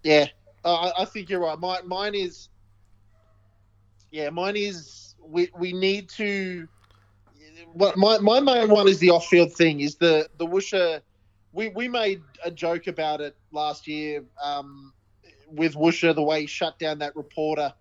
Yeah, 0.04 0.28
uh, 0.66 0.74
I 0.74 1.02
I 1.04 1.06
think 1.06 1.30
you're 1.30 1.40
right. 1.40 1.58
My, 1.60 1.82
mine 1.82 2.16
is, 2.16 2.50
yeah, 4.12 4.30
mine 4.30 4.56
is. 4.56 5.16
We 5.24 5.50
we 5.58 5.74
need 5.74 6.10
to. 6.12 6.68
What 7.74 7.96
my 7.98 8.18
my 8.18 8.40
main 8.40 8.70
one 8.70 8.88
is 8.88 9.00
the 9.00 9.12
off 9.12 9.28
field 9.28 9.54
thing. 9.54 9.82
Is 9.82 9.96
the 9.96 10.28
the 10.38 10.46
Woosha. 10.48 11.02
We 11.54 11.70
we 11.70 11.88
made 11.88 12.22
a 12.44 12.52
joke 12.52 12.88
about 12.88 13.22
it 13.22 13.36
last 13.52 13.88
year 13.88 14.24
um, 14.42 14.94
with 15.48 15.76
Woosha 15.76 16.16
the 16.16 16.24
way 16.24 16.42
he 16.42 16.48
shut 16.48 16.80
down 16.80 17.00
that 17.00 17.16
reporter 17.16 17.74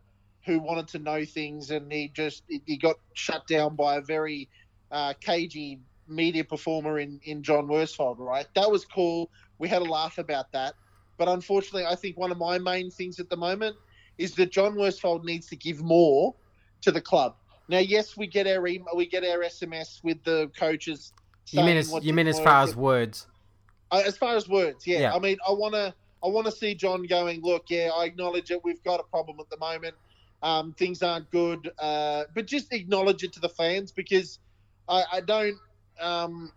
who 0.44 0.58
wanted 0.58 0.88
to 0.88 0.98
know 0.98 1.24
things 1.24 1.70
and 1.70 1.92
he 1.92 2.08
just 2.08 2.42
he 2.48 2.76
got 2.76 2.96
shut 3.14 3.46
down 3.46 3.76
by 3.76 3.96
a 3.96 4.00
very 4.00 4.48
uh, 4.90 5.14
cagey 5.20 5.80
media 6.08 6.44
performer 6.44 6.98
in 6.98 7.20
in 7.24 7.42
John 7.42 7.66
Worsfold. 7.68 8.18
Right, 8.18 8.46
that 8.54 8.70
was 8.70 8.84
cool. 8.84 9.30
We 9.58 9.68
had 9.68 9.82
a 9.82 9.84
laugh 9.84 10.18
about 10.18 10.52
that. 10.52 10.74
But 11.18 11.28
unfortunately, 11.28 11.84
I 11.84 11.96
think 11.96 12.16
one 12.16 12.30
of 12.30 12.38
my 12.38 12.58
main 12.58 12.90
things 12.90 13.20
at 13.20 13.28
the 13.28 13.36
moment 13.36 13.76
is 14.16 14.34
that 14.36 14.50
John 14.50 14.74
Worsfold 14.74 15.24
needs 15.24 15.46
to 15.48 15.56
give 15.56 15.82
more 15.82 16.34
to 16.80 16.90
the 16.90 17.00
club. 17.00 17.36
Now, 17.68 17.78
yes, 17.78 18.16
we 18.16 18.26
get 18.26 18.46
our 18.46 18.66
email, 18.66 18.96
we 18.96 19.06
get 19.06 19.22
our 19.24 19.40
SMS 19.40 20.02
with 20.02 20.22
the 20.24 20.50
coaches. 20.58 21.12
You 21.50 21.62
mean 21.62 21.76
as 21.76 21.92
you 22.02 22.12
mean 22.12 22.26
as 22.26 22.40
far 22.40 22.62
as 22.62 22.74
words? 22.74 23.26
uh, 23.90 24.02
as 24.04 24.16
far 24.16 24.36
as 24.36 24.48
words, 24.48 24.86
yeah. 24.86 25.00
Yeah. 25.00 25.14
I 25.14 25.18
mean, 25.18 25.36
I 25.46 25.52
want 25.52 25.74
to, 25.74 25.94
I 26.22 26.28
want 26.28 26.46
to 26.46 26.52
see 26.52 26.74
John 26.74 27.02
going. 27.04 27.42
Look, 27.42 27.64
yeah, 27.68 27.90
I 27.94 28.04
acknowledge 28.04 28.50
it. 28.50 28.62
We've 28.64 28.82
got 28.82 29.00
a 29.00 29.04
problem 29.04 29.38
at 29.40 29.50
the 29.50 29.58
moment. 29.58 29.94
Um, 30.42 30.72
things 30.72 31.02
aren't 31.02 31.30
good, 31.30 31.70
uh, 31.78 32.24
but 32.34 32.46
just 32.46 32.72
acknowledge 32.72 33.22
it 33.24 33.32
to 33.34 33.40
the 33.40 33.48
fans 33.48 33.92
because 33.92 34.38
I, 34.90 35.04
I 35.14 35.20
don't, 35.22 35.58
um, 36.00 36.52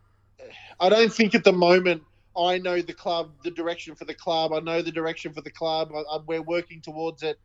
I 0.80 0.90
don't 0.90 1.14
think 1.14 1.36
at 1.36 1.46
the 1.46 1.54
moment 1.54 2.04
I 2.38 2.60
know 2.60 2.82
the 2.82 2.94
club, 2.94 3.34
the 3.44 3.52
direction 3.52 3.96
for 3.96 4.06
the 4.06 4.16
club. 4.16 4.54
I 4.54 4.62
know 4.62 4.82
the 4.84 4.92
direction 4.94 5.34
for 5.34 5.42
the 5.42 5.52
club. 5.52 5.92
I, 5.96 6.02
I, 6.02 6.20
we're 6.28 6.44
working 6.44 6.82
towards 6.82 7.24
it. 7.24 7.40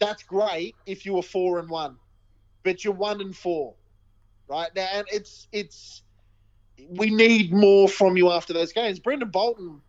That's 0.00 0.24
great 0.24 0.76
if 0.86 1.06
you 1.06 1.14
were 1.14 1.22
four 1.22 1.58
and 1.60 1.70
one, 1.70 1.98
but 2.64 2.84
you're 2.84 2.94
one 2.94 3.20
and 3.20 3.36
four, 3.36 3.76
right 4.48 4.70
now, 4.76 4.88
and 4.94 5.06
it's 5.12 5.48
it's 5.52 6.02
we 6.90 7.10
need 7.10 7.52
more 7.52 7.88
from 7.88 8.16
you 8.16 8.30
after 8.30 8.52
those 8.52 8.72
games. 8.72 9.00
Brendon 9.00 9.30
Bolton 9.30 9.82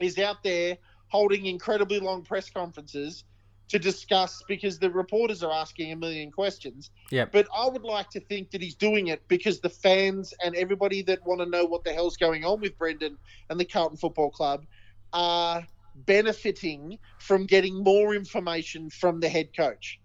is 0.00 0.18
out 0.18 0.42
there 0.42 0.78
holding 1.08 1.46
incredibly 1.46 2.00
long 2.00 2.24
press 2.24 2.50
conferences 2.50 3.24
to 3.68 3.78
discuss 3.78 4.42
because 4.48 4.78
the 4.78 4.90
reporters 4.90 5.42
are 5.42 5.52
asking 5.52 5.92
a 5.92 5.96
million 5.96 6.30
questions. 6.30 6.90
Yeah. 7.10 7.26
But 7.26 7.46
I 7.54 7.68
would 7.68 7.82
like 7.82 8.08
to 8.10 8.20
think 8.20 8.50
that 8.50 8.62
he's 8.62 8.74
doing 8.74 9.08
it 9.08 9.26
because 9.28 9.60
the 9.60 9.68
fans 9.68 10.32
and 10.42 10.54
everybody 10.54 11.02
that 11.02 11.24
want 11.26 11.40
to 11.40 11.46
know 11.46 11.64
what 11.64 11.84
the 11.84 11.92
hell's 11.92 12.16
going 12.16 12.44
on 12.44 12.60
with 12.60 12.78
Brendon 12.78 13.18
and 13.50 13.60
the 13.60 13.64
Carlton 13.64 13.98
Football 13.98 14.30
Club 14.30 14.64
are 15.12 15.66
benefiting 16.06 16.98
from 17.18 17.44
getting 17.44 17.82
more 17.82 18.14
information 18.14 18.88
from 18.88 19.20
the 19.20 19.28
head 19.28 19.54
coach. 19.54 20.00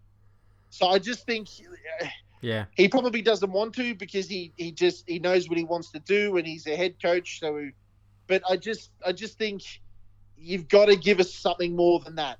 So 0.69 0.87
I 0.87 0.99
just 0.99 1.25
think 1.25 1.47
uh, 2.01 2.07
Yeah. 2.41 2.65
he 2.75 2.89
probably 2.89 3.21
doesn't 3.21 3.51
want 3.51 3.75
to 3.75 3.95
because 3.95 4.27
he, 4.27 4.51
he 4.57 4.71
just 4.71 5.05
he 5.07 5.19
knows 5.19 5.47
what 5.47 5.57
he 5.57 5.63
wants 5.63 5.91
to 5.91 5.99
do 5.99 6.35
and 6.37 6.45
he's 6.47 6.67
a 6.67 6.75
head 6.75 6.95
coach 7.01 7.39
so 7.39 7.69
but 8.27 8.41
I 8.49 8.57
just 8.57 8.89
I 9.05 9.11
just 9.11 9.37
think 9.37 9.61
you've 10.37 10.67
got 10.67 10.87
to 10.87 10.95
give 10.95 11.19
us 11.19 11.33
something 11.33 11.75
more 11.75 11.99
than 11.99 12.15
that 12.15 12.39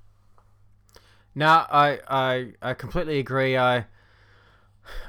No, 1.36 1.48
I, 1.48 2.00
I, 2.08 2.54
I 2.62 2.74
completely 2.74 3.20
agree. 3.20 3.58
I, 3.58 3.86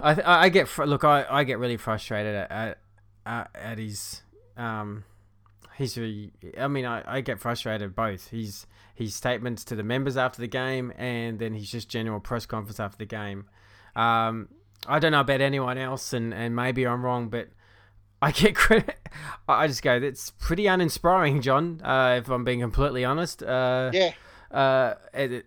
I, 0.01 0.45
I 0.45 0.49
get 0.49 0.69
fr- 0.69 0.85
look. 0.85 1.05
I, 1.05 1.27
I 1.29 1.45
get 1.45 1.59
really 1.59 1.77
frustrated 1.77 2.35
at, 2.35 2.51
at, 2.51 2.79
at, 3.27 3.51
at 3.55 3.79
his, 3.79 4.23
um, 4.57 5.05
he's. 5.77 5.99
Really, 5.99 6.33
I 6.59 6.69
mean, 6.69 6.87
I, 6.87 7.03
I 7.07 7.21
get 7.21 7.41
frustrated 7.41 7.95
both. 7.95 8.29
His 8.29 8.67
his 8.95 9.15
statements 9.15 9.65
to 9.65 9.75
the 9.75 9.83
members 9.83 10.17
after 10.17 10.41
the 10.41 10.49
game, 10.49 10.93
and 10.97 11.39
then 11.39 11.55
his 11.55 11.71
just 11.71 11.89
general 11.89 12.21
press 12.21 12.47
conference 12.47 12.81
after 12.81 12.97
the 12.97 13.07
game. 13.07 13.47
Um, 13.95 14.49
I 14.87 14.99
don't 14.99 15.13
know 15.13 15.21
about 15.21 15.41
anyone 15.41 15.79
else, 15.79 16.13
and, 16.13 16.33
and 16.33 16.55
maybe 16.55 16.87
I'm 16.87 17.05
wrong, 17.05 17.29
but 17.29 17.49
I 18.23 18.31
get 18.31 18.55
credit. 18.57 18.97
I 19.49 19.67
just 19.67 19.83
go, 19.83 19.99
that's 20.01 20.31
pretty 20.31 20.67
uninspiring, 20.67 21.43
John. 21.43 21.81
Uh, 21.83 22.17
if 22.19 22.31
I'm 22.31 22.45
being 22.45 22.61
completely 22.61 23.05
honest. 23.05 23.43
Uh, 23.43 23.91
yeah 23.93 24.13
uh, 24.55 24.95
it, 25.13 25.47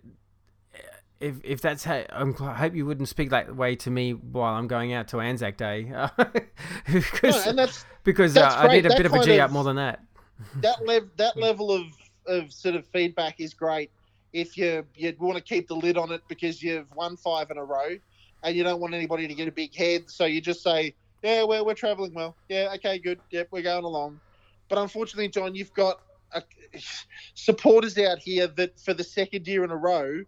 if 1.20 1.36
if 1.44 1.60
that's 1.60 1.84
how 1.84 2.04
I'm, 2.10 2.34
I 2.40 2.54
hope 2.54 2.74
you 2.74 2.86
wouldn't 2.86 3.08
speak 3.08 3.30
that 3.30 3.54
way 3.54 3.76
to 3.76 3.90
me 3.90 4.12
while 4.12 4.54
I'm 4.54 4.68
going 4.68 4.92
out 4.92 5.08
to 5.08 5.20
Anzac 5.20 5.56
Day, 5.56 5.92
because 6.92 7.44
no, 7.44 7.50
and 7.50 7.58
that's 7.58 7.84
because 8.04 8.34
that's 8.34 8.54
uh, 8.54 8.58
I 8.58 8.68
need 8.68 8.86
a 8.86 8.90
That 8.90 8.96
bit 8.98 9.06
of 9.06 9.14
a 9.14 9.24
G 9.24 9.38
of- 9.38 9.46
up 9.46 9.50
more 9.50 9.64
than 9.64 9.76
that. 9.76 10.00
that 10.60 10.86
lev- 10.86 11.10
that 11.16 11.36
level 11.36 11.72
of, 11.72 11.86
of 12.26 12.52
sort 12.52 12.76
of 12.76 12.86
feedback 12.86 13.40
is 13.40 13.54
great 13.54 13.90
if 14.32 14.56
you 14.56 14.84
you 14.94 15.14
want 15.18 15.36
to 15.36 15.42
keep 15.42 15.68
the 15.68 15.74
lid 15.74 15.96
on 15.96 16.12
it 16.12 16.22
because 16.28 16.62
you've 16.62 16.90
won 16.94 17.16
five 17.16 17.50
in 17.50 17.56
a 17.56 17.64
row 17.64 17.96
and 18.44 18.56
you 18.56 18.62
don't 18.62 18.80
want 18.80 18.94
anybody 18.94 19.26
to 19.26 19.34
get 19.34 19.48
a 19.48 19.52
big 19.52 19.74
head. 19.74 20.08
So 20.08 20.24
you 20.26 20.40
just 20.40 20.62
say 20.62 20.94
yeah 21.22 21.42
we're, 21.44 21.64
we're 21.64 21.74
traveling 21.74 22.14
well. 22.14 22.36
Yeah 22.48 22.72
okay 22.76 22.98
good. 22.98 23.18
Yep 23.30 23.48
we're 23.50 23.62
going 23.62 23.84
along. 23.84 24.20
But 24.68 24.78
unfortunately 24.78 25.28
john 25.28 25.54
you've 25.54 25.74
got 25.74 26.00
a, 26.32 26.42
supporters 27.34 27.98
out 27.98 28.18
here 28.18 28.46
that 28.46 28.78
for 28.78 28.94
the 28.94 29.04
second 29.04 29.46
year 29.48 29.64
in 29.64 29.70
a 29.70 29.76
row 29.76 30.22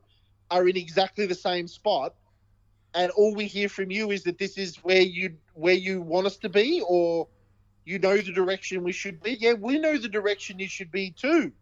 are 0.50 0.68
in 0.68 0.76
exactly 0.76 1.26
the 1.26 1.34
same 1.34 1.68
spot 1.68 2.14
and 2.94 3.10
all 3.12 3.34
we 3.34 3.46
hear 3.46 3.68
from 3.68 3.90
you 3.90 4.10
is 4.10 4.22
that 4.24 4.38
this 4.38 4.58
is 4.58 4.76
where 4.78 5.00
you 5.02 5.36
where 5.54 5.74
you 5.74 6.00
want 6.02 6.26
us 6.26 6.36
to 6.38 6.48
be 6.48 6.82
or 6.86 7.28
you 7.84 7.98
know 7.98 8.16
the 8.16 8.32
direction 8.32 8.82
we 8.82 8.92
should 8.92 9.22
be. 9.22 9.36
Yeah, 9.40 9.54
we 9.54 9.78
know 9.78 9.96
the 9.96 10.08
direction 10.08 10.58
you 10.58 10.68
should 10.68 10.90
be 10.90 11.10
too. 11.10 11.52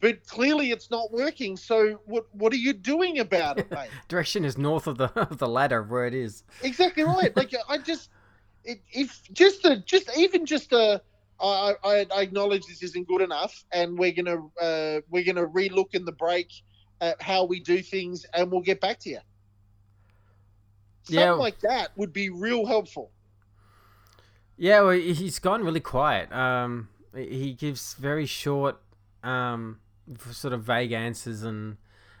But 0.00 0.26
clearly 0.26 0.72
it's 0.72 0.90
not 0.90 1.12
working. 1.12 1.56
So 1.56 2.00
what 2.06 2.26
what 2.32 2.52
are 2.52 2.56
you 2.56 2.72
doing 2.72 3.18
about 3.18 3.58
it, 3.58 3.70
mate? 3.70 3.90
Direction 4.08 4.44
is 4.44 4.58
north 4.58 4.86
of 4.86 4.98
the 4.98 5.12
of 5.20 5.38
the 5.38 5.48
ladder 5.48 5.82
where 5.82 6.06
it 6.06 6.14
is. 6.14 6.44
exactly 6.62 7.04
right. 7.04 7.34
Like 7.36 7.54
I 7.68 7.78
just 7.78 8.10
it, 8.64 8.80
if 8.92 9.22
just 9.32 9.64
a 9.64 9.76
just 9.76 10.10
even 10.16 10.44
just 10.46 10.72
a 10.72 11.00
I, 11.40 11.74
I, 11.82 12.06
I 12.14 12.22
acknowledge 12.22 12.66
this 12.66 12.82
isn't 12.84 13.08
good 13.08 13.20
enough, 13.20 13.64
and 13.72 13.98
we're 13.98 14.12
gonna 14.12 14.46
uh, 14.60 15.00
we're 15.10 15.24
gonna 15.24 15.46
relook 15.46 15.94
in 15.94 16.04
the 16.04 16.12
break 16.12 16.48
at 17.02 17.20
how 17.20 17.44
we 17.44 17.60
do 17.60 17.82
things, 17.82 18.24
and 18.32 18.50
we'll 18.50 18.62
get 18.62 18.80
back 18.80 18.98
to 19.00 19.10
you. 19.10 19.18
Something 21.02 21.20
Yeah. 21.20 21.32
like 21.32 21.58
that 21.60 21.94
would 21.98 22.12
be 22.12 22.30
real 22.30 22.64
helpful. 22.64 23.10
Yeah, 24.56 24.82
well, 24.82 24.92
he's 24.92 25.40
gone 25.40 25.64
really 25.64 25.80
quiet. 25.80 26.32
Um, 26.32 26.88
he 27.14 27.52
gives 27.54 27.94
very 27.94 28.24
short, 28.24 28.80
um, 29.24 29.80
sort 30.30 30.54
of 30.54 30.62
vague 30.62 30.92
answers, 30.92 31.42
and 31.42 31.76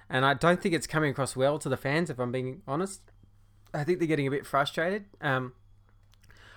and 0.08 0.26
I 0.26 0.34
don't 0.34 0.60
think 0.60 0.74
it's 0.74 0.86
coming 0.86 1.10
across 1.10 1.36
well 1.36 1.58
to 1.60 1.68
the 1.68 1.76
fans. 1.76 2.10
If 2.10 2.18
I'm 2.18 2.32
being 2.32 2.62
honest, 2.66 3.00
I 3.72 3.84
think 3.84 3.98
they're 3.98 4.08
getting 4.08 4.26
a 4.26 4.30
bit 4.30 4.44
frustrated. 4.44 5.06
Um, 5.20 5.54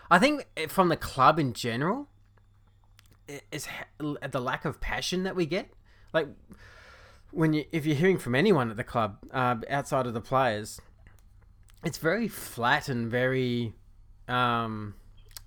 I 0.10 0.20
think 0.20 0.48
from 0.68 0.90
the 0.90 0.98
club 0.98 1.40
in 1.40 1.54
general, 1.54 2.10
is 3.52 3.68
the 4.00 4.42
lack 4.42 4.66
of 4.66 4.82
passion 4.82 5.24
that 5.24 5.36
we 5.36 5.46
get. 5.46 5.70
Like 6.14 6.28
when 7.36 7.54
you, 7.54 7.66
if 7.72 7.86
you're 7.86 7.98
hearing 7.98 8.18
from 8.18 8.34
anyone 8.34 8.72
at 8.72 8.78
the 8.78 8.84
club 8.84 9.18
uh, 9.32 9.56
outside 9.70 10.08
of 10.08 10.14
the 10.14 10.22
players, 10.22 10.80
it's 11.84 11.98
very 11.98 12.28
flat 12.28 12.90
and 12.90 13.12
very. 13.12 13.74
Um, 14.28 14.96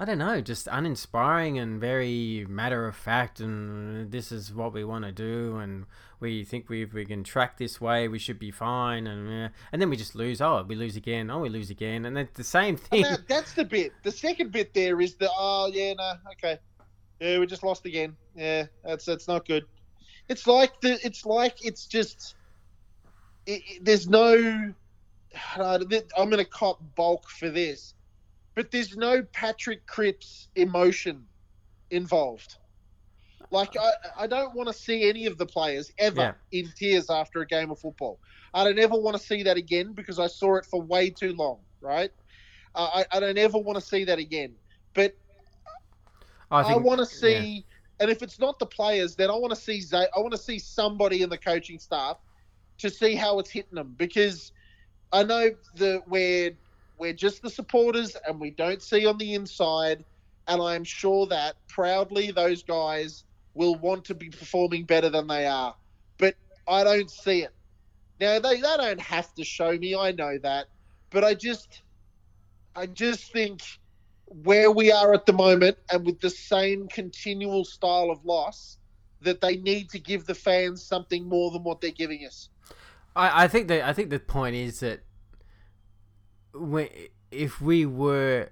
I 0.00 0.04
don't 0.04 0.18
know, 0.18 0.40
just 0.40 0.68
uninspiring 0.70 1.58
and 1.58 1.80
very 1.80 2.46
matter 2.48 2.86
of 2.86 2.94
fact. 2.94 3.40
And 3.40 4.12
this 4.12 4.30
is 4.30 4.54
what 4.54 4.72
we 4.72 4.84
want 4.84 5.04
to 5.04 5.10
do, 5.10 5.56
and 5.56 5.86
we 6.20 6.44
think 6.44 6.68
we 6.68 6.84
we 6.84 7.04
can 7.04 7.24
track 7.24 7.58
this 7.58 7.80
way, 7.80 8.06
we 8.06 8.18
should 8.18 8.38
be 8.38 8.52
fine. 8.52 9.06
And 9.06 9.46
uh, 9.46 9.48
and 9.72 9.82
then 9.82 9.90
we 9.90 9.96
just 9.96 10.14
lose. 10.14 10.40
Oh, 10.40 10.64
we 10.68 10.76
lose 10.76 10.94
again. 10.94 11.30
Oh, 11.30 11.40
we 11.40 11.48
lose 11.48 11.70
again. 11.70 12.04
And 12.04 12.16
it's 12.16 12.36
the 12.36 12.44
same 12.44 12.76
thing. 12.76 13.02
That, 13.02 13.26
that's 13.26 13.54
the 13.54 13.64
bit. 13.64 13.92
The 14.04 14.12
second 14.12 14.52
bit 14.52 14.72
there 14.74 15.00
is 15.00 15.16
the 15.16 15.30
oh 15.36 15.70
yeah 15.72 15.94
no 15.94 16.12
okay 16.32 16.58
yeah 17.18 17.38
we 17.40 17.46
just 17.46 17.64
lost 17.64 17.84
again 17.84 18.16
yeah 18.36 18.66
that's 18.84 19.04
that's 19.04 19.26
not 19.26 19.48
good. 19.48 19.64
It's 20.28 20.46
like 20.46 20.80
the 20.80 20.98
it's 21.04 21.24
like 21.24 21.56
it's 21.64 21.86
just 21.86 22.36
it, 23.46 23.62
it- 23.66 23.84
there's 23.84 24.08
no 24.08 24.74
I'm 26.16 26.30
gonna 26.30 26.44
cop 26.44 26.78
bulk 26.96 27.28
for 27.28 27.50
this, 27.50 27.94
but 28.54 28.70
there's 28.70 28.96
no 28.96 29.22
Patrick 29.22 29.86
Cripps 29.86 30.48
emotion 30.54 31.28
involved. 31.90 32.56
Like 33.50 33.76
I, 33.78 33.90
I 34.24 34.26
don't 34.26 34.54
want 34.54 34.68
to 34.68 34.74
see 34.74 35.08
any 35.08 35.26
of 35.26 35.38
the 35.38 35.46
players 35.46 35.90
ever 35.98 36.30
Yeah. 36.30 36.34
in 36.52 36.72
tears 36.76 37.10
after 37.10 37.40
a 37.40 37.46
game 37.46 37.70
of 37.70 37.78
football. 37.78 38.20
I 38.52 38.64
don't 38.64 38.78
ever 38.78 38.96
want 38.98 39.16
to 39.16 39.22
see 39.22 39.42
that 39.44 39.56
again 39.56 39.92
because 39.94 40.18
I 40.18 40.26
saw 40.26 40.56
it 40.56 40.66
for 40.66 40.80
way 40.82 41.10
too 41.10 41.32
long. 41.34 41.60
Right? 41.80 42.10
Uh, 42.74 43.04
I, 43.12 43.16
I 43.16 43.20
don't 43.20 43.38
ever 43.38 43.58
want 43.58 43.78
to 43.78 43.84
see 43.84 44.04
that 44.04 44.18
again. 44.18 44.56
But 44.94 45.14
I 46.62 46.74
I, 46.74 46.76
want 46.76 47.00
to 47.00 47.06
see, 47.06 47.66
and 48.00 48.10
if 48.10 48.22
it's 48.22 48.38
not 48.38 48.58
the 48.58 48.66
players, 48.66 49.16
then 49.16 49.30
I 49.30 49.34
want 49.34 49.54
to 49.54 49.60
see 49.60 49.82
I 49.92 50.06
want 50.16 50.32
to 50.32 50.38
see 50.38 50.58
somebody 50.58 51.22
in 51.22 51.30
the 51.30 51.38
coaching 51.38 51.78
staff 51.78 52.18
to 52.78 52.90
see 52.90 53.14
how 53.14 53.38
it's 53.38 53.50
hitting 53.50 53.74
them 53.74 53.94
because 53.98 54.52
I 55.12 55.24
know 55.24 55.50
the 55.74 56.02
where 56.06 56.52
we're 56.98 57.12
just 57.12 57.42
the 57.42 57.50
supporters 57.50 58.16
and 58.26 58.40
we 58.40 58.50
don't 58.50 58.82
see 58.82 59.06
on 59.06 59.18
the 59.18 59.34
inside. 59.34 60.04
And 60.46 60.62
I'm 60.62 60.84
sure 60.84 61.26
that 61.26 61.56
proudly 61.68 62.30
those 62.30 62.62
guys 62.62 63.24
will 63.54 63.74
want 63.76 64.04
to 64.06 64.14
be 64.14 64.30
performing 64.30 64.84
better 64.84 65.10
than 65.10 65.26
they 65.26 65.46
are. 65.46 65.74
But 66.16 66.36
I 66.66 66.84
don't 66.84 67.10
see 67.10 67.42
it. 67.42 67.52
Now 68.20 68.38
they, 68.38 68.56
they 68.56 68.76
don't 68.76 69.00
have 69.00 69.32
to 69.34 69.44
show 69.44 69.76
me, 69.76 69.94
I 69.94 70.12
know 70.12 70.38
that. 70.38 70.68
But 71.10 71.24
I 71.24 71.34
just 71.34 71.82
I 72.74 72.86
just 72.86 73.32
think 73.32 73.62
where 74.30 74.70
we 74.70 74.92
are 74.92 75.14
at 75.14 75.26
the 75.26 75.32
moment 75.32 75.78
and 75.90 76.04
with 76.04 76.20
the 76.20 76.30
same 76.30 76.88
continual 76.88 77.64
style 77.64 78.10
of 78.10 78.24
loss 78.24 78.78
that 79.20 79.40
they 79.40 79.56
need 79.56 79.90
to 79.90 79.98
give 79.98 80.26
the 80.26 80.34
fans 80.34 80.82
something 80.82 81.28
more 81.28 81.50
than 81.50 81.64
what 81.64 81.80
they're 81.80 81.90
giving 81.90 82.24
us. 82.26 82.48
I, 83.16 83.44
I 83.44 83.48
think 83.48 83.68
that 83.68 83.82
I 83.82 83.92
think 83.92 84.10
the 84.10 84.20
point 84.20 84.54
is 84.54 84.80
that 84.80 85.00
we, 86.54 87.10
if 87.30 87.60
we 87.60 87.86
were 87.86 88.50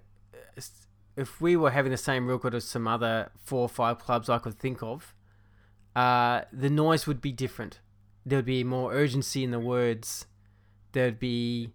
if 1.17 1.41
we 1.41 1.57
were 1.57 1.71
having 1.71 1.91
the 1.91 1.97
same 1.97 2.27
record 2.27 2.55
as 2.55 2.65
some 2.65 2.87
other 2.87 3.31
four 3.43 3.63
or 3.63 3.69
five 3.69 3.99
clubs 3.99 4.29
I 4.29 4.39
could 4.39 4.59
think 4.59 4.83
of, 4.83 5.15
uh, 5.95 6.43
the 6.53 6.69
noise 6.69 7.07
would 7.07 7.21
be 7.21 7.33
different. 7.33 7.81
There 8.25 8.39
would 8.39 8.45
be 8.45 8.65
more 8.65 8.93
urgency 8.93 9.43
in 9.43 9.51
the 9.51 9.61
words. 9.61 10.27
There'd 10.93 11.19
be 11.19 11.71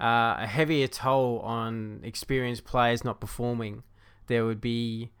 uh, 0.00 0.36
a 0.38 0.46
heavier 0.46 0.86
toll 0.86 1.40
on 1.40 2.00
experienced 2.02 2.64
players 2.64 3.04
not 3.04 3.20
performing. 3.20 3.82
There 4.26 4.44
would 4.44 4.60
be 4.60 5.12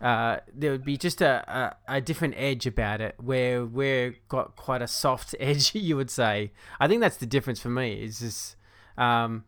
uh, 0.00 0.38
there 0.52 0.72
would 0.72 0.84
be 0.84 0.96
just 0.96 1.22
a, 1.22 1.76
a, 1.88 1.96
a, 1.96 2.00
different 2.02 2.34
edge 2.36 2.66
about 2.66 3.00
it 3.00 3.14
where 3.18 3.64
we're 3.64 4.14
got 4.28 4.54
quite 4.54 4.82
a 4.82 4.86
soft 4.86 5.34
edge 5.40 5.74
you 5.74 5.96
would 5.96 6.10
say 6.10 6.52
i 6.78 6.86
think 6.86 7.00
that's 7.00 7.16
the 7.16 7.26
difference 7.26 7.60
for 7.60 7.70
me 7.70 7.94
is 7.94 8.20
just 8.20 8.56
um, 8.98 9.44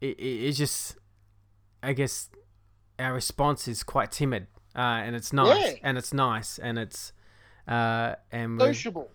it, 0.00 0.16
it's 0.20 0.56
just 0.56 0.96
i 1.82 1.92
guess 1.92 2.30
our 2.98 3.12
response 3.12 3.66
is 3.66 3.82
quite 3.82 4.12
timid 4.12 4.46
uh, 4.76 5.02
and 5.02 5.16
it's 5.16 5.32
nice 5.32 5.72
yeah. 5.72 5.78
and 5.82 5.98
it's 5.98 6.14
nice 6.14 6.58
and 6.58 6.78
it's 6.78 7.12
uh, 7.66 8.14
and 8.30 8.60
sociable 8.60 9.10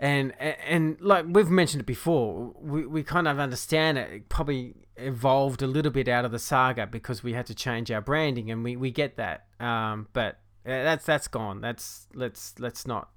and, 0.00 0.32
and 0.40 0.56
and 0.66 1.00
like 1.00 1.26
we've 1.28 1.50
mentioned 1.50 1.82
it 1.82 1.86
before, 1.86 2.54
we, 2.58 2.86
we 2.86 3.02
kind 3.02 3.28
of 3.28 3.38
understand 3.38 3.98
it. 3.98 4.10
it. 4.10 4.28
Probably 4.30 4.74
evolved 4.96 5.60
a 5.60 5.66
little 5.66 5.92
bit 5.92 6.08
out 6.08 6.24
of 6.24 6.32
the 6.32 6.38
saga 6.38 6.86
because 6.86 7.22
we 7.22 7.34
had 7.34 7.46
to 7.46 7.54
change 7.54 7.90
our 7.90 8.00
branding, 8.00 8.50
and 8.50 8.64
we, 8.64 8.76
we 8.76 8.90
get 8.90 9.16
that. 9.16 9.44
Um, 9.60 10.08
but 10.14 10.40
that's 10.64 11.04
that's 11.04 11.28
gone. 11.28 11.60
That's 11.60 12.08
let's 12.14 12.54
let's 12.58 12.86
not 12.86 13.10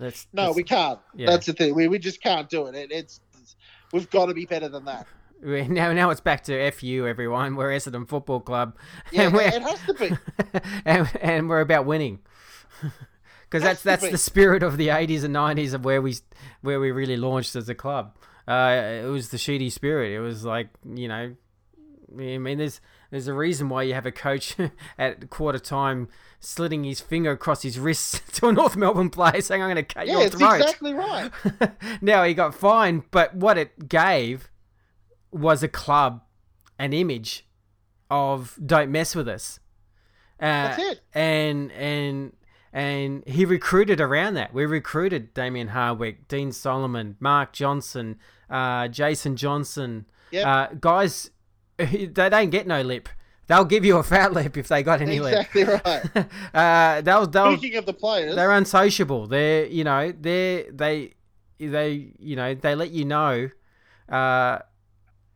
let's. 0.00 0.26
No, 0.32 0.46
let's, 0.46 0.56
we 0.56 0.64
can't. 0.64 0.98
Yeah. 1.14 1.26
That's 1.30 1.46
the 1.46 1.52
thing. 1.52 1.76
We, 1.76 1.86
we 1.86 2.00
just 2.00 2.20
can't 2.20 2.50
do 2.50 2.66
it. 2.66 2.74
it 2.74 2.90
it's, 2.90 3.20
it's 3.40 3.54
we've 3.92 4.10
got 4.10 4.26
to 4.26 4.34
be 4.34 4.44
better 4.44 4.68
than 4.68 4.84
that. 4.86 5.06
Now, 5.40 5.92
now 5.92 6.10
it's 6.10 6.20
back 6.20 6.42
to 6.46 6.68
fu 6.72 7.06
everyone. 7.06 7.54
We're 7.54 7.68
Essendon 7.68 8.08
Football 8.08 8.40
Club. 8.40 8.76
Yeah, 9.12 9.30
it 9.32 9.62
has 9.62 9.80
to 9.86 9.94
be. 9.94 10.10
and, 10.84 11.08
and 11.20 11.48
we're 11.48 11.60
about 11.60 11.86
winning 11.86 12.18
because 13.48 13.62
that's 13.62 13.82
that's 13.82 14.08
the 14.08 14.18
spirit 14.18 14.62
of 14.62 14.76
the 14.76 14.88
80s 14.88 15.24
and 15.24 15.34
90s 15.34 15.72
of 15.72 15.84
where 15.84 16.02
we 16.02 16.16
where 16.60 16.80
we 16.80 16.90
really 16.90 17.16
launched 17.16 17.56
as 17.56 17.68
a 17.68 17.74
club. 17.74 18.16
Uh, 18.46 19.02
it 19.04 19.08
was 19.08 19.28
the 19.28 19.38
Sheedy 19.38 19.70
spirit. 19.70 20.12
It 20.12 20.20
was 20.20 20.44
like 20.44 20.68
you 20.84 21.08
know, 21.08 21.34
I 22.10 22.38
mean, 22.38 22.58
there's 22.58 22.80
there's 23.10 23.28
a 23.28 23.34
reason 23.34 23.68
why 23.68 23.82
you 23.82 23.94
have 23.94 24.06
a 24.06 24.12
coach 24.12 24.56
at 24.98 25.30
quarter 25.30 25.58
time 25.58 26.08
slitting 26.40 26.84
his 26.84 27.00
finger 27.00 27.32
across 27.32 27.62
his 27.62 27.78
wrist 27.78 28.22
to 28.34 28.48
a 28.48 28.52
North 28.52 28.76
Melbourne 28.76 29.10
player 29.10 29.40
saying, 29.40 29.62
"I'm 29.62 29.68
going 29.68 29.84
to 29.84 29.94
cut 29.94 30.06
yeah, 30.06 30.20
your 30.20 30.30
throat." 30.30 30.40
Yeah, 30.40 30.56
exactly 30.56 30.94
right. 30.94 31.30
now 32.02 32.24
he 32.24 32.34
got 32.34 32.54
fined, 32.54 33.04
but 33.10 33.34
what 33.34 33.56
it 33.58 33.88
gave 33.88 34.50
was 35.30 35.62
a 35.62 35.68
club, 35.68 36.22
an 36.78 36.92
image 36.92 37.46
of 38.10 38.58
"Don't 38.64 38.90
mess 38.90 39.14
with 39.14 39.28
us." 39.28 39.60
Uh, 40.40 40.46
That's 40.46 40.82
it. 40.82 41.00
And 41.14 41.72
and 41.72 42.32
and 42.72 43.26
he 43.26 43.44
recruited 43.44 44.00
around 44.00 44.34
that. 44.34 44.52
We 44.52 44.66
recruited 44.66 45.34
Damien 45.34 45.68
Hardwick, 45.68 46.28
Dean 46.28 46.52
Solomon, 46.52 47.16
Mark 47.20 47.52
Johnson, 47.52 48.18
uh, 48.50 48.88
Jason 48.88 49.36
Johnson, 49.36 50.06
yep. 50.30 50.46
uh, 50.46 50.74
guys. 50.80 51.30
They 51.78 52.28
don't 52.28 52.50
get 52.50 52.66
no 52.66 52.82
lip. 52.82 53.08
They'll 53.46 53.64
give 53.64 53.84
you 53.84 53.96
a 53.96 54.02
fat 54.02 54.32
lip 54.32 54.56
if 54.56 54.68
they 54.68 54.82
got 54.82 55.00
any 55.00 55.16
exactly 55.16 55.64
lip. 55.64 55.76
Exactly 55.84 56.20
right. 56.20 56.26
uh, 56.54 57.00
they'll, 57.00 57.26
they'll, 57.26 57.56
Speaking 57.56 57.78
of 57.78 57.86
the 57.86 57.94
players, 57.94 58.34
they're 58.34 58.52
unsociable. 58.52 59.26
They're 59.26 59.64
you 59.66 59.84
know 59.84 60.12
they 60.12 60.66
they 60.70 61.14
they 61.58 62.12
you 62.18 62.36
know 62.36 62.54
they 62.54 62.74
let 62.74 62.90
you 62.90 63.06
know 63.06 63.48
uh, 64.08 64.58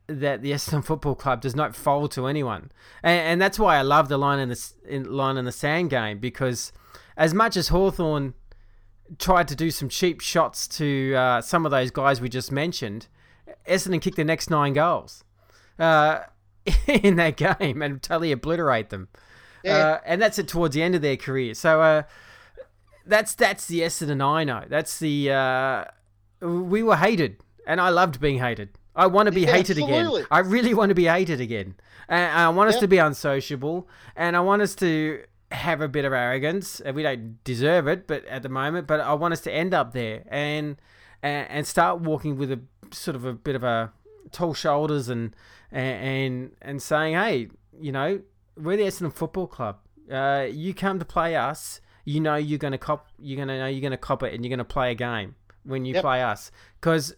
that 0.09 0.43
the 0.43 0.53
Essendon 0.53 0.85
Football 0.85 1.15
Club 1.15 1.41
does 1.41 1.57
not 1.57 1.75
fold 1.75 2.11
to 2.13 2.27
anyone, 2.27 2.71
and, 3.03 3.21
and 3.21 3.43
that's 3.43 3.59
why 3.59 3.77
I 3.77 3.83
love 3.83 4.09
the 4.09 4.19
line 4.19 4.41
in 4.41 4.51
the 4.51 4.73
in, 4.87 5.05
line 5.11 5.39
in 5.39 5.47
the 5.47 5.53
sand 5.53 5.89
game 5.89 6.19
because 6.19 6.73
as 7.23 7.33
much 7.33 7.57
as 7.57 7.69
Hawthorn 7.69 8.35
tried 9.17 9.47
to 9.47 9.55
do 9.55 9.71
some 9.71 9.89
cheap 9.89 10.21
shots 10.21 10.67
to 10.67 11.15
uh, 11.15 11.41
some 11.41 11.65
of 11.65 11.71
those 11.71 11.93
guys 11.93 12.21
we 12.21 12.29
just 12.29 12.51
mentioned, 12.51 13.07
Essendon 13.65 14.03
kicked 14.03 14.17
the 14.17 14.25
next 14.25 14.51
nine 14.51 14.73
goals 14.73 15.23
uh, 15.79 16.23
in 16.89 17.15
that 17.17 17.37
game 17.37 17.81
and 17.81 18.03
totally 18.03 18.33
obliterate 18.33 18.91
them. 18.91 19.07
Yeah. 19.63 19.77
Uh, 19.77 20.01
and 20.05 20.21
that's 20.21 20.41
it 20.41 20.49
towards 20.49 20.75
the 20.75 20.83
end 20.83 20.97
of 20.97 21.03
their 21.03 21.17
career. 21.17 21.55
So 21.55 21.81
uh, 21.81 22.03
that's 23.07 23.37
that's 23.37 23.69
the 23.69 23.83
Essendon 23.83 24.21
I 24.21 24.43
know. 24.43 24.65
That's 24.69 24.99
the 24.99 25.31
uh, 25.31 25.85
we 26.41 26.83
were 26.83 26.97
hated, 26.97 27.37
and 27.69 27.81
I 27.81 27.91
loved 27.91 28.21
being 28.21 28.41
hated. 28.41 28.71
I 28.97 29.07
want 29.07 29.27
to 29.27 29.33
be 29.33 29.43
yeah, 29.43 29.53
hated 29.53 29.79
absolutely. 29.79 30.23
again. 30.23 30.29
I 30.33 30.41
really 30.41 30.75
want 30.75 30.89
to 30.89 30.97
be 30.97 31.05
hated 31.05 31.41
again. 31.41 31.77
And 32.09 32.37
I 32.37 32.49
want 32.49 32.69
us 32.69 32.81
to 32.81 32.89
be 32.89 32.99
unsociable, 32.99 33.89
and 34.17 34.37
I 34.37 34.41
want 34.41 34.61
us 34.61 34.75
to 34.77 35.23
have 35.53 35.81
a 35.81 35.89
bit 35.89 36.05
of 36.05 36.13
arrogance. 36.13 36.81
and 36.81 36.97
We 36.97 37.03
don't 37.03 37.43
deserve 37.45 37.87
it, 37.87 38.07
but 38.07 38.25
at 38.27 38.43
the 38.43 38.49
moment, 38.49 38.87
but 38.87 39.01
I 39.01 39.15
want 39.15 39.33
us 39.33 39.41
to 39.43 39.53
end 39.53 39.75
up 39.75 39.93
there 39.93 40.25
and 40.29 40.77
and, 41.23 41.49
and 41.51 41.67
start 41.67 42.01
walking 42.01 42.37
with 42.37 42.51
a 42.51 42.61
sort 42.91 43.15
of 43.15 43.25
a 43.25 43.33
bit 43.33 43.55
of 43.55 43.63
a 43.63 43.93
tall 44.31 44.55
shoulders 44.55 45.09
and 45.09 45.35
and 45.71 46.53
and 46.61 46.83
saying, 46.83 47.15
hey, 47.15 47.49
you 47.81 47.93
know, 47.93 48.21
we're 48.57 48.77
the 48.77 48.85
Essendon 48.85 49.13
Football 49.13 49.47
Club. 49.47 49.79
Uh, 50.11 50.47
you 50.51 50.75
come 50.75 50.99
to 50.99 51.05
play 51.05 51.37
us, 51.37 51.81
you 52.05 52.21
know 52.21 52.35
you're 52.35 52.59
gonna 52.59 52.79
cop, 52.79 53.07
you're 53.19 53.39
gonna 53.39 53.59
know 53.59 53.67
you're 53.67 53.81
gonna 53.81 53.97
cop 53.97 54.23
it, 54.23 54.35
and 54.35 54.45
you're 54.45 54.51
gonna 54.51 54.65
play 54.65 54.91
a 54.91 54.95
game 54.95 55.37
when 55.65 55.85
you 55.85 55.95
yep. 55.95 56.03
play 56.03 56.23
us 56.23 56.51
because 56.81 57.15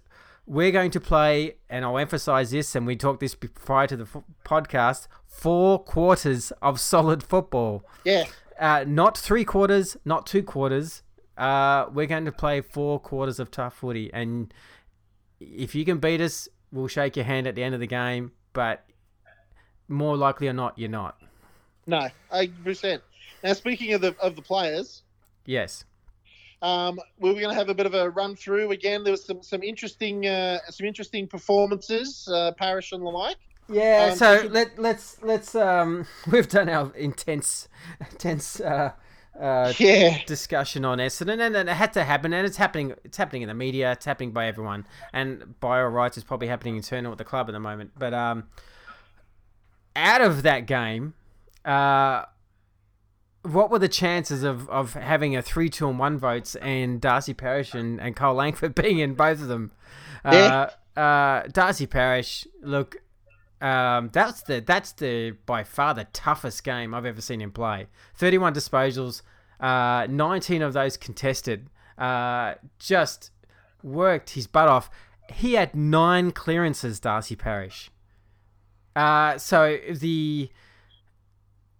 we're 0.47 0.71
going 0.71 0.91
to 0.91 1.01
play, 1.01 1.57
and 1.71 1.85
I'll 1.85 1.99
emphasize 1.99 2.51
this, 2.51 2.75
and 2.75 2.87
we 2.87 2.97
talked 2.97 3.21
this 3.21 3.35
prior 3.35 3.87
to 3.87 3.97
the 3.97 4.05
f- 4.05 4.23
podcast 4.45 5.09
four 5.35 5.79
quarters 5.79 6.53
of 6.63 6.81
solid 6.81 7.23
football. 7.23 7.85
Yeah. 8.05 8.25
Uh, 8.59 8.85
not 8.87 9.19
three 9.19 9.45
quarters, 9.45 9.97
not 10.05 10.27
two 10.27 10.43
quarters. 10.43 11.03
Uh, 11.37 11.87
we're 11.93 12.07
going 12.07 12.25
to 12.25 12.33
play 12.33 12.61
four 12.61 13.01
quarters 13.01 13.41
of 13.41 13.51
tough 13.51 13.75
footy. 13.75 14.11
And 14.13 14.55
if 15.41 15.75
you 15.75 15.85
can 15.85 15.99
beat 15.99 16.21
us, 16.21 16.49
we'll 16.73 16.89
shake 16.89 17.17
your 17.17 17.25
hand 17.25 17.47
at 17.47 17.57
the 17.57 17.63
end 17.63 17.75
of 17.75 17.81
the 17.81 17.87
game. 17.87 18.33
But 18.53 18.85
more 19.89 20.17
likely 20.17 20.49
or 20.49 20.53
not, 20.53 20.79
you're 20.79 20.89
not. 20.89 21.19
No, 21.87 22.09
100%. 22.33 23.01
Now, 23.43 23.53
speaking 23.53 23.93
of 23.93 24.01
the, 24.01 24.17
of 24.21 24.37
the 24.37 24.43
players. 24.43 25.03
Yes. 25.45 25.85
Um, 26.63 26.99
we 27.19 27.29
were 27.29 27.41
going 27.41 27.51
to 27.51 27.59
have 27.59 27.69
a 27.69 27.75
bit 27.75 27.85
of 27.85 27.93
a 27.93 28.09
run 28.09 28.37
through 28.37 28.71
again. 28.71 29.05
There 29.05 29.11
was 29.11 29.25
some 29.25 29.43
some 29.43 29.63
interesting 29.63 30.27
uh, 30.27 30.61
some 30.71 30.87
interesting 30.87 31.27
performances, 31.27 32.27
uh, 32.33 32.53
Parish 32.53 32.93
and 32.93 33.03
the 33.03 33.11
like. 33.11 33.37
Yeah. 33.69 34.11
Um, 34.13 34.19
so 34.19 34.49
let 34.51 34.79
let's 34.79 35.23
let's 35.23 35.55
um 35.55 36.07
we've 36.31 36.49
done 36.49 36.69
our 36.69 36.95
intense 36.95 37.69
intense 38.01 38.61
uh, 38.61 38.93
uh 39.39 39.73
yeah. 39.79 40.19
discussion 40.27 40.85
on 40.85 40.99
Essendon, 40.99 41.41
and 41.41 41.57
it 41.57 41.69
had 41.69 41.93
to 41.95 42.05
happen, 42.05 42.33
and 42.33 42.47
it's 42.47 42.57
happening. 42.57 42.95
It's 43.05 43.17
happening 43.17 43.43
in 43.43 43.49
the 43.49 43.55
media. 43.55 43.93
It's 43.93 44.05
happening 44.05 44.33
by 44.33 44.47
everyone, 44.47 44.87
and 45.13 45.59
by 45.61 45.81
all 45.81 45.89
rights, 45.89 46.17
it's 46.17 46.25
probably 46.25 46.49
happening 46.49 46.77
internal 46.77 47.13
at 47.13 47.19
the 47.19 47.25
club 47.25 47.49
at 47.49 47.53
the 47.53 47.61
moment. 47.61 47.93
But 47.99 48.15
um, 48.15 48.45
out 49.97 50.21
of 50.21 50.43
that 50.43 50.67
game, 50.67 51.15
uh 51.65 52.25
what 53.45 53.71
were 53.71 53.79
the 53.79 53.89
chances 53.89 54.43
of, 54.43 54.69
of 54.71 54.95
having 54.95 55.37
a 55.37 55.43
3 55.43 55.69
2 55.69 55.89
and 55.89 55.99
1 55.99 56.19
votes 56.19 56.57
and 56.57 57.01
Darcy 57.01 57.35
Parish 57.35 57.75
and, 57.75 58.01
and 58.01 58.17
Kyle 58.17 58.35
Langford 58.35 58.75
being 58.83 58.99
in 58.99 59.15
both 59.15 59.41
of 59.41 59.49
them? 59.49 59.71
Yeah. 60.25 60.71
Uh, 60.97 61.01
uh, 61.01 61.43
Darcy 61.53 61.87
Parish, 61.87 62.47
look, 62.63 62.97
um, 63.65 64.11
that's 64.13 64.43
the 64.43 64.61
that's 64.61 64.93
the 64.93 65.31
by 65.47 65.65
far 65.65 65.95
the 65.95 66.05
toughest 66.13 66.63
game 66.65 66.93
I've 66.93 67.07
ever 67.07 67.23
seen 67.23 67.41
him 67.41 67.51
play. 67.51 67.87
31 68.17 68.53
disposals, 68.55 69.23
uh, 69.59 70.07
19 70.11 70.61
of 70.61 70.75
those 70.75 70.99
contested. 70.99 71.71
Uh, 71.97 72.57
just 72.79 73.31
worked 73.83 74.31
his 74.31 74.47
butt 74.47 74.69
off. 74.69 74.91
He 75.33 75.55
had 75.55 75.75
nine 75.75 76.31
clearances, 76.31 77.01
Darcy 77.01 77.37
Parish. 77.37 77.91
Uh, 78.95 79.39
so 79.39 79.79
the 79.91 80.51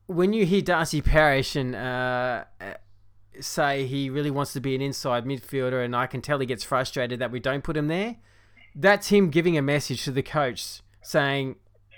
when 0.07 0.33
you 0.33 0.47
hear 0.47 0.63
Darcy 0.63 1.03
Parish 1.03 1.55
and 1.55 1.77
uh, 1.77 2.45
say 3.41 3.85
he 3.87 4.09
really 4.09 4.31
wants 4.31 4.55
to 4.55 4.61
be 4.61 4.75
an 4.75 4.81
inside 4.81 5.27
midfielder, 5.27 5.85
and 5.85 5.95
I 5.95 6.07
can 6.07 6.23
tell 6.23 6.39
he 6.39 6.47
gets 6.47 6.65
frustrated 6.65 7.19
that 7.19 7.31
we 7.31 7.41
don't 7.41 7.63
put 7.63 7.77
him 7.77 7.89
there, 7.89 8.17
that's 8.75 9.09
him 9.09 9.29
giving 9.29 9.59
a 9.59 9.63
message 9.63 10.03
to 10.05 10.13
the 10.13 10.23
coach 10.23 10.81
saying 11.03 11.57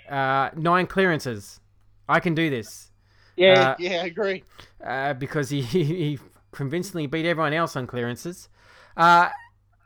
uh, 0.09 0.49
nine 0.55 0.87
clearances. 0.87 1.59
I 2.07 2.19
can 2.19 2.35
do 2.35 2.49
this. 2.49 2.91
Yeah, 3.35 3.69
Uh, 3.69 3.75
yeah, 3.77 4.01
I 4.03 4.05
agree. 4.07 4.43
uh, 4.83 5.13
because 5.13 5.49
he, 5.51 5.61
he 5.61 6.19
convincingly 6.51 7.07
beat 7.07 7.25
everyone 7.25 7.53
else 7.53 7.75
on 7.75 7.87
clearances. 7.87 8.49
Uh, 8.95 9.29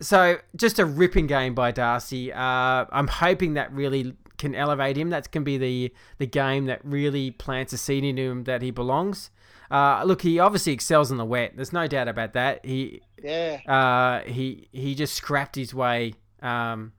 so 0.02 0.38
just 0.56 0.80
a 0.80 0.86
ripping 0.86 1.28
game 1.28 1.54
by 1.56 1.72
Darcy. 1.72 2.32
Uh, 2.34 2.86
I'm 2.92 3.08
hoping 3.08 3.54
that 3.56 3.72
really 3.74 4.16
can 4.38 4.56
elevate 4.56 4.98
him. 4.98 5.10
That 5.10 5.32
can 5.32 5.44
be 5.44 5.58
the 5.58 5.94
the 6.18 6.26
game 6.28 6.66
that 6.66 6.82
really 6.84 7.32
plants 7.32 7.74
a 7.74 7.78
seed 7.78 8.04
into 8.04 8.24
him 8.24 8.44
that 8.46 8.62
he 8.62 8.72
belongs. 8.72 9.30
Uh, 9.70 10.04
look, 10.06 10.22
he 10.24 10.40
obviously 10.40 10.74
excels 10.74 11.12
in 11.12 11.18
the 11.18 11.26
wet. 11.26 11.54
There's 11.56 11.74
no 11.74 11.88
doubt 11.88 12.08
about 12.08 12.34
that. 12.34 12.66
He 12.66 13.02
Yeah, 13.22 13.62
uh, 13.68 14.22
he 14.22 14.68
he 14.72 14.96
just 14.96 15.14
scrapped 15.14 15.56
his 15.56 15.74
way 15.74 16.14
um, 16.42 16.94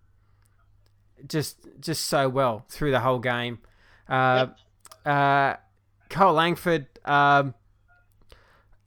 just 1.26 1.58
just 1.80 2.06
so 2.06 2.28
well 2.28 2.64
through 2.68 2.90
the 2.90 3.00
whole 3.00 3.18
game. 3.18 3.58
Uh, 4.08 4.46
uh, 5.06 5.56
Kyle 6.08 6.32
Langford. 6.32 6.86
Um, 7.04 7.54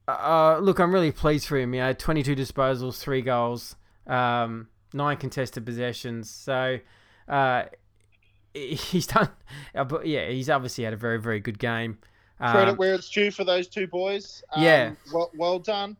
uh, 0.07 0.59
look, 0.59 0.79
I'm 0.79 0.93
really 0.93 1.11
pleased 1.11 1.47
for 1.47 1.57
him. 1.57 1.73
You 1.73 1.81
know, 1.81 1.93
22 1.93 2.35
disposals, 2.35 2.99
three 2.99 3.21
goals, 3.21 3.75
um, 4.05 4.67
nine 4.93 5.17
contested 5.17 5.65
possessions. 5.65 6.29
So 6.29 6.79
uh, 7.27 7.63
he's 8.53 9.07
done. 9.07 9.29
Uh, 9.73 9.83
but 9.83 10.05
yeah, 10.05 10.29
he's 10.29 10.49
obviously 10.49 10.83
had 10.83 10.93
a 10.93 10.97
very 10.97 11.19
very 11.19 11.39
good 11.39 11.59
game. 11.59 11.97
credit 12.39 12.71
Um, 12.71 12.77
where 12.77 12.93
it's 12.93 13.09
due 13.09 13.31
for 13.31 13.43
those 13.43 13.67
two 13.67 13.87
boys. 13.87 14.43
Um, 14.53 14.63
Yeah. 14.63 14.91
well, 15.13 15.31
well 15.35 15.59
done. 15.59 15.97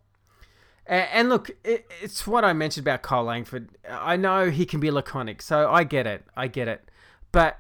And 0.88 1.30
look, 1.30 1.50
it's 1.64 2.28
what 2.28 2.46
I 2.46 2.54
mentioned 2.54 2.84
about 2.86 3.02
Kyle 3.02 3.24
Langford. 3.24 3.70
I 3.90 4.18
know 4.18 4.52
he 4.52 4.66
can 4.66 4.80
be 4.80 4.92
laconic, 4.92 5.42
so 5.42 5.72
I 5.72 5.84
get 5.84 6.06
it. 6.06 6.24
I 6.38 6.48
get 6.48 6.68
it. 6.68 6.90
But 7.32 7.60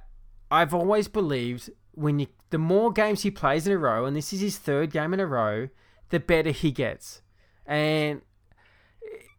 I've 0.51 0.73
always 0.75 1.07
believed 1.07 1.71
when 1.93 2.19
you, 2.19 2.27
the 2.51 2.59
more 2.59 2.91
games 2.91 3.23
he 3.23 3.31
plays 3.31 3.65
in 3.65 3.73
a 3.73 3.77
row, 3.77 4.05
and 4.05 4.15
this 4.15 4.31
is 4.31 4.41
his 4.41 4.57
third 4.57 4.91
game 4.91 5.13
in 5.13 5.19
a 5.19 5.25
row, 5.25 5.69
the 6.09 6.19
better 6.19 6.51
he 6.51 6.71
gets. 6.71 7.21
And 7.65 8.21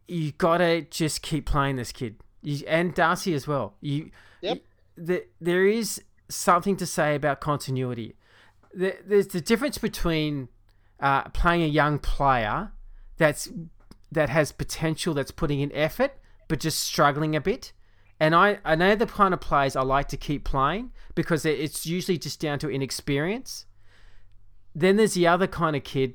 you 0.09 0.33
gotta 0.33 0.83
just 0.83 1.23
keep 1.23 1.47
playing 1.47 1.77
this 1.77 1.93
kid, 1.93 2.17
you, 2.43 2.65
and 2.67 2.93
Darcy 2.95 3.35
as 3.35 3.47
well. 3.47 3.75
You, 3.81 4.11
Yep. 4.41 4.63
the, 4.97 5.25
there 5.41 5.67
is 5.67 6.03
something 6.29 6.77
to 6.77 6.87
say 6.87 7.15
about 7.15 7.41
continuity. 7.41 8.17
The, 8.75 8.97
there's 9.07 9.29
the 9.29 9.41
difference 9.41 9.79
between 9.79 10.49
uh, 10.99 11.23
playing 11.29 11.63
a 11.63 11.67
young 11.69 11.99
player 12.01 12.73
that's 13.17 13.49
that 14.13 14.29
has 14.29 14.53
potential, 14.53 15.15
that's 15.15 15.31
putting 15.31 15.61
in 15.61 15.73
effort, 15.73 16.13
but 16.49 16.61
just 16.61 16.81
struggling 16.81 17.35
a 17.35 17.41
bit. 17.41 17.73
And 18.19 18.35
I, 18.35 18.59
I 18.65 18.75
know 18.75 18.95
the 18.95 19.07
kind 19.07 19.35
of 19.35 19.41
players 19.41 19.77
I 19.77 19.83
like 19.83 20.09
to 20.09 20.17
keep 20.17 20.45
playing 20.45 20.93
because 21.15 21.45
it's 21.45 21.87
usually 21.87 22.19
just 22.19 22.41
down 22.41 22.59
to 22.61 22.71
inexperience. 22.71 23.67
Then 24.75 24.97
there's 24.97 25.15
the 25.15 25.27
other 25.27 25.47
kind 25.47 25.77
of 25.77 25.85
kid 25.85 26.15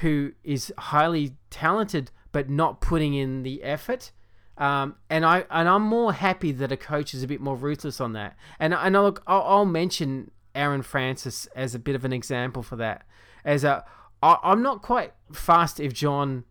who 0.00 0.32
is 0.42 0.72
highly 0.78 1.36
talented 1.50 2.10
but 2.32 2.50
not 2.50 2.80
putting 2.80 3.14
in 3.14 3.42
the 3.42 3.62
effort. 3.62 4.10
Um, 4.58 4.96
and 5.10 5.24
I 5.24 5.44
and 5.50 5.68
I'm 5.68 5.82
more 5.82 6.12
happy 6.12 6.52
that 6.52 6.70
a 6.70 6.76
coach 6.76 7.14
is 7.14 7.22
a 7.22 7.26
bit 7.26 7.40
more 7.40 7.56
ruthless 7.56 8.00
on 8.00 8.12
that. 8.12 8.36
And 8.58 8.74
and 8.74 8.96
I'll, 8.96 9.18
I'll, 9.26 9.64
mention 9.64 10.30
Aaron 10.54 10.82
Francis 10.82 11.46
as 11.56 11.74
a 11.74 11.78
bit 11.78 11.94
of 11.94 12.04
an 12.04 12.12
example 12.12 12.62
for 12.62 12.76
that. 12.76 13.06
As 13.44 13.64
a 13.64 13.84
I, 14.22 14.38
I'm 14.42 14.62
not 14.62 14.82
quite 14.82 15.12
fast 15.32 15.80
if 15.80 15.92
John 15.92 16.44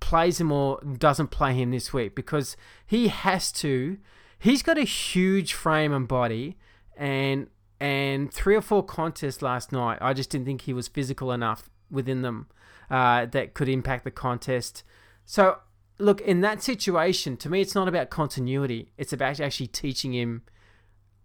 plays 0.00 0.40
him 0.40 0.50
or 0.50 0.80
doesn't 0.80 1.28
play 1.28 1.54
him 1.54 1.70
this 1.70 1.92
week 1.92 2.14
because 2.14 2.56
he 2.86 3.08
has 3.08 3.52
to. 3.52 3.98
He's 4.38 4.62
got 4.62 4.78
a 4.78 4.82
huge 4.82 5.52
frame 5.52 5.92
and 5.92 6.08
body, 6.08 6.56
and 6.96 7.48
and 7.78 8.32
three 8.32 8.54
or 8.54 8.62
four 8.62 8.82
contests 8.84 9.42
last 9.42 9.72
night. 9.72 9.98
I 10.00 10.12
just 10.12 10.30
didn't 10.30 10.46
think 10.46 10.62
he 10.62 10.72
was 10.72 10.88
physical 10.88 11.32
enough 11.32 11.70
within 11.90 12.22
them 12.22 12.48
uh, 12.90 13.26
that 13.26 13.54
could 13.54 13.68
impact 13.68 14.04
the 14.04 14.10
contest. 14.10 14.82
So 15.24 15.58
look, 15.98 16.20
in 16.22 16.40
that 16.40 16.62
situation, 16.62 17.36
to 17.38 17.48
me, 17.48 17.60
it's 17.60 17.74
not 17.74 17.88
about 17.88 18.10
continuity. 18.10 18.92
It's 18.98 19.12
about 19.12 19.40
actually 19.40 19.68
teaching 19.68 20.14
him 20.14 20.42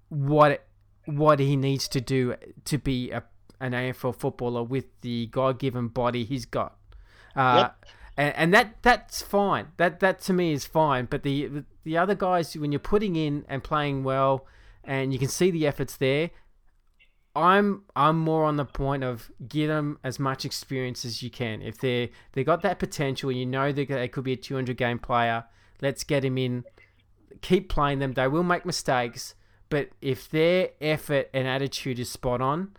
what 0.09 0.65
what 1.05 1.39
he 1.39 1.55
needs 1.55 1.87
to 1.87 2.01
do 2.01 2.35
to 2.65 2.77
be 2.77 3.11
a, 3.11 3.23
an 3.59 3.73
AFL 3.73 4.15
footballer 4.15 4.63
with 4.63 4.85
the 5.01 5.27
God 5.27 5.59
given 5.59 5.87
body 5.87 6.25
he's 6.25 6.45
got. 6.45 6.77
Uh, 7.35 7.55
Yep. 7.57 7.85
And, 8.17 8.35
and 8.35 8.53
that 8.53 8.81
that's 8.81 9.21
fine. 9.21 9.67
That 9.77 9.99
that 9.99 10.21
to 10.21 10.33
me 10.33 10.53
is 10.53 10.65
fine. 10.65 11.05
But 11.05 11.23
the 11.23 11.63
the 11.83 11.97
other 11.97 12.15
guys, 12.15 12.55
when 12.55 12.71
you're 12.71 12.79
putting 12.79 13.15
in 13.15 13.45
and 13.47 13.63
playing 13.63 14.03
well, 14.03 14.45
and 14.83 15.11
you 15.11 15.19
can 15.19 15.27
see 15.27 15.51
the 15.51 15.67
efforts 15.67 15.97
there, 15.97 16.31
I'm 17.35 17.83
I'm 17.95 18.17
more 18.17 18.45
on 18.45 18.55
the 18.55 18.65
point 18.65 19.03
of 19.03 19.29
give 19.47 19.67
them 19.67 19.99
as 20.03 20.19
much 20.19 20.45
experience 20.45 21.03
as 21.03 21.21
you 21.21 21.29
can. 21.29 21.61
If 21.61 21.79
they 21.79 22.11
they 22.31 22.43
got 22.43 22.61
that 22.61 22.79
potential, 22.79 23.29
and 23.29 23.37
you 23.37 23.45
know 23.45 23.71
they 23.71 23.85
they 23.85 24.07
could 24.07 24.23
be 24.23 24.33
a 24.33 24.37
200 24.37 24.77
game 24.77 24.99
player, 24.99 25.45
let's 25.81 26.03
get 26.03 26.23
him 26.23 26.37
in. 26.37 26.63
Keep 27.41 27.67
playing 27.67 27.99
them. 27.99 28.13
They 28.13 28.29
will 28.29 28.43
make 28.43 28.65
mistakes, 28.65 29.35
but 29.69 29.89
if 30.01 30.29
their 30.29 30.69
effort 30.79 31.29
and 31.33 31.47
attitude 31.47 31.99
is 31.99 32.09
spot 32.09 32.39
on, 32.39 32.71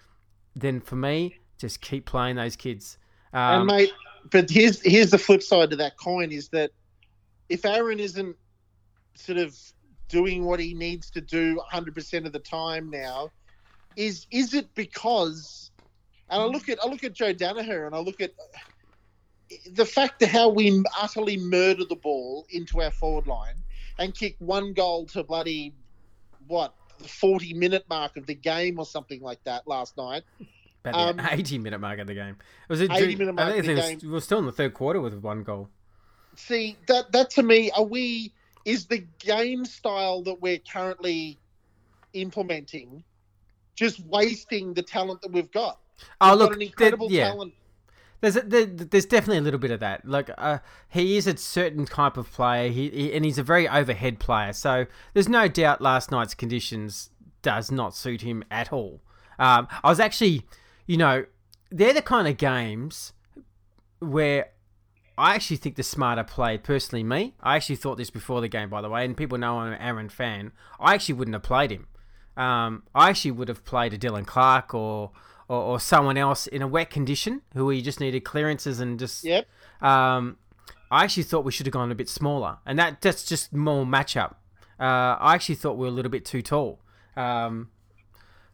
then 0.54 0.80
for 0.80 0.96
me, 0.96 1.38
just 1.58 1.82
keep 1.82 2.06
playing 2.06 2.36
those 2.36 2.56
kids. 2.56 2.96
Um, 3.34 3.60
and 3.60 3.66
mate, 3.66 3.92
but 4.30 4.50
here's 4.50 4.80
here's 4.82 5.10
the 5.10 5.18
flip 5.18 5.42
side 5.42 5.70
to 5.70 5.76
that 5.76 5.96
coin 5.96 6.32
is 6.32 6.48
that 6.50 6.70
if 7.48 7.64
Aaron 7.64 8.00
isn't 8.00 8.36
sort 9.14 9.38
of 9.38 9.56
doing 10.08 10.44
what 10.44 10.60
he 10.60 10.74
needs 10.74 11.10
to 11.10 11.20
do 11.20 11.60
100% 11.72 12.26
of 12.26 12.32
the 12.32 12.38
time 12.38 12.90
now, 12.90 13.30
is 13.96 14.26
is 14.30 14.54
it 14.54 14.74
because? 14.74 15.70
And 16.28 16.42
I 16.42 16.44
look 16.44 16.68
at 16.68 16.78
I 16.82 16.88
look 16.88 17.04
at 17.04 17.12
Joe 17.12 17.32
Daniher 17.32 17.86
and 17.86 17.94
I 17.94 17.98
look 17.98 18.20
at 18.20 18.32
the 19.72 19.84
fact 19.84 20.20
that 20.20 20.28
how 20.28 20.48
we 20.48 20.82
utterly 21.00 21.36
murder 21.36 21.84
the 21.84 21.96
ball 21.96 22.46
into 22.50 22.82
our 22.82 22.90
forward 22.90 23.26
line 23.26 23.62
and 23.98 24.14
kick 24.14 24.36
one 24.38 24.72
goal 24.72 25.06
to 25.06 25.22
bloody 25.22 25.72
what 26.48 26.74
the 26.98 27.08
40 27.08 27.54
minute 27.54 27.84
mark 27.88 28.16
of 28.16 28.26
the 28.26 28.34
game 28.34 28.78
or 28.78 28.86
something 28.86 29.20
like 29.20 29.42
that 29.44 29.66
last 29.66 29.96
night. 29.96 30.24
About 30.86 31.16
the 31.16 31.22
um, 31.22 31.28
80 31.30 31.58
minute 31.58 31.80
mark 31.80 31.98
of 31.98 32.06
the 32.06 32.14
game. 32.14 32.36
Was 32.68 32.80
it 32.80 32.90
80 32.90 33.16
minute 33.16 33.34
mark 33.34 33.48
I 33.48 33.56
of 33.56 33.66
think 33.66 33.80
the 33.80 33.94
was, 33.94 34.02
we 34.02 34.08
were 34.10 34.20
still 34.20 34.38
in 34.38 34.46
the 34.46 34.52
third 34.52 34.74
quarter 34.74 35.00
with 35.00 35.14
one 35.14 35.42
goal. 35.42 35.68
see 36.36 36.76
that 36.86 37.12
that 37.12 37.30
to 37.30 37.42
me 37.42 37.70
are 37.72 37.84
we 37.84 38.32
is 38.64 38.86
the 38.86 39.04
game 39.18 39.64
style 39.64 40.22
that 40.22 40.40
we're 40.40 40.58
currently 40.58 41.38
implementing 42.12 43.04
just 43.74 44.00
wasting 44.06 44.74
the 44.74 44.82
talent 44.82 45.20
that 45.22 45.32
we've 45.32 45.52
got 45.52 45.78
Oh 46.20 46.30
We've 46.30 46.38
look, 46.38 46.50
got 46.50 46.56
an 46.56 46.62
incredible 46.62 47.10
yeah, 47.10 47.28
talent 47.30 47.54
there's 48.20 48.36
a, 48.36 48.40
there, 48.40 48.66
there's 48.66 49.06
definitely 49.06 49.38
a 49.38 49.42
little 49.42 49.60
bit 49.60 49.70
of 49.70 49.80
that. 49.80 50.06
Like 50.06 50.30
uh, 50.38 50.58
he 50.88 51.16
is 51.16 51.26
a 51.26 51.36
certain 51.36 51.84
type 51.84 52.16
of 52.16 52.30
player, 52.32 52.70
he, 52.70 52.88
he 52.88 53.12
and 53.12 53.24
he's 53.24 53.38
a 53.38 53.42
very 53.42 53.68
overhead 53.68 54.18
player. 54.18 54.52
So 54.52 54.86
there's 55.12 55.28
no 55.28 55.48
doubt 55.48 55.80
last 55.80 56.10
night's 56.10 56.34
conditions 56.34 57.10
does 57.42 57.70
not 57.70 57.94
suit 57.94 58.22
him 58.22 58.42
at 58.50 58.72
all. 58.72 59.00
Um, 59.38 59.68
I 59.84 59.88
was 59.88 60.00
actually, 60.00 60.44
you 60.86 60.96
know, 60.96 61.24
they're 61.70 61.92
the 61.94 62.02
kind 62.02 62.28
of 62.28 62.36
games 62.36 63.12
where 63.98 64.50
I 65.18 65.34
actually 65.34 65.56
think 65.56 65.76
the 65.76 65.82
smarter 65.82 66.24
play, 66.24 66.58
personally, 66.58 67.02
me. 67.02 67.34
I 67.40 67.56
actually 67.56 67.76
thought 67.76 67.96
this 67.96 68.10
before 68.10 68.40
the 68.40 68.48
game, 68.48 68.68
by 68.68 68.82
the 68.82 68.90
way, 68.90 69.04
and 69.04 69.16
people 69.16 69.38
know 69.38 69.58
I'm 69.58 69.72
an 69.72 69.80
Aaron 69.80 70.08
fan. 70.08 70.52
I 70.78 70.94
actually 70.94 71.14
wouldn't 71.14 71.34
have 71.34 71.42
played 71.42 71.70
him. 71.70 71.86
Um, 72.36 72.82
I 72.94 73.08
actually 73.08 73.30
would 73.32 73.48
have 73.48 73.64
played 73.64 73.94
a 73.94 73.98
Dylan 73.98 74.26
Clarke 74.26 74.74
or, 74.74 75.12
or 75.48 75.56
or 75.62 75.80
someone 75.80 76.18
else 76.18 76.46
in 76.46 76.60
a 76.60 76.68
wet 76.68 76.90
condition 76.90 77.40
who 77.54 77.70
he 77.70 77.80
just 77.80 77.98
needed 77.98 78.24
clearances 78.24 78.78
and 78.78 78.98
just. 78.98 79.24
yep 79.24 79.46
Um, 79.80 80.36
I 80.90 81.04
actually 81.04 81.22
thought 81.24 81.44
we 81.44 81.52
should 81.52 81.66
have 81.66 81.72
gone 81.72 81.90
a 81.90 81.94
bit 81.94 82.08
smaller, 82.10 82.58
and 82.66 82.78
that 82.78 83.00
that's 83.00 83.24
just 83.24 83.54
more 83.54 83.86
matchup. 83.86 84.34
Uh, 84.78 85.16
I 85.18 85.34
actually 85.34 85.54
thought 85.54 85.78
we 85.78 85.86
were 85.86 85.88
a 85.88 85.90
little 85.90 86.10
bit 86.10 86.26
too 86.26 86.42
tall, 86.42 86.80
um, 87.16 87.70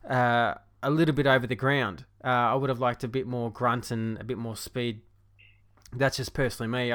uh, 0.08 0.54
a 0.82 0.90
little 0.90 1.14
bit 1.14 1.26
over 1.26 1.46
the 1.46 1.56
ground. 1.56 2.04
Uh, 2.24 2.28
I 2.28 2.54
would 2.54 2.68
have 2.70 2.80
liked 2.80 3.04
a 3.04 3.08
bit 3.08 3.26
more 3.26 3.50
grunt 3.50 3.90
and 3.90 4.18
a 4.20 4.24
bit 4.24 4.38
more 4.38 4.56
speed. 4.56 5.00
That's 5.92 6.16
just 6.16 6.34
personally 6.34 6.70
me. 6.70 6.94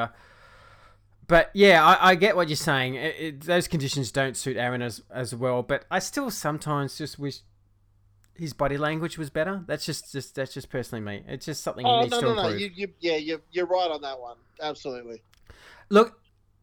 But 1.27 1.51
yeah, 1.53 1.85
I, 1.85 2.11
I 2.11 2.15
get 2.15 2.35
what 2.35 2.47
you're 2.47 2.55
saying. 2.55 2.95
It, 2.95 3.15
it, 3.19 3.41
those 3.41 3.67
conditions 3.67 4.11
don't 4.11 4.37
suit 4.37 4.55
Aaron 4.55 4.81
as 4.81 5.01
as 5.11 5.35
well. 5.35 5.61
But 5.61 5.85
I 5.91 5.99
still 5.99 6.31
sometimes 6.31 6.97
just 6.97 7.19
wish 7.19 7.39
his 8.33 8.53
body 8.53 8.77
language 8.77 9.17
was 9.17 9.29
better. 9.29 9.63
That's 9.67 9.85
just, 9.85 10.13
just 10.13 10.35
that's 10.35 10.53
just 10.53 10.69
personally 10.69 11.03
me. 11.03 11.23
It's 11.27 11.45
just 11.45 11.63
something 11.63 11.85
he 11.85 11.91
oh 11.91 12.01
needs 12.01 12.11
no 12.11 12.19
to 12.21 12.25
no 12.27 12.31
improve. 12.31 12.51
no 12.51 12.57
you, 12.57 12.71
you 12.73 12.87
yeah 13.01 13.17
you, 13.17 13.41
you're 13.51 13.65
right 13.65 13.91
on 13.91 14.01
that 14.01 14.19
one 14.19 14.37
absolutely 14.61 15.21
Look, 15.89 16.19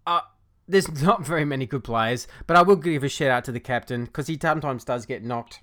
uh, 0.07 0.21
there's 0.69 0.91
not 1.03 1.25
very 1.25 1.45
many 1.45 1.67
good 1.67 1.85
players, 1.85 2.27
but 2.47 2.57
I 2.57 2.63
will 2.63 2.77
give 2.77 3.05
a 3.05 3.09
shout 3.09 3.31
out 3.31 3.45
to 3.45 3.53
the 3.53 3.61
captain 3.61 4.05
because 4.05 4.27
he 4.27 4.39
sometimes 4.41 4.85
does 4.85 5.07
get 5.07 5.23
knocked. 5.25 5.61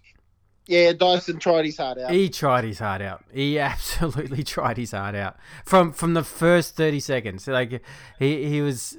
Yeah 0.71 0.93
Dyson 0.93 1.37
tried 1.37 1.65
his 1.65 1.77
heart 1.77 1.97
out 1.97 2.11
He 2.11 2.29
tried 2.29 2.63
his 2.63 2.79
heart 2.79 3.01
out. 3.01 3.23
He 3.31 3.59
absolutely 3.71 4.43
tried 4.43 4.77
his 4.77 4.91
heart 4.91 5.15
out 5.15 5.37
from 5.65 5.91
from 5.91 6.13
the 6.13 6.23
first 6.23 6.75
thirty 6.75 6.99
seconds. 6.99 7.47
Like 7.47 7.81
he 8.17 8.49
he 8.49 8.61
was, 8.61 8.97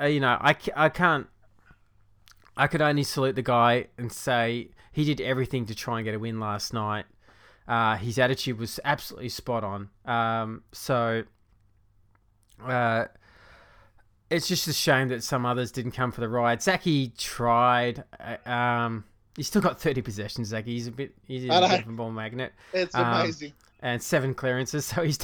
uh, 0.00 0.06
you 0.06 0.20
know, 0.20 0.38
I, 0.40 0.56
I 0.76 0.88
can't. 0.88 1.26
I 2.56 2.66
could 2.66 2.82
only 2.82 3.02
salute 3.02 3.34
the 3.34 3.42
guy 3.42 3.86
and 3.98 4.12
say 4.12 4.70
he 4.92 5.04
did 5.04 5.20
everything 5.20 5.66
to 5.66 5.74
try 5.74 5.98
and 5.98 6.04
get 6.04 6.14
a 6.14 6.18
win 6.18 6.38
last 6.38 6.72
night. 6.72 7.06
Uh, 7.66 7.96
his 7.96 8.18
attitude 8.18 8.58
was 8.58 8.78
absolutely 8.84 9.30
spot 9.30 9.64
on. 9.64 9.88
Um, 10.04 10.62
so 10.72 11.24
uh, 12.62 13.06
it's 14.30 14.48
just 14.48 14.68
a 14.68 14.72
shame 14.72 15.08
that 15.08 15.22
some 15.22 15.46
others 15.46 15.72
didn't 15.72 15.92
come 15.92 16.12
for 16.12 16.20
the 16.20 16.28
ride. 16.28 16.62
Zaki 16.62 17.12
tried. 17.16 18.04
Uh, 18.20 18.50
um, 18.50 19.04
he's 19.36 19.46
still 19.46 19.62
got 19.62 19.80
30 19.80 20.02
possessions, 20.02 20.48
Zaki. 20.48 20.72
He's 20.72 20.86
a 20.86 20.92
bit, 20.92 21.12
he's 21.26 21.44
a 21.44 21.48
bit 21.48 21.80
of 21.82 21.88
a 21.88 21.92
ball 21.92 22.10
magnet. 22.10 22.52
It's 22.72 22.94
Um, 22.94 23.06
amazing. 23.06 23.52
And 23.80 24.02
seven 24.02 24.34
clearances, 24.34 24.84
so 24.86 25.02
he's, 25.02 25.18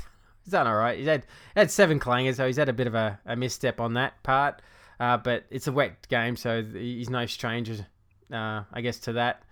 he's 0.44 0.52
done 0.52 0.66
all 0.66 0.76
right. 0.76 0.98
He's 0.98 1.06
had, 1.06 1.26
had 1.56 1.70
seven 1.70 2.00
clangers, 2.00 2.36
so 2.36 2.46
he's 2.46 2.56
had 2.56 2.68
a 2.68 2.72
bit 2.72 2.86
of 2.86 2.94
a, 2.94 3.18
a 3.26 3.36
misstep 3.36 3.80
on 3.80 3.94
that 3.94 4.22
part. 4.22 4.60
Uh, 5.00 5.16
but 5.16 5.44
it's 5.50 5.66
a 5.68 5.72
wet 5.72 6.08
game, 6.08 6.34
so 6.36 6.62
he's 6.62 7.08
no 7.08 7.24
stranger, 7.26 7.86
uh, 8.32 8.62
I 8.72 8.80
guess, 8.80 8.98
to 9.00 9.12
that. 9.12 9.42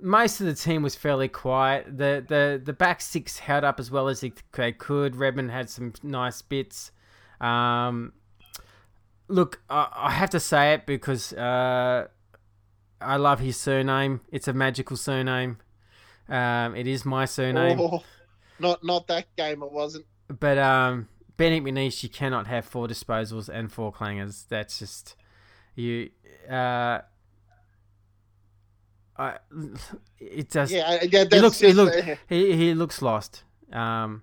Most 0.00 0.40
of 0.40 0.46
the 0.46 0.54
team 0.54 0.82
was 0.82 0.94
fairly 0.94 1.26
quiet. 1.26 1.86
The 1.98 2.22
the 2.28 2.60
the 2.62 2.74
back 2.74 3.00
six 3.00 3.38
held 3.38 3.64
up 3.64 3.80
as 3.80 3.90
well 3.90 4.08
as 4.08 4.20
they 4.20 4.30
they 4.52 4.70
could. 4.70 5.16
Redman 5.16 5.48
had 5.48 5.70
some 5.70 5.94
nice 6.02 6.42
bits. 6.42 6.92
Um, 7.40 8.12
look, 9.28 9.60
I, 9.70 9.88
I 9.92 10.10
have 10.10 10.30
to 10.30 10.40
say 10.40 10.74
it 10.74 10.86
because 10.86 11.32
uh, 11.32 12.08
I 13.00 13.16
love 13.16 13.40
his 13.40 13.56
surname. 13.56 14.20
It's 14.32 14.48
a 14.48 14.52
magical 14.52 14.96
surname. 14.96 15.58
Um, 16.28 16.74
it 16.74 16.86
is 16.86 17.04
my 17.04 17.24
surname. 17.24 17.78
Oh, 17.80 18.02
not 18.58 18.82
not 18.82 19.06
that 19.08 19.34
game. 19.36 19.62
It 19.62 19.70
wasn't. 19.72 20.06
But 20.28 20.58
um, 20.58 21.08
Benny 21.36 21.60
McNiece, 21.60 22.02
you 22.02 22.08
cannot 22.08 22.46
have 22.46 22.64
four 22.64 22.88
disposals 22.88 23.48
and 23.48 23.70
four 23.70 23.92
clangers. 23.92 24.46
That's 24.48 24.78
just 24.78 25.14
you. 25.74 26.10
Uh, 26.50 27.00
I, 29.18 29.38
it 30.18 30.50
does. 30.50 30.72
Yeah, 30.72 31.02
yeah. 31.04 31.24
That's 31.24 31.34
he 31.34 31.40
looks. 31.40 31.58
He 31.60 31.72
look. 31.72 31.94
uh, 31.94 32.16
He 32.28 32.56
he 32.56 32.74
looks 32.74 33.02
lost. 33.02 33.44
Um, 33.72 34.22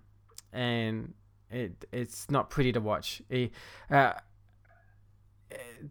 and 0.51 1.13
it 1.49 1.85
it's 1.91 2.29
not 2.29 2.49
pretty 2.49 2.71
to 2.73 2.79
watch. 2.81 3.21
He, 3.29 3.51
uh, 3.89 4.13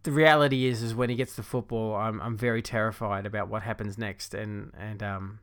the 0.02 0.12
reality 0.12 0.66
is, 0.66 0.82
is 0.82 0.94
when 0.94 1.10
he 1.10 1.16
gets 1.16 1.36
the 1.36 1.42
football, 1.42 1.94
I'm 1.94 2.20
I'm 2.20 2.36
very 2.36 2.62
terrified 2.62 3.26
about 3.26 3.48
what 3.48 3.62
happens 3.62 3.98
next. 3.98 4.34
And 4.34 4.72
and 4.78 5.02
um, 5.02 5.38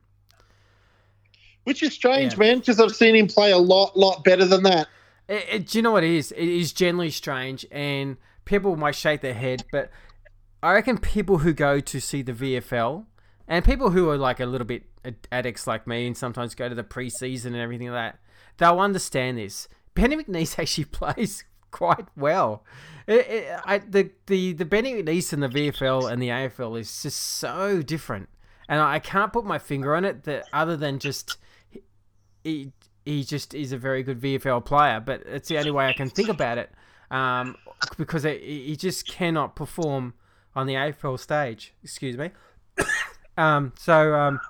which 1.64 1.82
is 1.82 1.92
strange, 1.92 2.32
Yeah. 2.32 2.38
man, 2.38 2.58
because 2.58 2.80
I've 2.80 2.94
seen 2.94 3.14
him 3.14 3.26
play 3.26 3.52
a 3.52 3.58
lot, 3.58 3.96
lot 3.96 4.24
better 4.24 4.44
than 4.44 4.62
that. 4.64 4.88
It, 5.28 5.46
it, 5.50 5.66
do 5.68 5.78
you 5.78 5.82
know 5.82 5.92
what 5.92 6.04
it 6.04 6.10
is? 6.10 6.32
It 6.32 6.48
is 6.48 6.72
generally 6.72 7.10
strange, 7.10 7.66
and 7.70 8.16
people 8.44 8.76
might 8.76 8.94
shake 8.94 9.20
their 9.20 9.34
head, 9.34 9.64
but 9.70 9.90
I 10.62 10.72
reckon 10.72 10.98
people 10.98 11.38
who 11.38 11.52
go 11.52 11.80
to 11.80 12.00
see 12.00 12.22
the 12.22 12.32
VFL 12.32 13.06
and 13.46 13.64
people 13.64 13.90
who 13.90 14.08
are 14.10 14.16
like 14.18 14.40
a 14.40 14.46
little 14.46 14.66
bit 14.66 14.84
addicts 15.30 15.66
like 15.66 15.86
me 15.86 16.06
and 16.06 16.16
sometimes 16.16 16.54
go 16.54 16.68
to 16.68 16.74
the 16.74 16.84
preseason 16.84 17.46
and 17.46 17.56
everything 17.56 17.90
like 17.90 18.12
that, 18.14 18.18
they'll 18.58 18.80
understand 18.80 19.38
this. 19.38 19.68
Benny 19.94 20.16
McNiece 20.16 20.58
actually 20.58 20.84
plays 20.84 21.44
quite 21.80 22.06
well. 22.16 22.64
It, 23.06 23.26
it, 23.28 23.60
I, 23.64 23.78
the, 23.78 24.10
the, 24.26 24.52
the 24.52 24.64
Benny 24.64 24.94
McNiece 24.94 25.32
in 25.32 25.40
the 25.40 25.48
VFL 25.48 26.10
and 26.10 26.22
the 26.22 26.28
AFL 26.28 26.78
is 26.78 27.02
just 27.02 27.20
so 27.20 27.82
different. 27.82 28.28
And 28.68 28.80
I 28.80 29.00
can't 29.00 29.32
put 29.32 29.44
my 29.44 29.58
finger 29.58 29.96
on 29.96 30.04
it 30.04 30.24
that 30.24 30.44
other 30.52 30.76
than 30.76 31.00
just 31.00 31.38
he, 32.44 32.72
he 33.04 33.24
just 33.24 33.52
is 33.52 33.72
a 33.72 33.76
very 33.76 34.02
good 34.02 34.20
VFL 34.20 34.64
player, 34.64 35.00
but 35.00 35.22
it's 35.26 35.48
the 35.48 35.58
only 35.58 35.72
way 35.72 35.86
I 35.86 35.92
can 35.92 36.08
think 36.08 36.28
about 36.28 36.58
it. 36.58 36.70
Um, 37.10 37.56
because 37.96 38.24
it, 38.24 38.40
he 38.40 38.76
just 38.76 39.08
cannot 39.08 39.56
perform 39.56 40.14
on 40.54 40.66
the 40.66 40.74
AFL 40.74 41.18
stage. 41.18 41.74
Excuse 41.82 42.16
me. 42.16 42.30
um, 43.36 43.72
so 43.76 44.14
um, 44.14 44.40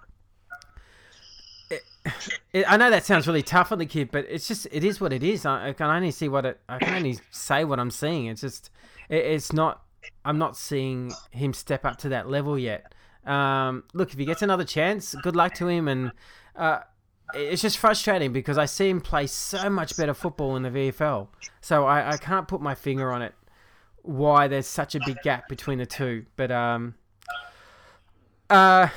I 2.66 2.76
know 2.76 2.90
that 2.90 3.04
sounds 3.04 3.26
really 3.26 3.42
tough 3.42 3.72
on 3.72 3.78
the 3.78 3.86
kid, 3.86 4.10
but 4.10 4.26
it's 4.28 4.48
just 4.48 4.66
it 4.70 4.84
is 4.84 5.00
what 5.00 5.12
it 5.12 5.22
is. 5.22 5.44
I, 5.44 5.68
I 5.68 5.72
can 5.72 5.86
only 5.86 6.10
see 6.10 6.28
what 6.28 6.46
it. 6.46 6.60
I 6.68 6.78
can 6.78 6.94
only 6.94 7.18
say 7.30 7.64
what 7.64 7.78
I'm 7.78 7.90
seeing. 7.90 8.26
It's 8.26 8.40
just 8.40 8.70
it, 9.08 9.24
it's 9.24 9.52
not. 9.52 9.82
I'm 10.24 10.38
not 10.38 10.56
seeing 10.56 11.12
him 11.30 11.52
step 11.52 11.84
up 11.84 11.98
to 11.98 12.08
that 12.10 12.28
level 12.28 12.58
yet. 12.58 12.94
Um, 13.26 13.84
look, 13.92 14.12
if 14.12 14.18
he 14.18 14.24
gets 14.24 14.42
another 14.42 14.64
chance, 14.64 15.14
good 15.22 15.36
luck 15.36 15.54
to 15.54 15.68
him. 15.68 15.88
And 15.88 16.12
uh, 16.56 16.80
it's 17.34 17.62
just 17.62 17.78
frustrating 17.78 18.32
because 18.32 18.58
I 18.58 18.64
see 18.64 18.88
him 18.88 19.00
play 19.00 19.26
so 19.26 19.68
much 19.68 19.96
better 19.96 20.14
football 20.14 20.56
in 20.56 20.62
the 20.62 20.70
VFL. 20.70 21.28
So 21.60 21.86
I, 21.86 22.12
I 22.12 22.16
can't 22.16 22.48
put 22.48 22.60
my 22.60 22.74
finger 22.74 23.12
on 23.12 23.22
it 23.22 23.34
why 24.02 24.48
there's 24.48 24.66
such 24.66 24.94
a 24.94 25.00
big 25.04 25.18
gap 25.22 25.48
between 25.48 25.78
the 25.78 25.86
two. 25.86 26.24
But 26.36 26.50
um, 26.50 26.94
uh, 28.48 28.88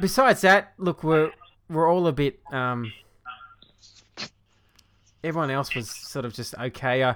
besides 0.00 0.40
that, 0.40 0.72
look, 0.78 1.04
we're 1.04 1.30
we're 1.68 1.90
all 1.90 2.06
a 2.06 2.12
bit 2.12 2.40
um. 2.52 2.92
Everyone 5.24 5.50
else 5.50 5.74
was 5.74 5.88
sort 5.88 6.24
of 6.24 6.34
just 6.34 6.54
okay. 6.58 7.02
Uh, 7.02 7.14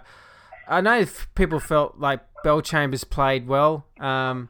I 0.69 0.81
know 0.81 0.99
if 0.99 1.29
people 1.35 1.59
felt 1.59 1.99
like 1.99 2.21
Bellchambers 2.45 3.09
played 3.09 3.49
well. 3.49 3.87
Um, 3.99 4.49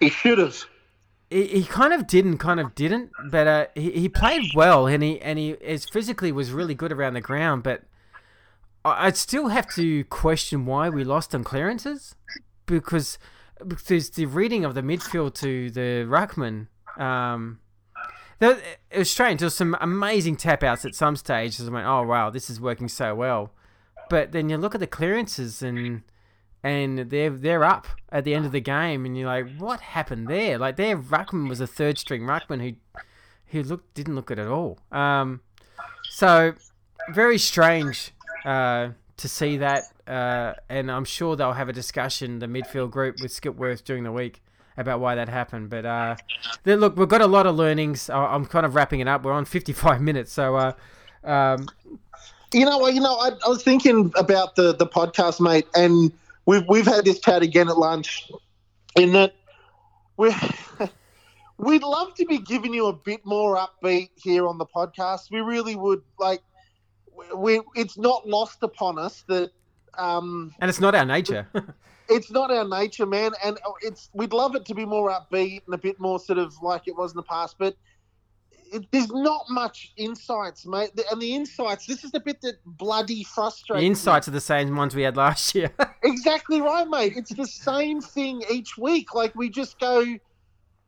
He 0.00 0.10
should 0.10 0.38
have. 0.38 0.64
he, 1.30 1.46
he 1.46 1.64
kind 1.64 1.92
of 1.94 2.06
did 2.06 2.26
and 2.26 2.38
kind 2.38 2.60
of 2.60 2.74
didn't, 2.74 3.10
but 3.30 3.46
uh, 3.46 3.66
he, 3.74 3.92
he 3.92 4.08
played 4.10 4.50
well 4.54 4.86
and 4.86 5.02
he 5.02 5.20
and 5.22 5.38
he 5.38 5.56
his 5.62 5.86
physically 5.86 6.32
was 6.32 6.52
really 6.52 6.74
good 6.74 6.92
around 6.92 7.14
the 7.14 7.20
ground. 7.22 7.62
But 7.62 7.84
I, 8.84 9.06
I'd 9.06 9.16
still 9.16 9.48
have 9.48 9.72
to 9.74 10.04
question 10.04 10.66
why 10.66 10.90
we 10.90 11.02
lost 11.02 11.34
on 11.34 11.44
clearances 11.44 12.14
because 12.66 13.18
because 13.66 14.10
the 14.10 14.26
reading 14.26 14.66
of 14.66 14.74
the 14.74 14.82
midfield 14.82 15.34
to 15.36 15.70
the 15.70 16.04
ruckman. 16.06 16.66
Um, 16.98 17.60
it 18.52 18.98
was 18.98 19.10
strange. 19.10 19.40
There 19.40 19.46
was 19.46 19.54
some 19.54 19.76
amazing 19.80 20.36
tap 20.36 20.62
outs 20.62 20.84
at 20.84 20.94
some 20.94 21.16
stages. 21.16 21.68
I 21.68 21.72
went, 21.72 21.86
oh 21.86 22.02
wow, 22.02 22.30
this 22.30 22.50
is 22.50 22.60
working 22.60 22.88
so 22.88 23.14
well. 23.14 23.52
But 24.10 24.32
then 24.32 24.48
you 24.48 24.56
look 24.56 24.74
at 24.74 24.80
the 24.80 24.86
clearances 24.86 25.62
and 25.62 26.02
and 26.62 27.10
they're 27.10 27.30
they're 27.30 27.64
up 27.64 27.86
at 28.10 28.24
the 28.24 28.34
end 28.34 28.46
of 28.46 28.52
the 28.52 28.60
game, 28.60 29.04
and 29.04 29.16
you're 29.16 29.26
like, 29.26 29.46
what 29.58 29.80
happened 29.80 30.28
there? 30.28 30.58
Like 30.58 30.76
their 30.76 30.96
ruckman 30.96 31.48
was 31.48 31.60
a 31.60 31.66
third 31.66 31.98
string 31.98 32.22
ruckman 32.22 32.62
who 32.62 32.76
who 33.46 33.62
looked 33.62 33.94
didn't 33.94 34.14
look 34.14 34.26
good 34.26 34.38
at 34.38 34.48
all. 34.48 34.78
Um, 34.90 35.40
so 36.10 36.54
very 37.12 37.38
strange 37.38 38.12
uh, 38.44 38.90
to 39.16 39.28
see 39.28 39.58
that, 39.58 39.84
uh, 40.06 40.54
and 40.68 40.90
I'm 40.90 41.04
sure 41.04 41.36
they'll 41.36 41.52
have 41.52 41.68
a 41.68 41.72
discussion 41.72 42.38
the 42.38 42.46
midfield 42.46 42.90
group 42.90 43.16
with 43.20 43.32
Skipworth 43.32 43.84
during 43.84 44.04
the 44.04 44.12
week 44.12 44.42
about 44.76 45.00
why 45.00 45.14
that 45.14 45.28
happened. 45.28 45.70
But 45.70 45.86
uh, 45.86 46.16
look, 46.64 46.96
we've 46.96 47.08
got 47.08 47.20
a 47.20 47.26
lot 47.26 47.46
of 47.46 47.56
learnings. 47.56 48.10
I'm 48.10 48.46
kind 48.46 48.66
of 48.66 48.74
wrapping 48.74 49.00
it 49.00 49.08
up. 49.08 49.24
We're 49.24 49.32
on 49.32 49.44
55 49.44 50.00
minutes, 50.00 50.32
so. 50.32 50.56
Uh, 50.56 50.72
um, 51.24 51.66
You 52.52 52.64
know, 52.64 52.86
you 52.86 53.00
know, 53.00 53.16
I, 53.16 53.30
I 53.44 53.48
was 53.48 53.64
thinking 53.64 54.12
about 54.16 54.54
the 54.54 54.74
the 54.74 54.86
podcast, 54.86 55.40
mate, 55.40 55.66
and 55.74 56.12
we've 56.46 56.62
we've 56.68 56.86
had 56.86 57.04
this 57.04 57.18
chat 57.18 57.42
again 57.42 57.68
at 57.68 57.76
lunch. 57.76 58.30
In 58.96 59.12
that 59.12 59.34
we 60.16 60.32
we'd 61.58 61.82
love 61.82 62.14
to 62.14 62.24
be 62.26 62.38
giving 62.38 62.72
you 62.72 62.86
a 62.86 62.92
bit 62.92 63.26
more 63.26 63.56
upbeat 63.56 64.10
here 64.14 64.46
on 64.46 64.58
the 64.58 64.66
podcast. 64.66 65.32
We 65.32 65.40
really 65.40 65.74
would. 65.74 66.02
Like, 66.18 66.42
we 67.34 67.60
it's 67.74 67.98
not 67.98 68.28
lost 68.28 68.62
upon 68.62 68.98
us 68.98 69.24
that 69.26 69.50
um, 69.98 70.54
and 70.60 70.68
it's 70.68 70.80
not 70.80 70.94
our 70.94 71.04
nature. 71.04 71.48
it's 72.08 72.30
not 72.30 72.50
our 72.50 72.66
nature, 72.66 73.06
man, 73.06 73.32
and 73.44 73.58
it's 73.82 74.10
we'd 74.12 74.32
love 74.32 74.54
it 74.54 74.64
to 74.66 74.74
be 74.74 74.84
more 74.84 75.10
upbeat 75.10 75.62
and 75.66 75.74
a 75.74 75.78
bit 75.78 75.98
more 76.00 76.18
sort 76.18 76.38
of 76.38 76.54
like 76.62 76.86
it 76.86 76.96
was 76.96 77.12
in 77.12 77.16
the 77.16 77.22
past, 77.22 77.56
but 77.58 77.76
it, 78.72 78.90
there's 78.90 79.10
not 79.10 79.44
much 79.48 79.92
insights, 79.96 80.66
mate. 80.66 80.90
And 81.10 81.20
the 81.20 81.34
insights, 81.34 81.86
this 81.86 82.04
is 82.04 82.10
the 82.10 82.20
bit 82.20 82.40
that 82.42 82.56
bloody 82.64 83.24
frustrates. 83.24 83.78
the 83.78 83.82
me. 83.82 83.86
insights 83.86 84.28
are 84.28 84.32
the 84.32 84.40
same 84.40 84.74
ones 84.76 84.94
we 84.94 85.02
had 85.02 85.16
last 85.16 85.54
year. 85.54 85.72
Exactly 86.06 86.60
right, 86.60 86.86
mate. 86.86 87.14
It's 87.16 87.34
the 87.34 87.46
same 87.46 88.02
thing 88.02 88.42
each 88.50 88.76
week. 88.76 89.14
Like 89.14 89.34
we 89.34 89.48
just 89.48 89.80
go, 89.80 90.04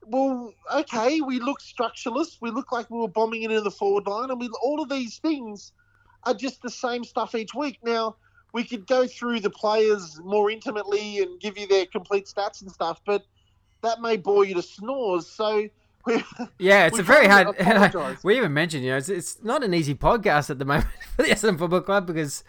well, 0.03 0.53
okay, 0.75 1.23
we 1.23 1.41
look 1.41 1.59
structureless. 1.63 2.37
We 2.39 2.51
look 2.51 2.71
like 2.71 2.91
we 2.91 2.99
were 2.99 3.09
bombing 3.09 3.43
into 3.45 3.63
the 3.63 3.71
forward 3.71 4.07
line, 4.07 4.31
and 4.31 4.39
we 4.39 4.51
all 4.63 4.83
of 4.83 4.91
these 4.91 5.17
things 5.17 5.73
are 6.25 6.35
just 6.35 6.61
the 6.61 6.69
same 6.69 7.03
stuff 7.03 7.35
each 7.35 7.55
week. 7.55 7.79
Now 7.83 8.17
we 8.53 8.65
could 8.65 8.87
go 8.87 9.07
through 9.07 9.41
the 9.41 9.51
players 9.51 10.21
more 10.25 10.51
intimately 10.51 11.19
and 11.19 11.41
give 11.41 11.59
you 11.59 11.67
their 11.67 11.87
complete 11.87 12.27
stats 12.27 12.63
and 12.63 12.71
stuff, 12.71 13.01
but 13.05 13.25
that 13.83 14.01
may 14.01 14.17
bore 14.17 14.45
you 14.45 14.55
to 14.55 14.63
snores. 14.63 15.27
So. 15.27 15.69
Yeah, 16.61 16.87
it's 16.87 17.01
a 17.01 17.03
very 17.03 17.27
hard. 17.27 17.57
we 18.23 18.37
even 18.37 18.55
mentioned, 18.55 18.85
you 18.85 18.91
know, 18.91 18.97
it's, 18.97 19.09
it's 19.09 19.43
not 19.43 19.65
an 19.65 19.75
easy 19.75 19.93
podcast 19.93 20.51
at 20.51 20.61
the 20.61 20.65
moment 20.65 20.87
for 21.17 21.25
the 21.25 21.31
Essendon 21.31 21.59
Football 21.59 21.81
Club 21.81 22.07
because 22.07 22.45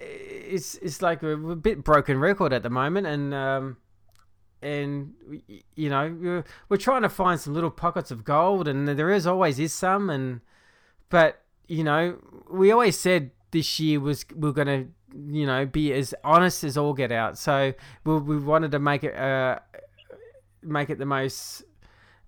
it's 0.00 0.76
it's 0.76 1.02
like 1.02 1.22
a, 1.22 1.32
a 1.32 1.56
bit 1.56 1.84
broken 1.84 2.18
record 2.18 2.52
at 2.52 2.62
the 2.62 2.70
moment, 2.70 3.06
and 3.06 3.34
um, 3.34 3.76
and 4.62 5.14
you 5.76 5.88
know 5.88 6.16
we're, 6.20 6.44
we're 6.68 6.76
trying 6.76 7.02
to 7.02 7.08
find 7.08 7.40
some 7.40 7.54
little 7.54 7.70
pockets 7.70 8.10
of 8.10 8.24
gold, 8.24 8.66
and 8.66 8.88
there 8.88 9.10
is 9.10 9.26
always 9.26 9.58
is 9.58 9.72
some, 9.72 10.10
and 10.10 10.40
but 11.08 11.42
you 11.68 11.84
know 11.84 12.18
we 12.50 12.70
always 12.72 12.98
said 12.98 13.30
this 13.50 13.78
year 13.78 14.00
was 14.00 14.24
we 14.34 14.48
are 14.48 14.52
going 14.52 14.66
to 14.66 14.88
you 15.14 15.46
know 15.46 15.66
be 15.66 15.92
as 15.92 16.14
honest 16.24 16.64
as 16.64 16.76
all 16.76 16.92
get 16.94 17.12
out, 17.12 17.38
so 17.38 17.72
we, 18.04 18.18
we 18.18 18.38
wanted 18.38 18.72
to 18.72 18.78
make 18.78 19.04
it 19.04 19.16
uh, 19.16 19.58
make 20.62 20.90
it 20.90 20.98
the 20.98 21.06
most 21.06 21.64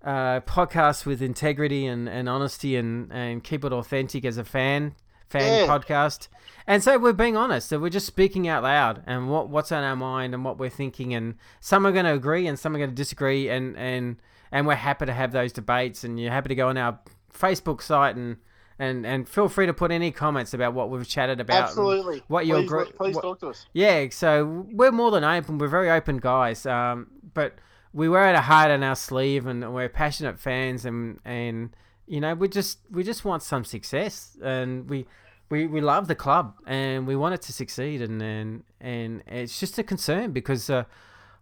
uh, 0.03 0.39
podcast 0.41 1.05
with 1.05 1.21
integrity 1.21 1.85
and, 1.85 2.09
and 2.09 2.27
honesty 2.27 2.75
and, 2.75 3.11
and 3.11 3.43
keep 3.43 3.63
it 3.63 3.71
authentic 3.71 4.25
as 4.25 4.37
a 4.37 4.43
fan 4.43 4.95
fan 5.29 5.65
Yeah. 5.65 5.67
podcast. 5.67 6.27
And 6.67 6.83
so 6.83 6.97
we're 6.97 7.13
being 7.13 7.35
honest. 7.37 7.69
So 7.69 7.79
we're 7.79 7.89
just 7.89 8.05
speaking 8.05 8.47
out 8.47 8.63
loud 8.63 9.01
and 9.07 9.29
what 9.29 9.49
what's 9.49 9.71
on 9.71 9.83
our 9.83 9.95
mind 9.95 10.33
and 10.33 10.43
what 10.45 10.57
we're 10.57 10.69
thinking. 10.69 11.13
And 11.13 11.35
some 11.59 11.85
are 11.87 11.91
going 11.91 12.05
to 12.05 12.13
agree 12.13 12.47
and 12.47 12.57
some 12.59 12.75
are 12.75 12.79
going 12.79 12.89
to 12.89 12.95
disagree. 12.95 13.49
And 13.49 13.77
and 13.77 14.17
and 14.51 14.67
we're 14.67 14.75
happy 14.75 15.05
to 15.05 15.13
have 15.13 15.31
those 15.31 15.51
debates. 15.51 16.03
And 16.03 16.19
you're 16.19 16.31
happy 16.31 16.49
to 16.49 16.55
go 16.55 16.69
on 16.69 16.77
our 16.77 16.99
Facebook 17.33 17.81
site 17.81 18.15
and. 18.15 18.37
And, 18.79 19.05
and 19.05 19.29
feel 19.29 19.49
free 19.49 19.67
to 19.67 19.73
put 19.73 19.91
any 19.91 20.11
comments 20.11 20.53
about 20.53 20.73
what 20.73 20.89
we've 20.89 21.07
chatted 21.07 21.39
about. 21.39 21.63
Absolutely. 21.69 22.23
What 22.27 22.47
your 22.47 22.59
please, 22.61 22.69
gr- 22.69 22.83
please 22.83 23.15
what- 23.15 23.21
talk 23.21 23.39
to 23.41 23.49
us. 23.49 23.65
yeah, 23.73 24.07
so 24.09 24.65
we're 24.71 24.91
more 24.91 25.11
than 25.11 25.23
open. 25.23 25.59
We're 25.59 25.67
very 25.67 25.91
open 25.91 26.17
guys. 26.17 26.65
Um, 26.65 27.07
but 27.33 27.55
we 27.93 28.09
wear 28.09 28.23
our 28.23 28.41
heart 28.41 28.71
on 28.71 28.81
our 28.83 28.95
sleeve, 28.95 29.45
and 29.45 29.73
we're 29.73 29.89
passionate 29.89 30.39
fans, 30.39 30.85
and 30.85 31.19
and 31.23 31.75
you 32.07 32.19
know 32.19 32.33
we 32.33 32.47
just 32.47 32.79
we 32.91 33.03
just 33.03 33.23
want 33.25 33.43
some 33.43 33.63
success, 33.63 34.37
and 34.43 34.89
we. 34.89 35.05
We, 35.49 35.67
we 35.67 35.81
love 35.81 36.07
the 36.07 36.15
club 36.15 36.55
and 36.65 37.05
we 37.05 37.15
want 37.15 37.35
it 37.35 37.41
to 37.43 37.53
succeed 37.53 38.01
and 38.01 38.19
and, 38.23 38.63
and 38.79 39.21
it's 39.27 39.59
just 39.59 39.77
a 39.77 39.83
concern 39.83 40.31
because 40.31 40.67
uh, 40.67 40.85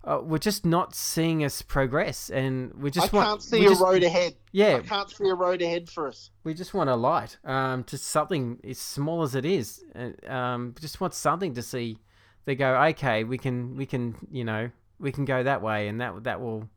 uh, 0.04 0.20
we're 0.24 0.38
just 0.40 0.66
not 0.66 0.96
seeing 0.96 1.44
us 1.44 1.62
progress 1.62 2.30
and 2.30 2.74
we 2.74 2.90
I 2.90 2.92
just 2.92 3.14
want 3.14 3.28
can't 3.28 3.42
see 3.44 3.66
a 3.66 3.70
just- 3.70 3.82
road 3.82 4.04
ahead. 4.04 4.34
yeah 4.52 4.78
I 4.78 4.80
can't 4.88 5.10
see 5.10 5.30
a 5.30 5.36
road 5.36 5.62
ahead 5.62 5.90
for 5.90 6.08
us. 6.08 6.32
we 6.44 6.54
just 6.54 6.74
want 6.74 6.90
a 6.90 6.96
light, 6.96 7.38
um, 7.46 7.84
just 7.86 8.06
something 8.06 8.60
as 8.68 8.80
small 8.80 9.22
as 9.24 9.36
it 9.36 9.46
is. 9.46 9.84
Uh, 9.96 10.12
Um, 10.32 10.74
just 10.80 11.00
want 11.02 11.14
something 11.14 11.54
to 11.56 11.62
see. 11.62 11.98
They 12.46 12.56
go, 12.56 12.76
okay, 12.86 13.24
we 13.24 13.38
can, 13.38 13.76
we 13.78 13.86
can, 13.86 14.16
you 14.32 14.44
know, 14.44 14.72
we 15.00 15.12
can 15.12 15.26
go 15.26 15.44
that 15.44 15.62
way, 15.62 15.88
and 15.88 16.02
that 16.02 16.24
that 16.24 16.42
will, 16.42 16.68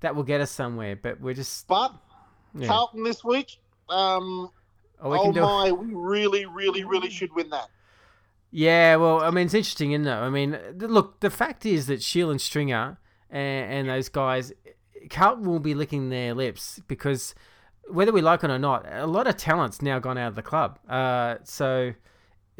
that 0.00 0.14
will 0.16 0.22
get 0.22 0.40
us 0.40 0.50
somewhere. 0.50 0.96
But 0.96 1.20
we're 1.20 1.34
just, 1.34 1.66
But 1.68 1.92
yeah. 2.54 2.66
Carlton 2.68 3.02
this 3.04 3.22
week, 3.22 3.58
um, 3.90 4.50
oh, 5.02 5.12
oh 5.12 5.32
my, 5.32 5.70
we 5.70 5.92
really, 5.94 6.46
really, 6.46 6.84
really 6.84 7.10
should 7.10 7.32
win 7.34 7.50
that. 7.50 7.68
Yeah, 8.54 8.96
well, 8.96 9.22
I 9.22 9.30
mean, 9.30 9.46
it's 9.46 9.54
interesting, 9.54 9.92
isn't 9.92 10.06
it? 10.06 10.10
I 10.10 10.28
mean, 10.28 10.58
look, 10.76 11.20
the 11.20 11.30
fact 11.30 11.64
is 11.64 11.86
that 11.86 12.02
Shiel 12.02 12.30
and 12.30 12.40
Stringer 12.40 12.98
and, 13.30 13.72
and 13.72 13.88
those 13.88 14.10
guys, 14.10 14.52
Carlton 15.08 15.46
will 15.46 15.58
be 15.58 15.74
licking 15.74 16.10
their 16.10 16.34
lips 16.34 16.78
because 16.86 17.34
whether 17.88 18.12
we 18.12 18.20
like 18.20 18.44
it 18.44 18.50
or 18.50 18.58
not, 18.58 18.86
a 18.92 19.06
lot 19.06 19.26
of 19.26 19.38
talent's 19.38 19.80
now 19.80 19.98
gone 19.98 20.18
out 20.18 20.28
of 20.28 20.34
the 20.34 20.42
club. 20.42 20.78
Uh, 20.86 21.36
so 21.44 21.94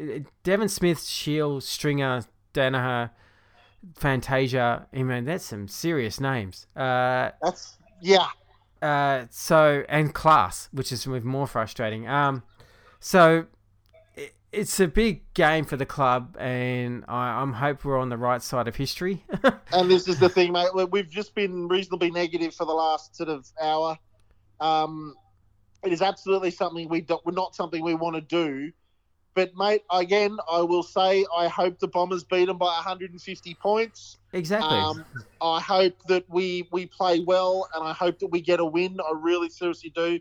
uh, 0.01 0.19
Devon 0.43 0.67
Smith, 0.67 1.03
Shiel, 1.03 1.61
Stringer, 1.61 2.23
Daniher, 2.55 3.11
Fantasia, 3.95 4.87
I 4.93 5.03
mean, 5.03 5.25
that's 5.25 5.45
some 5.45 5.67
serious 5.67 6.19
names. 6.19 6.65
Uh, 6.75 7.31
That's 7.41 7.77
yeah. 8.01 8.27
uh, 8.81 9.25
so 9.29 9.83
and 9.89 10.13
class, 10.13 10.69
which 10.71 10.91
is 10.91 11.05
even 11.05 11.27
more 11.27 11.47
frustrating. 11.47 12.07
Um, 12.07 12.43
so 12.99 13.45
it's 14.53 14.79
a 14.79 14.87
big 14.87 15.33
game 15.33 15.65
for 15.65 15.75
the 15.77 15.85
club, 15.85 16.37
and 16.39 17.03
I, 17.07 17.41
I'm 17.41 17.53
hope 17.53 17.83
we're 17.83 17.97
on 17.97 18.09
the 18.09 18.17
right 18.17 18.41
side 18.41 18.67
of 18.67 18.75
history. 18.75 19.23
And 19.73 19.89
this 19.89 20.07
is 20.07 20.19
the 20.19 20.29
thing, 20.29 20.51
mate. 20.53 20.69
we- 20.75 20.85
We've 20.85 21.09
just 21.09 21.33
been 21.33 21.67
reasonably 21.67 22.11
negative 22.11 22.53
for 22.53 22.65
the 22.65 22.73
last 22.73 23.15
sort 23.15 23.27
of 23.29 23.47
hour. 23.59 23.97
Um, 24.59 25.15
it 25.83 25.91
is 25.91 26.01
absolutely 26.03 26.51
something 26.51 26.87
we 26.87 27.03
we're 27.25 27.31
not 27.33 27.55
something 27.55 27.83
we 27.83 27.95
want 27.95 28.15
to 28.15 28.21
do. 28.21 28.71
But 29.35 29.55
mate, 29.57 29.81
again, 29.91 30.37
I 30.49 30.61
will 30.61 30.83
say 30.83 31.25
I 31.35 31.47
hope 31.47 31.79
the 31.79 31.87
Bombers 31.87 32.23
beat 32.23 32.45
them 32.45 32.59
by 32.59 32.67
150 32.67 33.55
points. 33.55 34.19
exactly. 34.31 34.77
Um, 34.77 35.03
I 35.41 35.59
hope 35.59 35.95
that 36.07 36.23
we 36.29 36.67
we 36.71 36.85
play 36.85 37.19
well, 37.21 37.67
and 37.73 37.83
I 37.83 37.93
hope 37.93 38.19
that 38.19 38.27
we 38.27 38.41
get 38.41 38.59
a 38.59 38.65
win. 38.65 38.99
I 39.01 39.11
really 39.19 39.49
seriously 39.49 39.89
do 39.95 40.19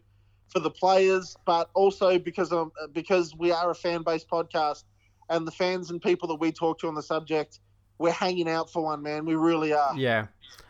for 0.53 0.61
the 0.61 0.71
players, 0.71 1.37
but 1.47 1.71
also 1.75 2.19
because 2.19 2.53
because 2.93 3.35
we 3.37 3.51
are 3.51 3.71
a 3.71 3.75
fan 3.75 4.03
based 4.03 4.29
podcast, 4.29 4.85
and 5.31 5.47
the 5.47 5.53
fans 5.53 5.91
and 5.91 6.01
people 6.01 6.29
that 6.29 6.37
we 6.37 6.53
talk 6.53 6.79
to 6.81 6.89
on 6.89 6.95
the 6.95 7.03
subject, 7.03 7.61
we're 7.99 8.13
hanging 8.13 8.49
out 8.49 8.71
for 8.71 8.85
one, 8.85 9.03
man. 9.03 9.25
We 9.25 9.35
really 9.35 9.73
are. 9.73 9.97
yeah, 9.97 10.27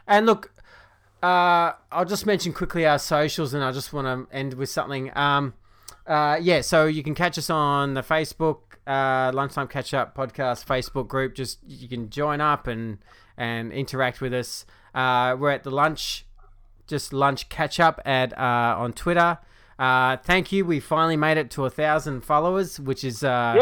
and 0.07 0.27
look, 0.27 0.53
uh, 1.23 1.73
I'll 1.91 2.05
just 2.05 2.27
mention 2.27 2.53
quickly 2.53 2.87
our 2.87 2.99
socials, 2.99 3.55
and 3.55 3.65
I 3.65 3.73
just 3.73 3.93
want 3.93 4.07
to 4.07 4.35
end 4.35 4.55
with 4.55 4.71
something. 4.71 5.11
Um, 5.17 5.55
uh, 6.07 6.39
yeah, 6.41 6.61
so 6.61 6.87
you 6.87 7.03
can 7.03 7.15
catch 7.15 7.39
us 7.39 7.51
on 7.51 7.95
the 7.95 8.03
Facebook 8.03 8.59
uh, 8.87 9.31
Lunchtime 9.35 9.69
Catch 9.69 9.95
Up 9.95 10.17
podcast 10.17 10.65
Facebook 10.65 11.09
group. 11.09 11.35
Just 11.35 11.59
you 11.67 11.89
can 11.89 12.11
join 12.11 12.41
up 12.41 12.67
and 12.67 12.99
and 13.37 13.73
interact 13.73 14.21
with 14.21 14.33
us. 14.35 14.67
Uh, 14.95 15.37
we're 15.39 15.51
at 15.51 15.65
the 15.65 15.71
lunch, 15.71 16.27
just 16.87 17.13
lunch 17.13 17.49
catch 17.49 17.81
up 17.81 18.01
at 18.05 18.37
uh, 18.39 18.77
on 18.79 18.93
Twitter. 18.93 19.39
Uh, 19.83 20.17
thank 20.19 20.53
you. 20.53 20.65
We 20.65 20.79
finally 20.79 21.17
made 21.17 21.39
it 21.39 21.51
to 21.53 21.65
a 21.65 21.71
thousand 21.71 22.21
followers, 22.25 22.79
which 22.79 23.03
is 23.03 23.25
uh, 23.25 23.59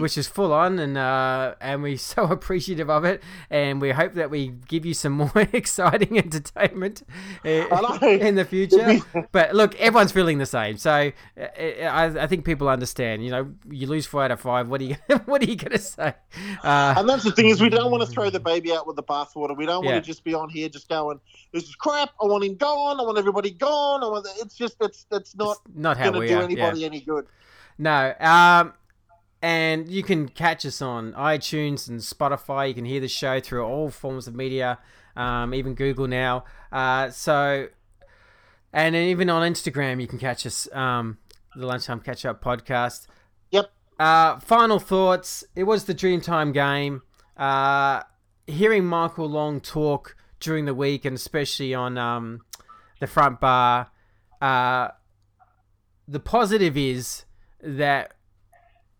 which 0.00 0.18
is 0.18 0.26
full 0.26 0.52
on, 0.52 0.80
and 0.80 0.98
uh, 0.98 1.54
and 1.60 1.80
we're 1.80 1.96
so 2.14 2.24
appreciative 2.24 2.90
of 2.90 3.04
it, 3.04 3.22
and 3.50 3.80
we 3.80 3.92
hope 3.92 4.14
that 4.14 4.30
we 4.30 4.48
give 4.66 4.84
you 4.84 4.94
some 4.94 5.12
more 5.20 5.30
exciting 5.52 6.18
entertainment 6.18 7.02
in 7.44 8.34
the 8.34 8.44
future. 8.48 8.98
but 9.30 9.54
look, 9.54 9.76
everyone's 9.76 10.10
feeling 10.10 10.38
the 10.38 10.46
same, 10.46 10.76
so 10.76 11.12
uh, 11.40 11.44
I, 11.84 12.04
I 12.22 12.26
think 12.26 12.44
people 12.44 12.68
understand. 12.68 13.24
You 13.24 13.30
know, 13.30 13.52
you 13.70 13.86
lose 13.86 14.06
four 14.06 14.24
out 14.24 14.32
of 14.32 14.40
five. 14.40 14.68
What 14.68 14.80
are 14.80 14.84
you 14.84 14.96
What 15.26 15.40
are 15.40 15.46
you 15.46 15.54
gonna 15.54 15.78
say? 15.78 16.14
Uh, 16.64 16.94
And 16.96 17.08
that's 17.08 17.22
the 17.22 17.30
thing 17.30 17.46
is 17.46 17.60
we 17.60 17.68
don't 17.68 17.92
want 17.92 18.02
to 18.02 18.08
throw 18.10 18.28
the 18.28 18.40
baby 18.40 18.72
out 18.72 18.88
with 18.88 18.96
the 18.96 19.04
bathwater. 19.04 19.56
We 19.56 19.66
don't 19.66 19.84
Yeah. 19.84 19.92
want 19.92 20.04
to 20.04 20.10
just 20.10 20.24
be 20.24 20.34
on 20.34 20.48
here 20.48 20.68
just 20.68 20.88
going, 20.88 21.20
"This 21.52 21.62
is 21.68 21.76
crap. 21.76 22.10
I 22.20 22.26
want 22.26 22.42
him 22.42 22.56
gone. 22.56 22.98
I 22.98 23.04
want 23.04 23.18
everybody 23.18 23.52
gone." 23.52 24.02
I 24.02 24.08
want. 24.08 24.26
It's 24.40 24.56
just 24.56 24.76
it's 24.80 25.06
it's 25.12 25.36
not 25.36 25.58
it's 25.68 25.78
not 25.78 25.96
how 25.96 26.12
we 26.12 26.28
do 26.28 26.38
are. 26.38 26.42
anybody 26.42 26.80
yeah. 26.80 26.86
any 26.86 27.00
good. 27.00 27.26
No. 27.78 28.14
Um, 28.20 28.74
and 29.42 29.88
you 29.88 30.02
can 30.02 30.28
catch 30.28 30.66
us 30.66 30.82
on 30.82 31.12
iTunes 31.14 31.88
and 31.88 32.00
Spotify. 32.00 32.68
You 32.68 32.74
can 32.74 32.84
hear 32.84 33.00
the 33.00 33.08
show 33.08 33.40
through 33.40 33.64
all 33.64 33.90
forms 33.90 34.26
of 34.26 34.34
media, 34.34 34.78
um, 35.16 35.54
even 35.54 35.74
Google 35.74 36.06
now. 36.06 36.44
Uh, 36.70 37.10
so, 37.10 37.68
and 38.72 38.94
even 38.94 39.30
on 39.30 39.50
Instagram, 39.50 40.00
you 40.00 40.06
can 40.06 40.18
catch 40.18 40.44
us. 40.44 40.70
Um, 40.72 41.18
the 41.56 41.66
Lunchtime 41.66 42.00
Catch 42.00 42.24
Up 42.24 42.42
podcast. 42.42 43.06
Yep. 43.50 43.70
Uh, 43.98 44.38
final 44.40 44.78
thoughts. 44.78 45.44
It 45.54 45.64
was 45.64 45.84
the 45.84 45.94
Dreamtime 45.94 46.52
game. 46.52 47.02
Uh, 47.36 48.02
hearing 48.46 48.84
Michael 48.84 49.28
Long 49.28 49.60
talk 49.60 50.16
during 50.38 50.64
the 50.64 50.74
week, 50.74 51.04
and 51.04 51.16
especially 51.16 51.74
on 51.74 51.98
um, 51.98 52.42
the 53.00 53.06
front 53.06 53.40
bar. 53.40 53.90
Uh, 54.40 54.88
the 56.10 56.20
positive 56.20 56.76
is 56.76 57.24
that 57.62 58.14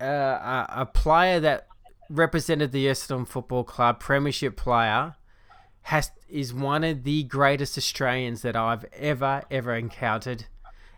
uh, 0.01 0.65
a, 0.69 0.87
player 0.87 1.41
that 1.41 1.67
represented 2.09 2.71
the 2.71 2.87
Essendon 2.87 3.27
Football 3.27 3.65
Club, 3.65 3.99
Premiership 3.99 4.57
player, 4.57 5.17
has 5.83 6.13
is 6.29 6.55
one 6.55 6.85
of 6.85 7.03
the 7.03 7.25
greatest 7.25 7.77
Australians 7.77 8.43
that 8.43 8.55
I've 8.55 8.85
ever 8.93 9.43
ever 9.51 9.75
encountered, 9.75 10.47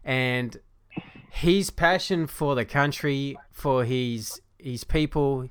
and 0.05 0.59
his 1.31 1.71
passion 1.71 2.27
for 2.27 2.55
the 2.55 2.67
country, 2.67 3.39
for 3.51 3.85
his 3.85 4.43
his 4.59 4.85
people, 4.85 5.49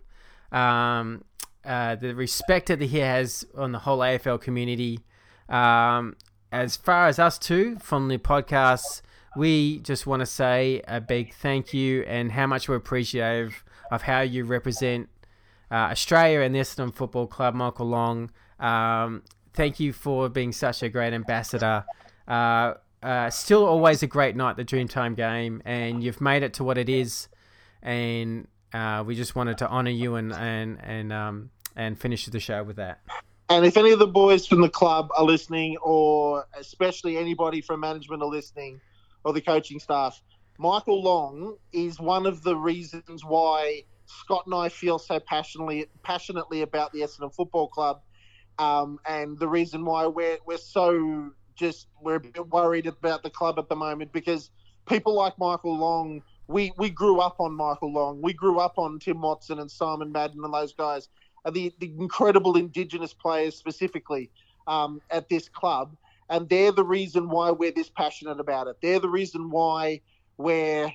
um, 0.51 1.23
uh, 1.65 1.95
the 1.95 2.13
respect 2.13 2.67
that 2.67 2.81
he 2.81 2.99
has 2.99 3.45
on 3.57 3.71
the 3.71 3.79
whole 3.79 3.99
AFL 3.99 4.39
community. 4.39 4.99
Um, 5.49 6.15
as 6.51 6.75
far 6.75 7.07
as 7.07 7.17
us 7.17 7.39
two 7.39 7.77
from 7.79 8.09
the 8.09 8.17
podcast, 8.19 9.01
we 9.35 9.79
just 9.79 10.05
want 10.05 10.21
to 10.21 10.25
say 10.25 10.81
a 10.87 10.99
big 10.99 11.33
thank 11.33 11.73
you 11.73 12.03
and 12.03 12.31
how 12.31 12.47
much 12.47 12.67
we're 12.67 12.75
appreciative 12.75 13.63
of 13.91 14.01
how 14.03 14.21
you 14.21 14.43
represent 14.43 15.09
uh, 15.71 15.89
Australia 15.91 16.41
and 16.41 16.53
the 16.53 16.59
Essendon 16.59 16.93
Football 16.93 17.27
Club, 17.27 17.53
Michael 17.53 17.87
Long. 17.87 18.29
Um, 18.59 19.23
thank 19.53 19.79
you 19.79 19.93
for 19.93 20.29
being 20.29 20.51
such 20.51 20.83
a 20.83 20.89
great 20.89 21.13
ambassador. 21.13 21.85
Uh, 22.27 22.73
uh, 23.01 23.29
still 23.29 23.65
always 23.65 24.03
a 24.03 24.07
great 24.07 24.35
night, 24.35 24.57
the 24.57 24.65
Dreamtime 24.65 25.15
game, 25.15 25.61
and 25.65 26.03
you've 26.03 26.21
made 26.21 26.43
it 26.43 26.53
to 26.55 26.63
what 26.63 26.77
it 26.77 26.89
is. 26.89 27.29
And 27.81 28.47
uh, 28.73 29.03
we 29.05 29.15
just 29.15 29.35
wanted 29.35 29.57
to 29.59 29.69
honour 29.69 29.91
you 29.91 30.15
and 30.15 30.31
and 30.33 30.77
and 30.83 31.11
um, 31.11 31.49
and 31.75 31.99
finish 31.99 32.25
the 32.25 32.39
show 32.39 32.63
with 32.63 32.75
that. 32.75 32.99
And 33.49 33.65
if 33.65 33.75
any 33.75 33.91
of 33.91 33.99
the 33.99 34.07
boys 34.07 34.45
from 34.45 34.61
the 34.61 34.69
club 34.69 35.09
are 35.17 35.25
listening, 35.25 35.77
or 35.77 36.45
especially 36.57 37.17
anybody 37.17 37.59
from 37.59 37.79
management 37.79 38.21
are 38.21 38.29
listening, 38.29 38.79
or 39.23 39.33
the 39.33 39.41
coaching 39.41 39.79
staff, 39.79 40.21
Michael 40.57 41.01
Long 41.01 41.57
is 41.71 41.99
one 41.99 42.25
of 42.25 42.43
the 42.43 42.55
reasons 42.55 43.23
why 43.23 43.83
Scott 44.05 44.43
and 44.45 44.55
I 44.55 44.69
feel 44.69 44.99
so 44.99 45.19
passionately 45.19 45.87
passionately 46.03 46.61
about 46.61 46.91
the 46.91 47.01
Essendon 47.01 47.33
Football 47.33 47.67
Club, 47.67 48.01
um, 48.59 48.99
and 49.07 49.39
the 49.39 49.47
reason 49.47 49.85
why 49.85 50.07
we're 50.07 50.37
we're 50.45 50.57
so 50.57 51.31
just 51.55 51.87
we're 52.01 52.15
a 52.15 52.19
bit 52.19 52.47
worried 52.47 52.87
about 52.87 53.23
the 53.23 53.29
club 53.29 53.59
at 53.59 53.69
the 53.69 53.75
moment 53.75 54.11
because 54.11 54.49
people 54.87 55.13
like 55.13 55.37
Michael 55.39 55.77
Long, 55.77 56.21
we 56.47 56.73
we 56.77 56.89
grew 56.89 57.19
up 57.19 57.39
on 57.39 57.53
Michael 57.53 57.93
Long, 57.93 58.21
we 58.21 58.33
grew 58.33 58.59
up 58.59 58.77
on 58.77 58.99
Tim 58.99 59.21
Watson 59.21 59.59
and 59.59 59.71
Simon 59.71 60.11
Madden 60.11 60.43
and 60.43 60.53
those 60.53 60.73
guys 60.73 61.07
the, 61.49 61.73
the 61.79 61.91
incredible 61.99 62.57
Indigenous 62.57 63.13
players 63.13 63.55
specifically 63.55 64.29
um, 64.67 65.01
at 65.09 65.27
this 65.29 65.49
club. 65.49 65.95
And 66.31 66.47
they're 66.49 66.71
the 66.71 66.83
reason 66.83 67.29
why 67.29 67.51
we're 67.51 67.73
this 67.73 67.89
passionate 67.89 68.39
about 68.39 68.67
it. 68.67 68.77
They're 68.81 69.01
the 69.01 69.09
reason 69.09 69.51
why 69.51 70.01
we're 70.37 70.91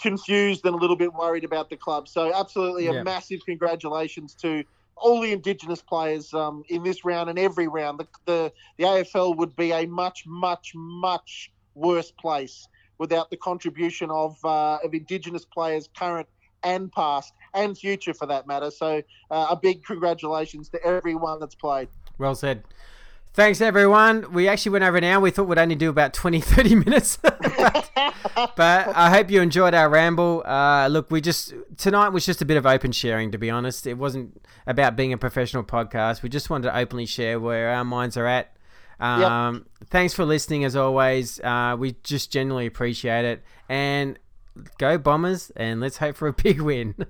confused 0.00 0.66
and 0.66 0.74
a 0.74 0.78
little 0.78 0.96
bit 0.96 1.14
worried 1.14 1.44
about 1.44 1.70
the 1.70 1.76
club. 1.76 2.08
So, 2.08 2.34
absolutely, 2.34 2.88
a 2.88 2.94
Yeah. 2.94 3.02
massive 3.04 3.40
congratulations 3.46 4.34
to 4.42 4.64
all 4.96 5.20
the 5.20 5.32
Indigenous 5.32 5.80
players 5.80 6.34
um, 6.34 6.64
in 6.68 6.82
this 6.82 7.04
round 7.04 7.30
and 7.30 7.38
every 7.38 7.68
round. 7.68 8.00
The, 8.00 8.08
the 8.26 8.52
the 8.78 8.84
AFL 8.84 9.36
would 9.36 9.54
be 9.56 9.70
a 9.72 9.86
much, 9.86 10.24
much, 10.26 10.72
much 10.74 11.52
worse 11.74 12.10
place 12.10 12.66
without 12.98 13.30
the 13.30 13.36
contribution 13.36 14.10
of 14.10 14.36
uh, 14.44 14.78
of 14.84 14.92
Indigenous 14.92 15.44
players, 15.44 15.88
current 15.96 16.28
and 16.64 16.90
past, 16.90 17.32
and 17.52 17.78
future 17.78 18.14
for 18.14 18.26
that 18.26 18.46
matter. 18.48 18.70
So, 18.72 19.02
uh, 19.30 19.46
a 19.50 19.56
big 19.56 19.84
congratulations 19.84 20.68
to 20.70 20.84
everyone 20.84 21.38
that's 21.38 21.54
played. 21.54 21.88
Well 22.18 22.34
said. 22.34 22.64
Thanks, 23.34 23.60
everyone. 23.60 24.32
We 24.32 24.46
actually 24.46 24.72
went 24.72 24.84
over 24.84 24.96
an 24.96 25.02
hour. 25.02 25.20
We 25.20 25.32
thought 25.32 25.48
we'd 25.48 25.58
only 25.58 25.74
do 25.74 25.90
about 25.90 26.14
20, 26.14 26.40
30 26.40 26.74
minutes. 26.86 27.16
but, 27.16 27.90
but 28.56 28.56
I 28.94 29.10
hope 29.10 29.28
you 29.28 29.40
enjoyed 29.42 29.74
our 29.74 29.88
ramble. 29.88 30.44
Uh, 30.46 30.86
look, 30.86 31.10
we 31.10 31.20
just, 31.20 31.52
tonight 31.76 32.10
was 32.10 32.24
just 32.24 32.40
a 32.42 32.44
bit 32.44 32.56
of 32.56 32.64
open 32.64 32.92
sharing, 32.92 33.32
to 33.32 33.38
be 33.38 33.50
honest. 33.50 33.88
It 33.88 33.94
wasn't 33.94 34.40
about 34.68 34.94
being 34.94 35.12
a 35.12 35.18
professional 35.18 35.64
podcast. 35.64 36.22
We 36.22 36.28
just 36.28 36.48
wanted 36.48 36.68
to 36.68 36.78
openly 36.78 37.06
share 37.06 37.40
where 37.40 37.70
our 37.70 37.84
minds 37.84 38.16
are 38.16 38.26
at. 38.26 38.56
Um, 39.00 39.66
Thanks 39.86 40.14
for 40.14 40.24
listening, 40.24 40.62
as 40.64 40.76
always. 40.76 41.40
Uh, 41.40 41.74
we 41.76 41.96
just 42.04 42.30
genuinely 42.30 42.66
appreciate 42.66 43.24
it. 43.24 43.42
And 43.68 44.16
go 44.78 44.96
Bombers, 44.96 45.50
and 45.56 45.80
let's 45.80 45.96
hope 45.96 46.14
for 46.14 46.28
a 46.28 46.32
big 46.32 46.60
win. 46.60 46.94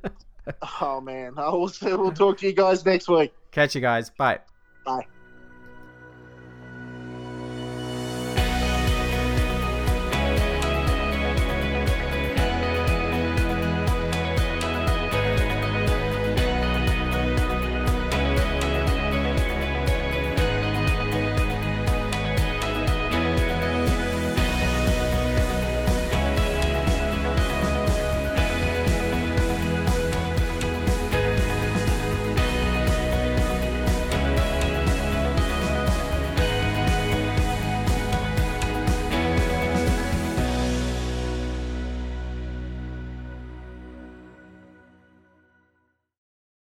Oh 0.82 1.00
man, 1.00 1.38
I 1.38 1.48
will. 1.48 1.72
We'll 1.80 2.12
talk 2.12 2.36
to 2.40 2.46
you 2.46 2.52
guys 2.52 2.84
next 2.84 3.08
week. 3.08 3.32
Catch 3.50 3.74
you 3.74 3.80
guys. 3.80 4.10
Bye. 4.10 4.40
Bye. 4.84 5.06